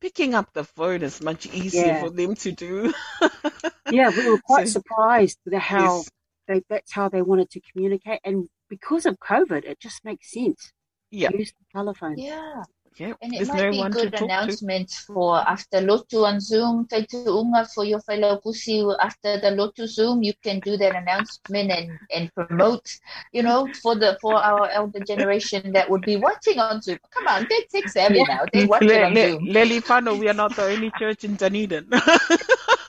picking 0.00 0.34
up 0.34 0.52
the 0.52 0.64
phone 0.64 1.02
is 1.02 1.22
much 1.22 1.46
easier 1.46 1.86
yeah. 1.86 2.00
for 2.00 2.10
them 2.10 2.34
to 2.34 2.52
do. 2.52 2.92
yeah, 3.90 4.10
we 4.10 4.30
were 4.30 4.40
quite 4.44 4.68
so, 4.68 4.80
surprised 4.80 5.38
at 5.50 5.60
how 5.60 5.98
yes 5.98 6.10
they, 6.48 6.62
that's 6.68 6.92
how 6.92 7.08
they 7.08 7.22
wanted 7.22 7.50
to 7.50 7.60
communicate. 7.60 8.20
And 8.24 8.48
because 8.68 9.06
of 9.06 9.18
COVID, 9.20 9.64
it 9.64 9.78
just 9.78 10.04
makes 10.04 10.32
sense. 10.32 10.72
Yeah. 11.10 11.28
Use 11.32 11.52
the 11.52 11.66
telephone. 11.72 12.18
Yeah. 12.18 12.62
Yeah. 12.96 13.14
And 13.22 13.34
it 13.34 13.46
might 13.48 13.70
no 13.70 13.70
be 13.70 13.90
good 13.90 14.14
announcements 14.14 15.06
to. 15.06 15.12
for 15.12 15.38
after 15.48 15.78
Lotu 15.78 16.24
on 16.24 16.40
Zoom, 16.40 16.86
Te 16.86 17.06
Unga 17.26 17.66
for 17.74 17.84
your 17.84 18.00
fellow 18.00 18.40
pusi 18.44 18.96
after 19.00 19.38
the 19.40 19.48
Lotu 19.48 19.86
Zoom, 19.86 20.22
you 20.22 20.32
can 20.42 20.60
do 20.60 20.76
that 20.76 20.94
announcement 20.96 21.70
and, 21.70 21.90
and 22.14 22.34
promote, 22.34 22.88
you 23.32 23.42
know, 23.42 23.68
for 23.82 23.94
the 23.94 24.18
for 24.20 24.34
our 24.34 24.68
elder 24.70 25.00
generation 25.00 25.72
that 25.72 25.88
would 25.88 26.02
be 26.02 26.16
watching 26.16 26.58
on 26.58 26.80
Zoom. 26.82 26.98
Come 27.10 27.28
on, 27.28 27.46
they're 27.48 27.66
tech 27.70 27.88
savvy 27.88 28.24
now. 28.24 28.44
They 28.52 28.66
watch 28.66 28.82
Le, 28.82 29.02
on 29.04 29.14
Le, 29.14 29.30
Zoom. 29.32 29.44
Lely 29.44 29.80
Fano, 29.80 30.16
we 30.16 30.28
are 30.28 30.34
not 30.34 30.56
the 30.56 30.64
only 30.64 30.90
church 30.98 31.24
in 31.24 31.36
Dunedin. 31.36 31.88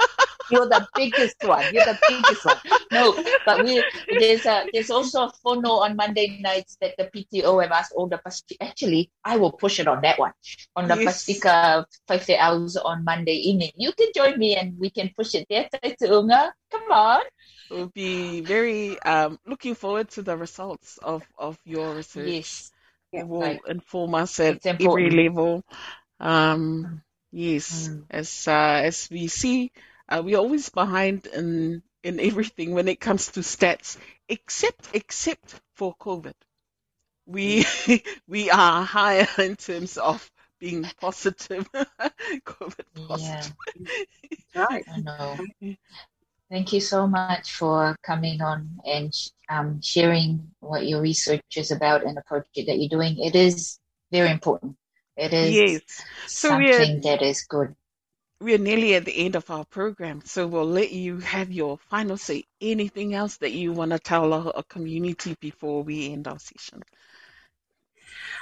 You're 0.51 0.67
the 0.67 0.87
biggest 0.95 1.37
one. 1.43 1.63
You're 1.73 1.85
the 1.85 1.99
biggest 2.07 2.45
one. 2.45 2.57
No, 2.91 3.15
but 3.45 3.63
we 3.63 3.83
there's 4.19 4.45
a 4.45 4.65
there's 4.73 4.89
also 4.89 5.27
a 5.27 5.31
phono 5.45 5.81
on 5.81 5.95
Monday 5.95 6.39
nights 6.41 6.77
that 6.81 6.95
the 6.97 7.05
PTO 7.05 7.61
have 7.61 7.71
asked 7.71 7.93
all 7.95 8.07
the 8.07 8.17
Pasifika. 8.17 8.57
Actually, 8.61 9.11
I 9.23 9.37
will 9.37 9.51
push 9.51 9.79
it 9.79 9.87
on 9.87 10.01
that 10.01 10.19
one 10.19 10.31
on 10.75 10.87
the 10.87 10.95
yes. 10.95 11.25
Pasifika 11.25 11.85
five 12.07 12.29
hours 12.37 12.77
on 12.77 13.03
Monday 13.03 13.35
evening. 13.35 13.71
You 13.75 13.91
can 13.93 14.09
join 14.15 14.37
me 14.37 14.55
and 14.55 14.77
we 14.79 14.89
can 14.89 15.11
push 15.15 15.35
it 15.35 15.47
there. 15.49 15.69
Come 15.71 16.91
on. 16.91 17.21
We'll 17.69 17.87
be 17.93 18.41
very 18.41 18.99
um, 19.01 19.39
looking 19.45 19.75
forward 19.75 20.09
to 20.11 20.23
the 20.23 20.35
results 20.35 20.97
of, 20.97 21.23
of 21.37 21.59
your 21.65 21.95
research. 21.95 22.27
Yes. 22.27 22.71
It 23.11 23.27
will 23.27 23.41
right. 23.41 23.59
inform 23.67 24.15
us 24.15 24.39
at 24.39 24.65
every 24.65 25.09
level. 25.09 25.63
Um, 26.19 27.01
yes, 27.31 27.87
mm. 27.87 28.03
as 28.09 28.47
uh, 28.47 28.81
as 28.83 29.07
we 29.09 29.27
see 29.27 29.71
uh, 30.09 30.21
we're 30.23 30.37
always 30.37 30.69
behind 30.69 31.27
in 31.27 31.83
in 32.03 32.19
everything 32.19 32.73
when 32.73 32.87
it 32.87 32.99
comes 32.99 33.27
to 33.31 33.41
stats, 33.41 33.97
except 34.27 34.89
except 34.93 35.59
for 35.75 35.95
COVID. 35.95 36.33
We 37.25 37.65
we 38.27 38.49
are 38.49 38.83
higher 38.83 39.27
in 39.37 39.55
terms 39.55 39.97
of 39.97 40.29
being 40.59 40.85
positive, 40.99 41.69
COVID 42.45 43.07
positive. 43.07 43.53
Yeah. 44.53 44.65
right. 44.69 44.85
I 44.91 44.99
know. 44.99 45.37
Thank 46.49 46.73
you 46.73 46.81
so 46.81 47.07
much 47.07 47.53
for 47.53 47.95
coming 48.01 48.41
on 48.41 48.79
and 48.83 49.13
um, 49.49 49.81
sharing 49.83 50.49
what 50.59 50.87
your 50.87 50.99
research 50.99 51.43
is 51.55 51.69
about 51.69 52.03
and 52.03 52.17
the 52.17 52.23
project 52.23 52.65
that 52.65 52.79
you're 52.79 52.89
doing. 52.89 53.19
It 53.19 53.35
is 53.35 53.77
very 54.11 54.31
important. 54.31 54.75
It 55.15 55.31
is 55.31 55.53
yes. 55.53 55.81
so 56.25 56.49
something 56.49 57.01
that 57.01 57.21
is 57.21 57.43
good 57.43 57.75
we're 58.41 58.57
nearly 58.57 58.95
at 58.95 59.05
the 59.05 59.25
end 59.25 59.35
of 59.35 59.49
our 59.49 59.65
program, 59.65 60.21
so 60.23 60.47
we'll 60.47 60.65
let 60.65 60.91
you 60.91 61.17
have 61.19 61.51
your 61.51 61.77
final 61.89 62.17
say. 62.17 62.45
Anything 62.61 63.13
else 63.13 63.37
that 63.37 63.51
you 63.51 63.73
want 63.73 63.91
to 63.91 63.99
tell 63.99 64.33
our, 64.33 64.51
our 64.55 64.63
community 64.63 65.35
before 65.39 65.83
we 65.83 66.11
end 66.11 66.27
our 66.27 66.39
session? 66.39 66.81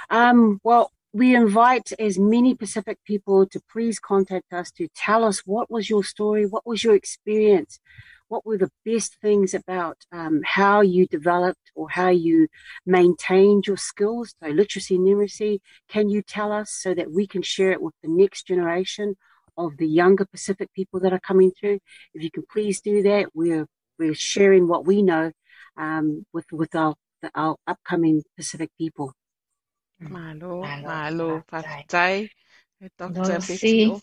Um, 0.10 0.60
well, 0.64 0.92
we 1.14 1.36
invite 1.36 1.92
as 2.00 2.20
many 2.20 2.54
Pacific 2.54 3.00
people 3.06 3.48
to 3.48 3.60
please 3.72 3.98
contact 3.98 4.54
us 4.54 4.72
to 4.72 4.88
tell 4.96 5.24
us 5.24 5.40
what 5.46 5.72
was 5.72 5.90
your 5.90 6.04
story, 6.04 6.46
what 6.46 6.68
was 6.68 6.84
your 6.84 6.96
experience, 6.96 7.80
what 8.28 8.46
were 8.46 8.58
the 8.58 8.72
best 8.86 9.16
things 9.22 9.54
about 9.54 9.98
um, 10.12 10.42
how 10.46 10.82
you 10.82 11.08
developed 11.08 11.72
or 11.76 11.90
how 11.90 12.10
you 12.10 12.48
maintained 12.86 13.66
your 13.66 13.78
skills, 13.78 14.36
so 14.42 14.50
literacy 14.50 14.96
and 14.96 15.08
numeracy. 15.08 15.60
Can 15.88 16.10
you 16.10 16.22
tell 16.22 16.52
us 16.52 16.72
so 16.72 16.94
that 16.94 17.12
we 17.12 17.26
can 17.26 17.42
share 17.42 17.72
it 17.72 17.82
with 17.82 17.94
the 18.04 18.10
next 18.10 18.46
generation? 18.46 19.16
Of 19.58 19.78
the 19.78 19.88
younger 19.88 20.26
Pacific 20.26 20.70
people 20.74 21.00
that 21.02 21.14
are 21.14 21.20
coming 21.20 21.52
through. 21.52 21.80
If 22.14 22.24
you 22.24 22.32
can 22.32 22.44
please 22.52 22.82
do 22.82 23.04
that, 23.04 23.30
we're 23.34 23.66
we're 24.00 24.14
sharing 24.14 24.68
what 24.68 24.86
we 24.86 25.02
know 25.02 25.32
um, 25.78 26.26
with 26.34 26.46
with 26.52 26.76
our 26.76 26.96
our 27.36 27.56
upcoming 27.68 28.24
Pacific 28.36 28.70
people. 28.78 29.14
Malo, 30.00 30.62
malo, 30.62 31.44
Patai, 31.52 32.30
Dr. 32.98 33.40
Betty. 33.40 33.94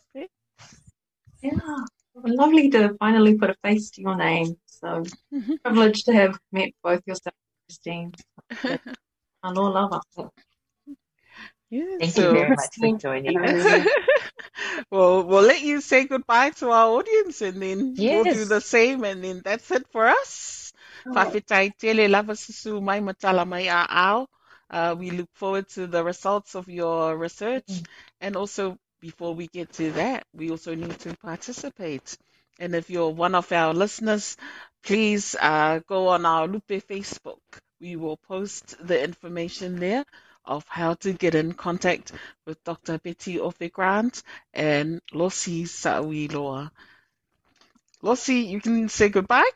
Yeah, 1.43 1.85
lovely 2.15 2.71
to 2.71 2.95
finally 2.99 3.37
put 3.37 3.51
a 3.51 3.55
face 3.63 3.91
to 3.91 4.01
your 4.03 4.17
name. 4.17 4.57
So 4.67 5.05
privileged 5.65 6.07
to 6.07 6.13
have 6.13 6.39
met 6.53 6.71
both 6.83 7.03
yourself, 7.07 7.35
Christine. 7.69 8.13
Aloha 9.45 9.69
lava. 9.71 10.01
Yeah, 11.75 11.97
Thank 11.99 12.13
so, 12.13 12.29
you 12.29 12.39
very 12.39 12.51
much 12.51 12.77
for 12.79 12.99
joining 12.99 13.37
us. 13.37 13.87
well, 14.93 15.25
we'll 15.25 15.43
let 15.43 15.61
you 15.61 15.81
say 15.81 16.07
goodbye 16.07 16.51
to 16.51 16.71
our 16.71 16.99
audience 16.99 17.43
and 17.43 17.61
then 17.61 17.95
yes. 17.97 18.25
we'll 18.25 18.35
do 18.35 18.45
the 18.45 18.61
same 18.61 19.03
and 19.03 19.25
then 19.25 19.43
that's 19.45 19.69
it 19.73 19.85
for 19.91 20.07
us. 20.07 20.73
Whawhitai 21.05 22.09
lava 22.09 22.35
susu 22.35 22.81
mai 22.81 23.01
matala 23.01 23.45
mai 23.45 23.67
Uh, 24.71 24.95
we 24.97 25.11
look 25.11 25.29
forward 25.35 25.69
to 25.71 25.89
the 25.89 26.05
results 26.05 26.55
of 26.55 26.69
your 26.69 27.17
research 27.17 27.67
mm. 27.67 27.85
and 28.21 28.37
also 28.37 28.79
before 29.01 29.35
we 29.35 29.49
get 29.49 29.73
to 29.73 29.91
that, 29.93 30.23
we 30.33 30.51
also 30.51 30.77
need 30.77 30.97
to 31.01 31.17
participate. 31.17 32.17
And 32.61 32.77
if 32.77 32.89
you're 32.89 33.11
one 33.11 33.35
of 33.35 33.51
our 33.51 33.75
listeners, 33.75 34.37
please 34.85 35.35
uh, 35.41 35.81
go 35.89 36.07
on 36.09 36.25
our 36.25 36.47
Lupe 36.47 36.87
Facebook. 36.89 37.43
We 37.81 37.97
will 37.97 38.17
post 38.17 38.77
the 38.79 39.03
information 39.03 39.81
there 39.81 40.05
of 40.45 40.65
how 40.69 40.95
to 40.95 41.13
get 41.13 41.35
in 41.35 41.53
contact 41.53 42.13
with 42.47 42.63
Dr. 42.65 42.99
Betty 42.99 43.37
Ofe 43.37 43.73
Grant 43.73 44.23
and 44.53 45.01
Losi 45.13 45.63
Saulilo. 45.63 46.71
Losi, 48.03 48.47
you 48.47 48.61
can 48.61 48.89
say 48.89 49.09
goodbye. 49.09 49.51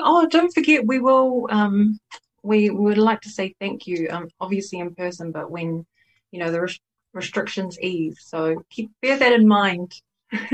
Oh, 0.00 0.26
don't 0.28 0.54
forget, 0.54 0.86
we 0.86 1.00
will. 1.00 1.46
Um, 1.50 1.98
we 2.42 2.70
would 2.70 2.98
like 2.98 3.20
to 3.22 3.30
say 3.30 3.54
thank 3.60 3.86
you. 3.86 4.08
Um, 4.10 4.28
obviously 4.40 4.78
in 4.78 4.94
person, 4.94 5.32
but 5.32 5.50
when 5.50 5.86
you 6.30 6.38
know 6.38 6.50
the 6.50 6.60
res- 6.62 6.80
restrictions 7.12 7.78
ease, 7.80 8.18
so 8.20 8.62
keep 8.70 8.90
bear 9.00 9.18
that 9.18 9.32
in 9.32 9.46
mind. 9.46 9.92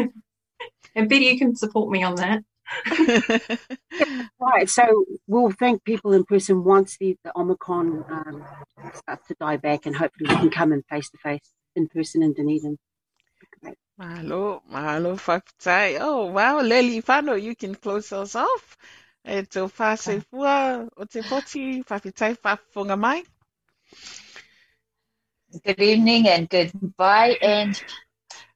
and 0.94 1.08
Betty, 1.08 1.26
you 1.26 1.38
can 1.38 1.56
support 1.56 1.90
me 1.90 2.02
on 2.02 2.16
that. 2.16 2.42
Right, 4.40 4.68
so 4.68 5.04
we'll 5.26 5.50
thank 5.50 5.84
people 5.84 6.12
in 6.12 6.24
person 6.24 6.64
once 6.64 6.96
the, 6.98 7.16
the 7.24 7.32
Omicron 7.36 8.04
um, 8.10 8.44
starts 8.94 9.28
to 9.28 9.36
die 9.40 9.56
back, 9.56 9.86
and 9.86 9.96
hopefully 9.96 10.30
we 10.30 10.36
can 10.36 10.50
come 10.50 10.72
in 10.72 10.82
face 10.82 11.10
to 11.10 11.18
face 11.18 11.42
in 11.76 11.88
person 11.88 12.22
in 12.22 12.34
Dunedin. 12.34 12.78
Great. 13.60 13.76
Mahalo, 14.00 14.62
mahalo 14.72 15.16
whakatai. 15.16 15.98
Oh, 16.00 16.26
wow, 16.26 16.60
Lely 16.60 17.02
whānau, 17.02 17.40
you 17.40 17.56
can 17.56 17.74
close 17.74 18.12
us 18.12 18.36
off. 18.36 18.76
E 19.24 19.42
tō 19.42 19.70
whāse 19.78 20.24
fua 20.30 20.88
o 20.96 21.04
te 21.04 21.22
poti, 21.22 21.82
whawhitai 21.82 22.36
whawhunga 22.38 22.98
mai. 22.98 23.22
Good 25.64 25.80
evening 25.80 26.28
and 26.28 26.48
goodbye. 26.48 27.36
And 27.42 27.82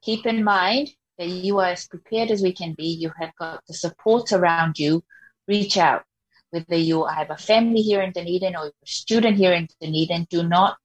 keep 0.01 0.25
in 0.25 0.43
mind 0.43 0.95
that 1.17 1.27
you 1.27 1.59
are 1.59 1.69
as 1.69 1.87
prepared 1.87 2.31
as 2.31 2.41
we 2.41 2.53
can 2.53 2.73
be. 2.73 2.87
You 2.87 3.11
have 3.19 3.35
got 3.35 3.61
the 3.67 3.73
support 3.73 4.31
around 4.31 4.79
you. 4.79 5.03
Reach 5.47 5.77
out. 5.77 6.03
Whether 6.51 6.77
you 6.77 7.05
have 7.05 7.31
a 7.31 7.37
family 7.37 7.81
here 7.81 8.01
in 8.01 8.11
Dunedin 8.11 8.55
or 8.55 8.67
a 8.67 8.71
student 8.85 9.37
here 9.37 9.53
in 9.53 9.67
Dunedin, 9.81 10.27
do 10.29 10.43
not 10.43 10.77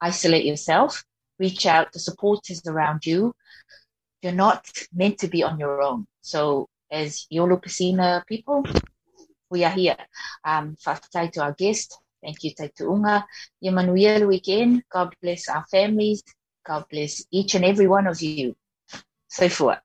isolate 0.00 0.44
yourself. 0.44 1.04
Reach 1.38 1.66
out. 1.66 1.92
The 1.92 1.98
support 1.98 2.50
is 2.50 2.62
around 2.66 3.06
you. 3.06 3.34
You're 4.22 4.32
not 4.32 4.70
meant 4.92 5.18
to 5.20 5.28
be 5.28 5.42
on 5.42 5.58
your 5.58 5.82
own. 5.82 6.06
So, 6.20 6.68
as 6.90 7.26
Yolo 7.30 7.56
Piscina 7.56 8.26
people, 8.26 8.64
we 9.50 9.64
are 9.64 9.70
here. 9.70 9.96
Um, 10.44 10.76
whakatai 10.84 11.32
to 11.32 11.42
our 11.42 11.52
guest. 11.52 11.98
Thank 12.22 12.42
you, 12.42 12.54
Taituunga. 12.54 13.24
Emmanuel 13.62 14.26
weekend. 14.26 14.82
God 14.90 15.14
bless 15.22 15.48
our 15.48 15.64
families. 15.70 16.22
God 16.66 16.84
bless 16.90 17.24
each 17.30 17.54
and 17.54 17.64
every 17.64 17.86
one 17.86 18.06
of 18.06 18.20
you. 18.20 18.56
So 19.28 19.48
forth. 19.48 19.78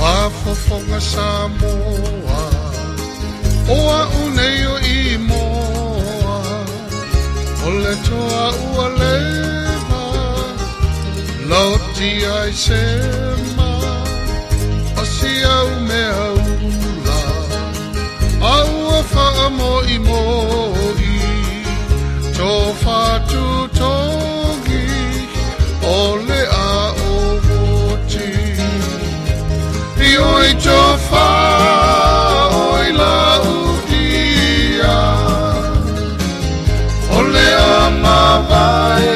Whafofonga 0.00 1.00
Samoa 1.00 2.42
Oa 3.68 4.00
unei 4.24 4.66
o 4.66 4.76
i 4.78 5.18
moa 5.18 6.36
O 7.66 7.70
le 7.82 7.94
toa 8.06 8.44
ua 8.68 8.88
lewa 9.00 10.02
Lauti 11.48 11.85
ai 12.24 12.52
sema 12.52 13.70
O 15.00 15.04
si 15.04 15.32
au 15.44 15.68
me 15.88 16.02
aula. 16.24 17.20
Aua 18.54 18.98
wha 19.12 19.50
mo 19.58 19.72
i 19.94 19.98
mo 19.98 20.22
i 20.98 21.16
Tō 22.36 22.52
whatu 22.82 23.44
tongi 23.78 24.86
O 25.82 25.98
le 26.28 26.40
a 26.60 26.72
o 27.08 27.14
moti 27.48 28.32
I 30.08 30.12
oi 30.30 30.50
tō 30.66 30.80
wha 31.10 31.28
oi 32.62 32.88
la 33.00 33.18
udia 33.56 34.96
a 37.66 37.90
mawae 38.02 39.15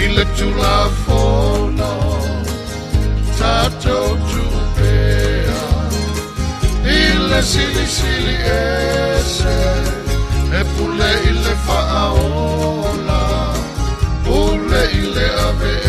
I 0.00 0.06
le 0.14 0.24
tula 0.36 0.88
fono 1.04 1.92
Tatou 3.38 4.16
tupea. 4.30 5.62
I 6.84 7.00
le 7.28 7.42
sili 7.42 8.36
ese 8.44 9.58
E 10.52 10.64
pule 10.74 11.10
i 11.30 11.32
le 11.42 11.54
whaaola 11.66 13.22
Pule 14.24 14.82
i 14.92 15.02
le 15.14 15.26
ave 15.48 15.88